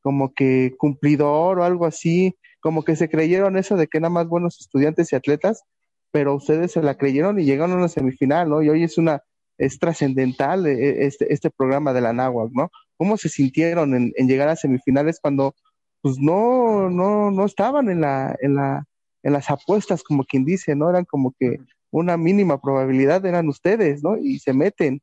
como 0.00 0.34
que 0.34 0.74
cumplidor 0.78 1.58
o 1.58 1.64
algo 1.64 1.86
así, 1.86 2.36
como 2.60 2.84
que 2.84 2.96
se 2.96 3.08
creyeron 3.08 3.56
eso 3.56 3.76
de 3.76 3.86
que 3.88 4.00
nada 4.00 4.10
más 4.10 4.28
buenos 4.28 4.60
estudiantes 4.60 5.12
y 5.12 5.16
atletas, 5.16 5.64
pero 6.10 6.34
ustedes 6.34 6.72
se 6.72 6.82
la 6.82 6.96
creyeron 6.96 7.40
y 7.40 7.44
llegaron 7.44 7.72
a 7.72 7.78
una 7.78 7.88
semifinal, 7.88 8.48
¿no? 8.48 8.62
Y 8.62 8.68
hoy 8.68 8.84
es 8.84 8.98
una, 8.98 9.22
es 9.58 9.78
trascendental 9.78 10.66
eh, 10.66 11.06
este, 11.06 11.32
este 11.32 11.50
programa 11.50 11.92
de 11.92 12.00
la 12.00 12.12
¿no? 12.12 12.70
¿Cómo 12.96 13.16
se 13.16 13.28
sintieron 13.28 13.94
en, 13.94 14.28
llegar 14.28 14.48
a 14.48 14.56
semifinales 14.56 15.18
cuando 15.20 15.54
pues 16.02 16.18
no, 16.18 16.90
no, 16.90 17.30
no 17.30 17.44
estaban 17.46 17.88
en 17.88 18.02
la, 18.02 18.36
en 18.40 18.56
la, 18.56 18.84
en 19.22 19.32
las 19.32 19.50
apuestas, 19.50 20.02
como 20.02 20.24
quien 20.24 20.44
dice, 20.44 20.76
¿no? 20.76 20.90
Eran 20.90 21.06
como 21.06 21.32
que 21.38 21.58
una 21.94 22.16
mínima 22.16 22.60
probabilidad 22.60 23.24
eran 23.24 23.48
ustedes, 23.48 24.02
¿no? 24.02 24.16
Y 24.16 24.40
se 24.40 24.52
meten. 24.52 25.00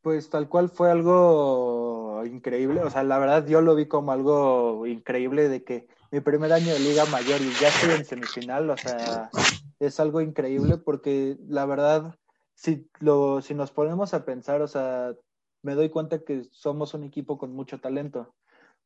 Pues 0.00 0.30
tal 0.30 0.48
cual 0.48 0.70
fue 0.70 0.90
algo 0.90 2.22
increíble, 2.24 2.80
o 2.80 2.88
sea, 2.88 3.02
la 3.02 3.18
verdad 3.18 3.46
yo 3.46 3.60
lo 3.60 3.74
vi 3.74 3.86
como 3.86 4.12
algo 4.12 4.86
increíble 4.86 5.50
de 5.50 5.64
que 5.64 5.86
mi 6.10 6.20
primer 6.20 6.54
año 6.54 6.72
de 6.72 6.78
Liga 6.78 7.04
Mayor 7.06 7.42
y 7.42 7.52
ya 7.60 7.68
estoy 7.68 7.90
en 7.90 8.06
semifinal, 8.06 8.70
o 8.70 8.78
sea, 8.78 9.30
es 9.78 10.00
algo 10.00 10.22
increíble 10.22 10.78
porque 10.78 11.36
la 11.46 11.66
verdad, 11.66 12.14
si, 12.54 12.88
lo, 13.00 13.42
si 13.42 13.52
nos 13.52 13.70
ponemos 13.70 14.14
a 14.14 14.24
pensar, 14.24 14.62
o 14.62 14.68
sea, 14.68 15.14
me 15.62 15.74
doy 15.74 15.90
cuenta 15.90 16.24
que 16.24 16.44
somos 16.50 16.94
un 16.94 17.04
equipo 17.04 17.36
con 17.36 17.52
mucho 17.52 17.78
talento. 17.78 18.34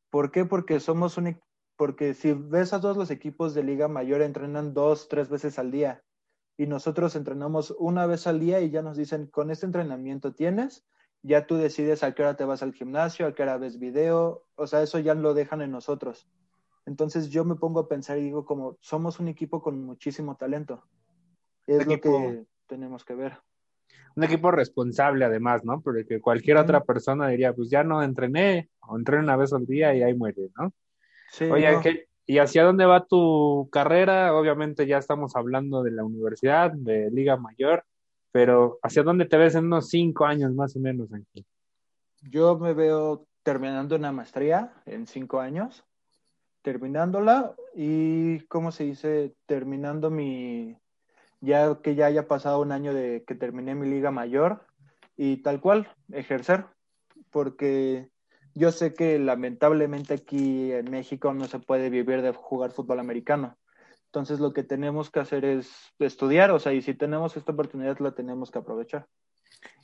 ¿Por 0.09 0.31
qué? 0.31 0.43
Porque 0.43 0.81
somos 0.81 1.17
un 1.17 1.39
porque 1.77 2.13
si 2.13 2.33
ves 2.33 2.73
a 2.73 2.81
todos 2.81 2.97
los 2.97 3.09
equipos 3.09 3.53
de 3.53 3.63
Liga 3.63 3.87
Mayor 3.87 4.21
entrenan 4.21 4.73
dos, 4.73 5.07
tres 5.07 5.29
veces 5.29 5.57
al 5.57 5.71
día 5.71 6.03
y 6.57 6.67
nosotros 6.67 7.15
entrenamos 7.15 7.75
una 7.79 8.05
vez 8.05 8.27
al 8.27 8.39
día 8.39 8.61
y 8.61 8.69
ya 8.69 8.81
nos 8.81 8.97
dicen, 8.97 9.27
con 9.27 9.51
este 9.51 9.65
entrenamiento 9.65 10.33
tienes, 10.33 10.85
ya 11.21 11.47
tú 11.47 11.55
decides 11.55 12.03
a 12.03 12.13
qué 12.13 12.21
hora 12.21 12.35
te 12.35 12.45
vas 12.45 12.61
al 12.63 12.73
gimnasio, 12.73 13.25
a 13.25 13.33
qué 13.33 13.43
hora 13.43 13.57
ves 13.57 13.79
video, 13.79 14.45
o 14.55 14.67
sea, 14.67 14.83
eso 14.83 14.99
ya 14.99 15.13
lo 15.15 15.33
dejan 15.33 15.61
en 15.61 15.71
nosotros. 15.71 16.27
Entonces 16.85 17.29
yo 17.29 17.45
me 17.45 17.55
pongo 17.55 17.79
a 17.79 17.87
pensar 17.87 18.17
y 18.17 18.23
digo 18.23 18.45
como 18.45 18.77
somos 18.81 19.19
un 19.19 19.29
equipo 19.29 19.61
con 19.61 19.83
muchísimo 19.83 20.35
talento. 20.35 20.83
Es 21.65 21.87
lo 21.87 21.99
que 21.99 22.45
tenemos 22.67 23.05
que 23.05 23.15
ver. 23.15 23.37
Un 24.15 24.25
equipo 24.25 24.51
responsable 24.51 25.25
además, 25.25 25.63
¿no? 25.63 25.81
Porque 25.81 26.19
cualquier 26.19 26.57
otra 26.57 26.83
persona 26.83 27.29
diría, 27.29 27.53
pues 27.53 27.69
ya 27.69 27.83
no 27.83 28.03
entrené, 28.03 28.69
o 28.81 28.97
entrené 28.97 29.23
una 29.23 29.37
vez 29.37 29.53
al 29.53 29.65
día 29.65 29.95
y 29.95 30.03
ahí 30.03 30.13
muere, 30.13 30.49
¿no? 30.57 30.73
Sí. 31.31 31.45
Oye, 31.45 32.05
¿y 32.25 32.37
hacia 32.39 32.63
dónde 32.63 32.85
va 32.85 33.05
tu 33.05 33.69
carrera? 33.71 34.35
Obviamente 34.35 34.87
ya 34.87 34.97
estamos 34.97 35.35
hablando 35.35 35.83
de 35.83 35.91
la 35.91 36.03
universidad, 36.03 36.71
de 36.71 37.09
Liga 37.11 37.37
Mayor, 37.37 37.83
pero 38.31 38.79
¿hacia 38.81 39.03
dónde 39.03 39.25
te 39.25 39.37
ves 39.37 39.55
en 39.55 39.65
unos 39.65 39.89
cinco 39.89 40.25
años 40.25 40.53
más 40.53 40.75
o 40.75 40.79
menos, 40.79 41.11
Ángel? 41.13 41.45
Yo 42.21 42.57
me 42.57 42.73
veo 42.73 43.25
terminando 43.43 43.95
una 43.95 44.11
maestría 44.11 44.73
en 44.85 45.05
cinco 45.07 45.39
años 45.39 45.83
terminándola 46.63 47.53
y, 47.75 48.39
¿cómo 48.47 48.71
se 48.71 48.85
dice? 48.85 49.35
Terminando 49.45 50.09
mi, 50.09 50.77
ya 51.41 51.81
que 51.81 51.93
ya 51.93 52.05
haya 52.05 52.27
pasado 52.27 52.61
un 52.61 52.71
año 52.71 52.93
de 52.93 53.23
que 53.27 53.35
terminé 53.35 53.75
mi 53.75 53.87
liga 53.87 54.11
mayor 54.11 54.65
y 55.17 55.37
tal 55.37 55.59
cual, 55.59 55.93
ejercer, 56.11 56.65
porque 57.29 58.09
yo 58.55 58.71
sé 58.71 58.93
que 58.93 59.19
lamentablemente 59.19 60.13
aquí 60.13 60.71
en 60.71 60.91
México 60.91 61.33
no 61.33 61.45
se 61.45 61.59
puede 61.59 61.89
vivir 61.89 62.21
de 62.21 62.31
jugar 62.31 62.71
fútbol 62.71 62.99
americano. 62.99 63.57
Entonces 64.05 64.39
lo 64.39 64.53
que 64.53 64.63
tenemos 64.63 65.09
que 65.09 65.19
hacer 65.19 65.43
es 65.43 65.71
estudiar, 65.97 66.51
o 66.51 66.59
sea, 66.59 66.73
y 66.73 66.81
si 66.81 66.93
tenemos 66.93 67.35
esta 67.35 67.51
oportunidad 67.51 67.97
la 67.99 68.11
tenemos 68.11 68.51
que 68.51 68.59
aprovechar. 68.59 69.07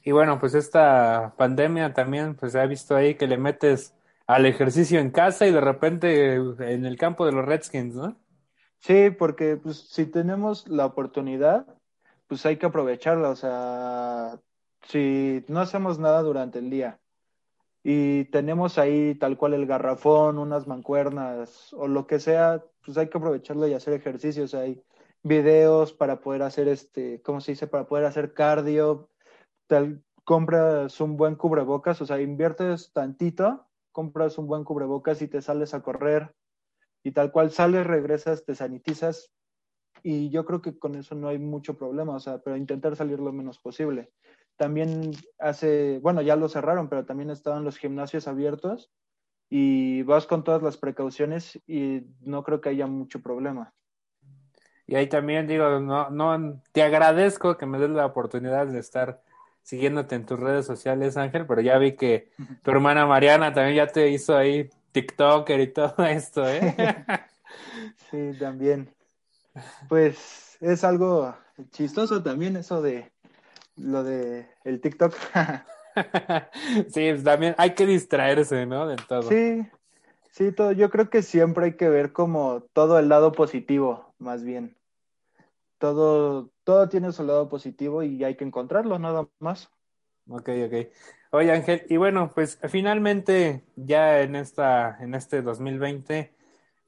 Y 0.03 0.11
bueno, 0.11 0.39
pues 0.39 0.53
esta 0.53 1.33
pandemia 1.37 1.93
también, 1.93 2.35
pues 2.35 2.55
ha 2.55 2.65
visto 2.65 2.95
ahí 2.95 3.15
que 3.15 3.27
le 3.27 3.37
metes 3.37 3.95
al 4.27 4.45
ejercicio 4.45 4.99
en 4.99 5.09
casa 5.09 5.47
y 5.47 5.51
de 5.51 5.61
repente 5.61 6.35
en 6.35 6.85
el 6.85 6.97
campo 6.97 7.25
de 7.25 7.31
los 7.31 7.45
Redskins, 7.45 7.95
¿no? 7.95 8.15
Sí, 8.77 9.09
porque 9.09 9.57
pues 9.57 9.79
si 9.89 10.05
tenemos 10.05 10.67
la 10.67 10.85
oportunidad, 10.85 11.65
pues 12.27 12.45
hay 12.45 12.57
que 12.57 12.67
aprovecharla, 12.67 13.29
o 13.29 13.35
sea, 13.35 14.39
si 14.83 15.43
no 15.47 15.59
hacemos 15.59 15.97
nada 15.97 16.21
durante 16.21 16.59
el 16.59 16.69
día 16.69 16.99
y 17.83 18.25
tenemos 18.25 18.77
ahí 18.77 19.15
tal 19.15 19.37
cual 19.37 19.53
el 19.53 19.65
garrafón, 19.65 20.37
unas 20.37 20.67
mancuernas 20.67 21.73
o 21.73 21.87
lo 21.87 22.07
que 22.07 22.19
sea, 22.19 22.63
pues 22.85 22.97
hay 22.97 23.09
que 23.09 23.17
aprovecharlo 23.17 23.67
y 23.67 23.73
hacer 23.73 23.93
ejercicios, 23.93 24.53
hay 24.53 24.81
videos 25.23 25.93
para 25.93 26.21
poder 26.21 26.43
hacer 26.43 26.67
este, 26.67 27.21
¿cómo 27.21 27.41
se 27.41 27.53
dice? 27.53 27.67
Para 27.67 27.87
poder 27.87 28.05
hacer 28.05 28.33
cardio, 28.33 29.09
tal, 29.67 30.03
compras 30.23 30.99
un 31.01 31.17
buen 31.17 31.35
cubrebocas, 31.35 32.01
o 32.01 32.05
sea, 32.05 32.21
inviertes 32.21 32.91
tantito 32.93 33.65
compras 33.91 34.37
un 34.37 34.47
buen 34.47 34.63
cubrebocas 34.63 35.21
y 35.21 35.27
te 35.27 35.41
sales 35.41 35.73
a 35.73 35.81
correr 35.81 36.33
y 37.03 37.11
tal 37.11 37.31
cual 37.31 37.51
sales, 37.51 37.85
regresas, 37.85 38.45
te 38.45 38.55
sanitizas 38.55 39.31
y 40.03 40.29
yo 40.29 40.45
creo 40.45 40.61
que 40.61 40.77
con 40.77 40.95
eso 40.95 41.15
no 41.15 41.27
hay 41.27 41.37
mucho 41.37 41.77
problema, 41.77 42.15
o 42.15 42.19
sea, 42.19 42.39
pero 42.39 42.55
intentar 42.55 42.95
salir 42.95 43.19
lo 43.19 43.33
menos 43.33 43.59
posible. 43.59 44.11
También 44.59 45.11
hace, 45.39 45.99
bueno, 45.99 46.21
ya 46.21 46.35
lo 46.35 46.49
cerraron, 46.49 46.89
pero 46.89 47.05
también 47.05 47.29
estaban 47.29 47.63
los 47.63 47.77
gimnasios 47.77 48.27
abiertos 48.27 48.91
y 49.49 50.03
vas 50.03 50.27
con 50.27 50.43
todas 50.43 50.61
las 50.61 50.75
precauciones 50.75 51.61
y 51.65 52.01
no 52.19 52.43
creo 52.43 52.59
que 52.59 52.67
haya 52.67 52.85
mucho 52.85 53.21
problema. 53.21 53.73
Y 54.85 54.95
ahí 54.95 55.07
también 55.07 55.47
digo, 55.47 55.79
no, 55.79 56.09
no, 56.09 56.61
te 56.73 56.83
agradezco 56.83 57.55
que 57.55 57.65
me 57.65 57.79
des 57.79 57.89
la 57.91 58.05
oportunidad 58.05 58.67
de 58.67 58.79
estar 58.79 59.21
siguiéndote 59.61 60.15
en 60.15 60.25
tus 60.25 60.37
redes 60.37 60.65
sociales, 60.65 61.15
Ángel, 61.15 61.47
pero 61.47 61.61
ya 61.61 61.77
vi 61.77 61.95
que 61.95 62.29
tu 62.61 62.71
hermana 62.71 63.05
Mariana 63.05 63.53
también 63.53 63.77
ya 63.77 63.87
te 63.87 64.09
hizo 64.09 64.35
ahí 64.35 64.69
TikToker 64.91 65.61
y 65.61 65.71
todo 65.71 66.05
esto, 66.05 66.45
¿eh? 66.45 66.75
sí, 68.11 68.31
también. 68.37 68.93
Pues 69.87 70.57
es 70.59 70.83
algo 70.83 71.33
chistoso 71.71 72.21
también 72.21 72.57
eso 72.57 72.81
de 72.81 73.09
lo 73.79 74.03
de 74.03 74.47
el 74.63 74.81
TikTok. 74.81 75.13
sí, 76.89 77.09
pues 77.11 77.23
también 77.23 77.55
hay 77.57 77.73
que 77.73 77.85
distraerse, 77.85 78.65
¿no? 78.65 78.87
De 78.87 78.97
todo. 79.07 79.23
Sí, 79.23 79.67
Sí, 80.39 80.53
todo, 80.53 80.71
yo 80.71 80.89
creo 80.89 81.09
que 81.09 81.21
siempre 81.21 81.65
hay 81.65 81.73
que 81.75 81.89
ver 81.89 82.13
como 82.13 82.61
todo 82.71 82.97
el 82.97 83.09
lado 83.09 83.33
positivo, 83.33 84.13
más 84.19 84.41
bien. 84.41 84.77
Todo, 85.79 86.51
todo 86.63 86.87
tiene 86.87 87.11
su 87.11 87.25
lado 87.25 87.49
positivo 87.49 88.03
y 88.03 88.23
hay 88.23 88.35
que 88.35 88.45
encontrarlo, 88.45 88.99
nada 88.99 89.27
más. 89.39 89.69
Ok, 90.29 90.49
ok. 90.65 90.87
Oye, 91.31 91.51
Ángel, 91.51 91.85
y 91.89 91.97
bueno, 91.97 92.31
pues 92.33 92.57
finalmente 92.69 93.65
ya 93.75 94.21
en 94.21 94.37
esta, 94.37 94.97
en 95.01 95.13
este 95.13 95.41
2020, 95.41 96.33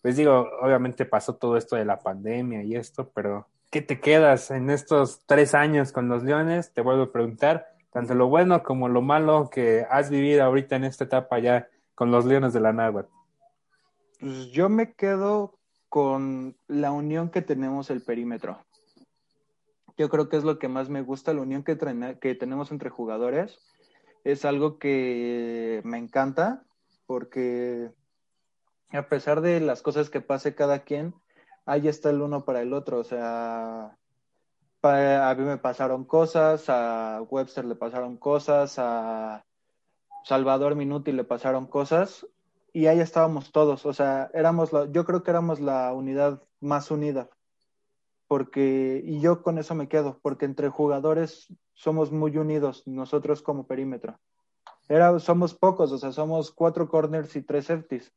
pues 0.02 0.16
digo, 0.16 0.48
obviamente 0.62 1.06
pasó 1.06 1.36
todo 1.36 1.58
esto 1.58 1.76
de 1.76 1.84
la 1.84 2.00
pandemia 2.00 2.64
y 2.64 2.76
esto, 2.76 3.12
pero 3.14 3.50
¿qué 3.72 3.82
te 3.82 4.02
quedas 4.02 4.52
en 4.52 4.70
estos 4.70 5.24
tres 5.26 5.56
años 5.56 5.94
con 5.94 6.10
los 6.10 6.24
Leones? 6.24 6.74
Te 6.74 6.82
vuelvo 6.82 7.04
a 7.04 7.12
preguntar, 7.12 7.68
tanto 7.92 8.14
lo 8.14 8.28
bueno 8.28 8.64
como 8.64 8.90
lo 8.90 9.02
malo 9.02 9.50
que 9.50 9.88
has 9.90 10.10
vivido 10.10 10.44
ahorita 10.44 10.76
en 10.76 10.84
esta 10.84 11.06
etapa 11.06 11.40
ya 11.40 11.70
con 11.96 12.12
los 12.12 12.26
Leones 12.26 12.52
de 12.54 12.60
la 12.60 12.74
Náhuatl. 12.74 13.10
Pues 14.20 14.52
yo 14.52 14.70
me 14.70 14.94
quedo 14.94 15.58
con 15.88 16.58
la 16.68 16.92
unión 16.92 17.30
que 17.30 17.42
tenemos 17.42 17.90
el 17.90 18.04
perímetro. 18.04 18.64
Yo 19.98 20.10
creo 20.10 20.30
que 20.30 20.38
es 20.38 20.44
lo 20.44 20.60
que 20.60 20.68
más 20.68 20.90
me 20.90 21.02
gusta, 21.02 21.34
la 21.34 21.42
unión 21.42 21.64
que, 21.64 21.78
que 22.20 22.36
tenemos 22.36 22.72
entre 22.72 22.90
jugadores. 22.90 23.60
Es 24.24 24.46
algo 24.46 24.80
que 24.80 25.82
me 25.84 25.98
encanta 25.98 26.64
porque 27.06 27.92
a 28.90 29.08
pesar 29.08 29.42
de 29.42 29.60
las 29.62 29.82
cosas 29.82 30.10
que 30.10 30.22
pase 30.22 30.56
cada 30.56 30.80
quien, 30.80 31.14
ahí 31.66 31.88
está 31.88 32.10
el 32.10 32.22
uno 32.22 32.46
para 32.46 32.62
el 32.62 32.74
otro. 32.74 33.00
O 33.00 33.04
sea, 33.04 33.98
a 34.84 35.36
mí 35.36 35.44
me 35.44 35.58
pasaron 35.58 36.06
cosas, 36.06 36.66
a 36.68 37.22
Webster 37.30 37.66
le 37.66 37.76
pasaron 37.76 38.18
cosas, 38.18 38.76
a 38.78 39.46
Salvador 40.24 40.76
Minuti 40.76 41.12
le 41.12 41.24
pasaron 41.24 41.68
cosas 41.68 42.26
y 42.74 42.88
ahí 42.88 43.00
estábamos 43.00 43.52
todos. 43.52 43.86
O 43.86 43.94
sea, 43.94 44.30
éramos 44.34 44.74
la, 44.74 44.86
yo 44.92 45.06
creo 45.06 45.24
que 45.24 45.32
éramos 45.32 45.60
la 45.60 45.94
unidad 45.94 46.42
más 46.60 46.92
unida. 46.92 47.30
Porque, 48.28 49.02
y 49.04 49.20
yo 49.20 49.44
con 49.44 49.58
eso 49.58 49.76
me 49.76 49.90
quedo, 49.90 50.20
porque 50.22 50.46
entre 50.46 50.70
jugadores 50.70 51.54
somos 51.74 52.14
muy 52.14 52.38
unidos, 52.38 52.84
nosotros 52.88 53.42
como 53.42 53.68
perímetro. 53.68 54.20
Era, 54.88 55.20
somos 55.20 55.54
pocos, 55.54 55.92
o 55.92 55.98
sea, 55.98 56.14
somos 56.14 56.52
cuatro 56.52 56.88
corners 56.88 57.36
y 57.36 57.42
tres 57.42 57.66
safeties 57.66 58.14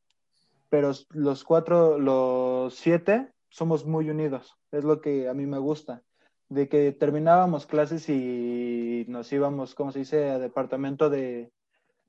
pero 0.74 0.90
los 1.10 1.44
cuatro, 1.44 2.00
los 2.00 2.74
siete, 2.74 3.30
somos 3.54 3.86
muy 3.86 4.10
unidos. 4.10 4.56
Es 4.72 4.82
lo 4.82 5.00
que 5.00 5.28
a 5.28 5.34
mí 5.34 5.46
me 5.46 5.58
gusta. 5.58 6.02
De 6.48 6.68
que 6.68 6.90
terminábamos 6.90 7.66
clases 7.66 8.08
y 8.08 9.04
nos 9.06 9.32
íbamos, 9.32 9.76
como 9.76 9.92
se 9.92 10.00
dice, 10.00 10.28
a 10.30 10.40
departamento 10.40 11.08
de, 11.08 11.52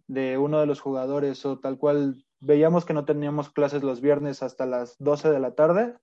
de 0.08 0.39
uno 0.39 0.60
de 0.60 0.66
los 0.66 0.82
jugadores 0.82 1.46
o 1.46 1.60
tal 1.60 1.78
cual. 1.78 2.26
Veíamos 2.39 2.84
que 2.84 2.93
no 2.93 3.06
teníamos 3.06 3.52
clases 3.52 3.84
los 3.84 4.02
viernes 4.02 4.41
hasta 4.41 4.66
las 4.66 4.98
12 4.98 5.30
de 5.30 5.39
la 5.39 5.54
tarde. 5.54 5.96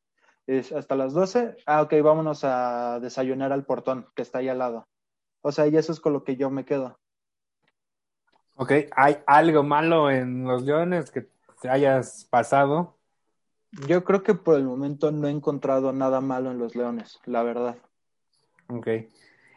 Es 0.46 0.70
hasta 0.70 0.94
las 0.94 1.12
12. 1.12 1.56
Ah, 1.66 1.82
ok, 1.82 1.94
vámonos 2.04 2.44
a 2.44 3.00
desayunar 3.00 3.52
al 3.52 3.64
portón 3.64 4.06
que 4.14 4.22
está 4.22 4.38
ahí 4.38 4.48
al 4.48 4.58
lado. 4.58 4.86
O 5.40 5.50
sea, 5.50 5.66
y 5.66 5.76
eso 5.76 5.90
es 5.90 5.98
con 5.98 6.12
lo 6.12 6.22
que 6.22 6.36
yo 6.36 6.50
me 6.50 6.64
quedo. 6.64 7.00
Ok, 8.54 8.72
¿hay 8.94 9.18
algo 9.26 9.64
malo 9.64 10.08
en 10.08 10.44
los 10.44 10.62
Leones 10.62 11.10
que 11.10 11.26
hayas 11.68 12.28
pasado? 12.30 12.96
Yo 13.88 14.04
creo 14.04 14.22
que 14.22 14.34
por 14.34 14.56
el 14.56 14.64
momento 14.64 15.10
no 15.12 15.28
he 15.28 15.30
encontrado 15.30 15.92
nada 15.92 16.20
malo 16.20 16.50
en 16.50 16.58
los 16.58 16.76
Leones, 16.76 17.20
la 17.24 17.42
verdad. 17.42 17.76
Ok. 18.68 18.88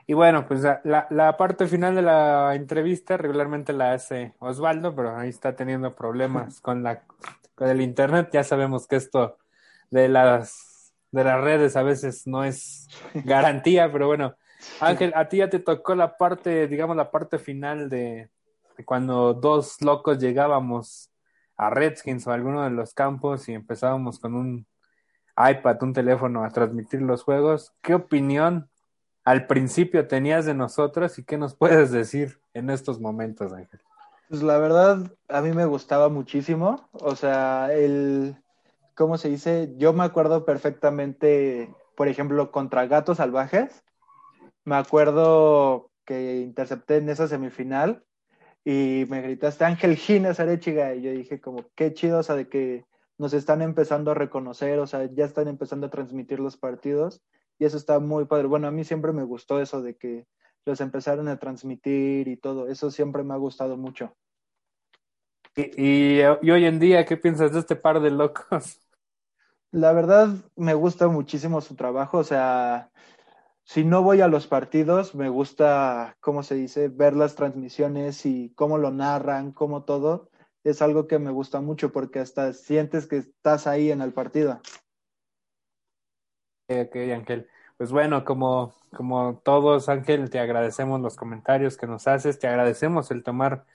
Y 0.08 0.14
bueno, 0.14 0.48
pues 0.48 0.62
la, 0.62 1.08
la 1.10 1.36
parte 1.36 1.68
final 1.68 1.96
de 1.96 2.04
la 2.04 2.54
entrevista 2.56 3.18
regularmente 3.18 3.74
la 3.74 3.94
hace 3.94 4.36
Osvaldo, 4.40 4.96
pero 4.96 5.18
ahí 5.18 5.30
está 5.30 5.56
teniendo 5.56 5.96
problemas 5.96 6.62
con 6.62 6.84
la 6.84 7.04
con 7.56 7.70
el 7.70 7.82
internet. 7.82 8.30
Ya 8.32 8.44
sabemos 8.44 8.88
que 8.88 8.98
esto 8.98 9.38
de 9.90 10.08
las 10.08 10.94
de 11.12 11.24
las 11.24 11.42
redes 11.42 11.76
a 11.76 11.84
veces 11.84 12.28
no 12.28 12.44
es 12.44 12.88
garantía, 13.26 13.92
pero 13.92 14.08
bueno, 14.08 14.36
Ángel, 14.80 15.14
a 15.16 15.28
ti 15.28 15.38
ya 15.38 15.50
te 15.50 15.60
tocó 15.60 15.96
la 15.96 16.18
parte, 16.18 16.68
digamos, 16.68 16.96
la 16.96 17.12
parte 17.12 17.40
final 17.40 17.90
de, 17.90 18.30
de 18.78 18.86
cuando 18.86 19.34
dos 19.34 19.82
locos 19.82 20.20
llegábamos 20.20 21.10
a 21.58 21.70
Redskins 21.70 22.28
o 22.28 22.32
a 22.32 22.36
alguno 22.36 22.64
de 22.64 22.70
los 22.70 22.94
campos 22.94 23.48
y 23.50 23.54
empezábamos 23.54 24.20
con 24.20 24.36
un 24.36 24.68
iPad, 25.38 25.84
un 25.84 25.94
teléfono 25.94 26.44
a 26.44 26.50
transmitir 26.50 27.02
los 27.02 27.24
juegos. 27.24 27.74
¿Qué 27.82 27.94
opinión 27.94 28.70
al 29.24 29.48
principio 29.48 30.08
tenías 30.08 30.46
de 30.46 30.54
nosotros 30.54 31.18
y 31.20 31.24
qué 31.24 31.38
nos 31.38 31.56
puedes 31.56 31.92
decir 31.92 32.40
en 32.54 32.70
estos 32.70 33.00
momentos, 33.00 33.52
Ángel? 33.54 33.82
Pues 34.30 34.42
la 34.42 34.58
verdad, 34.58 35.12
a 35.30 35.42
mí 35.42 35.52
me 35.52 35.66
gustaba 35.66 36.10
muchísimo. 36.10 36.90
O 36.92 37.16
sea, 37.16 37.74
el, 37.74 38.38
¿cómo 38.96 39.18
se 39.18 39.30
dice? 39.30 39.74
Yo 39.78 39.94
me 39.94 40.04
acuerdo 40.04 40.46
perfectamente, 40.46 41.74
por 41.96 42.08
ejemplo, 42.08 42.52
contra 42.52 42.88
Gatos 42.88 43.18
Salvajes. 43.18 43.84
Me 44.64 44.76
acuerdo 44.76 45.92
que 46.06 46.38
intercepté 46.42 46.98
en 46.98 47.10
esa 47.10 47.28
semifinal 47.28 48.04
y 48.66 49.06
me 49.10 49.22
gritaste 49.22 49.64
Ángel 49.64 49.96
Gines 49.96 50.40
Arechiga 50.40 50.96
y 50.96 51.04
yo 51.04 51.12
dije 51.12 51.40
como 51.40 51.66
qué 51.76 51.94
chido, 51.94 52.20
o 52.20 52.24
sea, 52.24 52.36
de 52.36 52.50
que 52.50 52.84
nos 53.20 53.34
están 53.34 53.62
empezando 53.62 54.12
a 54.12 54.16
reconocer, 54.16 54.80
o 54.80 54.88
sea, 54.88 55.06
ya 55.06 55.24
están 55.24 55.48
empezando 55.48 55.86
a 55.86 55.92
transmitir 55.92 56.40
los 56.40 56.58
partidos 56.58 57.22
y 57.60 57.66
eso 57.66 57.78
está 57.78 58.00
muy 58.00 58.26
padre. 58.26 58.48
Bueno, 58.48 58.68
a 58.68 58.72
mí 58.72 58.84
siempre 58.84 59.14
me 59.14 59.24
gustó 59.24 59.62
eso 59.62 59.84
de 59.84 59.96
que 59.96 60.26
los 60.66 60.82
empezaron 60.82 61.28
a 61.28 61.38
transmitir 61.38 62.28
y 62.28 62.38
todo, 62.38 62.68
eso 62.68 62.90
siempre 62.90 63.24
me 63.24 63.36
ha 63.36 63.38
gustado 63.38 63.78
mucho. 63.78 64.16
Y, 65.56 65.82
y, 65.82 66.22
y 66.42 66.52
hoy 66.52 66.66
en 66.66 66.80
día, 66.80 67.06
¿qué 67.06 67.18
piensas 67.18 67.54
de 67.54 67.60
este 67.60 67.76
par 67.76 68.02
de 68.02 68.10
locos? 68.10 68.82
La 69.72 69.94
verdad, 69.94 70.30
me 70.56 70.74
gusta 70.74 71.08
muchísimo 71.08 71.62
su 71.62 71.76
trabajo, 71.76 72.18
o 72.18 72.24
sea, 72.24 72.90
si 73.66 73.84
no 73.84 74.04
voy 74.04 74.22
a 74.22 74.28
los 74.28 74.46
partidos, 74.46 75.16
me 75.16 75.28
gusta, 75.28 76.18
¿cómo 76.20 76.44
se 76.44 76.54
dice?, 76.54 76.88
ver 76.88 77.16
las 77.16 77.36
transmisiones 77.36 78.26
y 78.26 78.54
cómo 78.56 78.78
lo 78.78 78.92
narran, 78.92 79.52
cómo 79.52 79.84
todo. 79.84 80.30
Es 80.64 80.84
algo 80.84 81.08
que 81.08 81.18
me 81.18 81.32
gusta 81.32 81.62
mucho 81.62 81.92
porque 81.92 82.20
hasta 82.20 82.54
sientes 82.54 83.08
que 83.08 83.18
estás 83.18 83.66
ahí 83.66 83.90
en 83.90 84.02
el 84.02 84.14
partido. 84.14 84.62
Ok, 86.68 86.96
Ángel. 87.14 87.48
Pues 87.78 87.92
bueno, 87.92 88.24
como, 88.24 88.76
como 88.96 89.42
todos, 89.44 89.90
Ángel, 89.90 90.30
te 90.30 90.40
agradecemos 90.40 91.02
los 91.02 91.16
comentarios 91.16 91.76
que 91.76 91.88
nos 91.88 92.08
haces, 92.08 92.40
te 92.40 92.48
agradecemos 92.48 93.10
el 93.12 93.24
tomar 93.24 93.66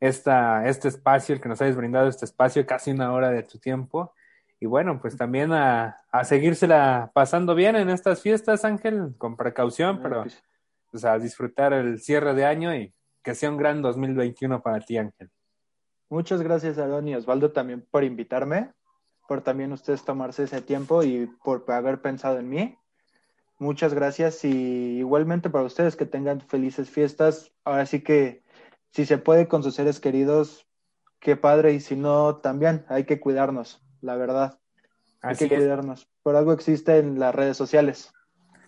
esta, 0.00 0.66
este 0.66 0.88
espacio, 0.88 1.34
el 1.34 1.42
que 1.42 1.48
nos 1.50 1.60
hayas 1.60 1.76
brindado 1.76 2.08
este 2.08 2.24
espacio, 2.24 2.66
casi 2.66 2.90
una 2.90 3.12
hora 3.12 3.30
de 3.30 3.42
tu 3.42 3.58
tiempo. 3.58 4.14
Y 4.58 4.66
bueno, 4.66 4.98
pues 5.00 5.16
también 5.16 5.52
a, 5.52 6.00
a 6.10 6.24
seguírsela 6.24 7.10
pasando 7.14 7.54
bien 7.54 7.76
en 7.76 7.90
estas 7.90 8.22
fiestas, 8.22 8.64
Ángel, 8.64 9.14
con 9.18 9.36
precaución, 9.36 10.00
pero 10.02 10.24
pues, 10.90 11.04
a 11.04 11.18
disfrutar 11.18 11.74
el 11.74 12.00
cierre 12.00 12.34
de 12.34 12.46
año 12.46 12.74
y 12.74 12.94
que 13.22 13.34
sea 13.34 13.50
un 13.50 13.58
gran 13.58 13.82
2021 13.82 14.62
para 14.62 14.80
ti, 14.80 14.96
Ángel. 14.96 15.30
Muchas 16.08 16.40
gracias, 16.40 16.78
Aaron 16.78 17.08
y 17.08 17.14
Osvaldo, 17.14 17.52
también 17.52 17.86
por 17.90 18.04
invitarme, 18.04 18.72
por 19.28 19.42
también 19.42 19.72
ustedes 19.72 20.04
tomarse 20.04 20.44
ese 20.44 20.62
tiempo 20.62 21.02
y 21.02 21.26
por 21.44 21.64
haber 21.70 22.00
pensado 22.00 22.38
en 22.38 22.48
mí. 22.48 22.78
Muchas 23.58 23.92
gracias 23.92 24.44
y 24.44 24.98
igualmente 24.98 25.50
para 25.50 25.64
ustedes 25.64 25.96
que 25.96 26.06
tengan 26.06 26.40
felices 26.40 26.88
fiestas. 26.88 27.52
Ahora 27.64 27.84
sí 27.84 28.02
que 28.02 28.42
si 28.90 29.04
se 29.04 29.18
puede 29.18 29.48
con 29.48 29.62
sus 29.62 29.74
seres 29.74 30.00
queridos, 30.00 30.66
qué 31.18 31.36
padre 31.36 31.72
y 31.74 31.80
si 31.80 31.96
no, 31.96 32.36
también 32.36 32.86
hay 32.88 33.04
que 33.04 33.18
cuidarnos 33.18 33.85
la 34.00 34.16
verdad. 34.16 34.58
Hay 35.22 35.36
que 35.36 35.48
cuidarnos. 35.48 36.08
Por 36.22 36.36
algo 36.36 36.52
existe 36.52 36.98
en 36.98 37.18
las 37.18 37.34
redes 37.34 37.56
sociales. 37.56 38.12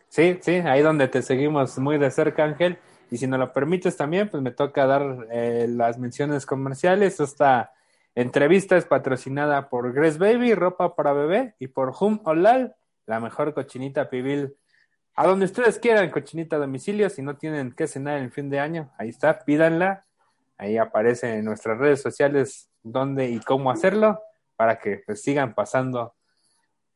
Sí, 0.09 0.39
sí, 0.41 0.55
ahí 0.55 0.83
donde 0.83 1.09
te 1.09 1.23
seguimos 1.23 1.79
muy 1.79 1.99
de 1.99 2.11
cerca, 2.11 2.45
Ángel. 2.45 2.79
Y 3.11 3.19
si 3.19 3.27
nos 3.27 3.39
lo 3.39 3.53
permites 3.53 3.97
también, 3.97 4.29
pues 4.29 4.43
me 4.43 4.51
toca 4.51 4.87
dar 4.87 5.29
eh, 5.31 5.67
las 5.69 5.99
menciones 5.99 6.47
comerciales. 6.47 7.21
Esta 7.21 7.73
entrevista 8.15 8.77
es 8.77 8.85
patrocinada 8.85 9.69
por 9.69 9.93
Grace 9.93 10.19
Baby, 10.19 10.55
ropa 10.55 10.95
para 10.95 11.13
bebé, 11.13 11.55
y 11.59 11.69
por 11.69 11.95
Hum 11.99 12.21
Olal, 12.25 12.75
la 13.07 13.21
mejor 13.21 13.55
cochinita 13.55 14.11
pibil. 14.11 14.57
A 15.15 15.27
donde 15.27 15.47
ustedes 15.47 15.79
quieran, 15.79 16.11
cochinita 16.11 16.57
a 16.57 16.59
domicilio, 16.61 17.09
si 17.11 17.23
no 17.23 17.37
tienen 17.37 17.73
que 17.73 17.87
cenar 17.87 18.19
en 18.19 18.31
fin 18.31 18.51
de 18.51 18.61
año, 18.61 18.93
ahí 18.99 19.09
está, 19.09 19.39
pídanla. 19.41 20.05
Ahí 20.57 20.77
aparece 20.77 21.37
en 21.37 21.45
nuestras 21.45 21.79
redes 21.79 22.03
sociales 22.03 22.69
dónde 22.83 23.31
y 23.31 23.39
cómo 23.41 23.71
hacerlo 23.71 24.21
para 24.59 24.81
que 24.81 25.05
pues, 25.07 25.23
sigan 25.23 25.55
pasando 25.55 26.17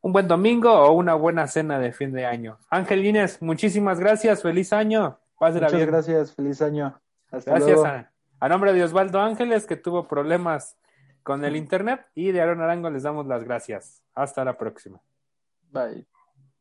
un 0.01 0.13
buen 0.13 0.27
domingo 0.27 0.73
o 0.73 0.91
una 0.91 1.15
buena 1.15 1.47
cena 1.47 1.79
de 1.79 1.93
fin 1.93 2.13
de 2.13 2.27
año. 2.27 2.59
Ángel 2.69 3.05
Guinness, 3.05 3.41
muchísimas 3.41 4.01
gracias, 4.01 4.43
feliz 4.43 4.73
año. 4.73 5.21
Muchas 5.41 5.73
bien. 5.73 5.87
gracias, 5.87 6.35
feliz 6.35 6.61
año. 6.61 7.01
Hasta 7.31 7.53
gracias 7.53 7.77
luego. 7.77 7.87
A, 7.87 8.11
a, 8.41 8.49
nombre 8.49 8.73
de 8.73 8.83
Osvaldo 8.83 9.21
Ángeles, 9.21 9.65
que 9.65 9.77
tuvo 9.77 10.09
problemas 10.09 10.77
con 11.23 11.45
el 11.45 11.55
internet, 11.55 12.05
y 12.17 12.33
de 12.33 12.41
Aaron 12.41 12.61
Arango 12.61 12.91
les 12.91 13.05
damos 13.05 13.29
las 13.29 13.45
gracias. 13.45 14.03
Hasta 14.13 14.45
la 14.45 14.59
próxima. 14.59 15.01
Bye. 15.71 16.12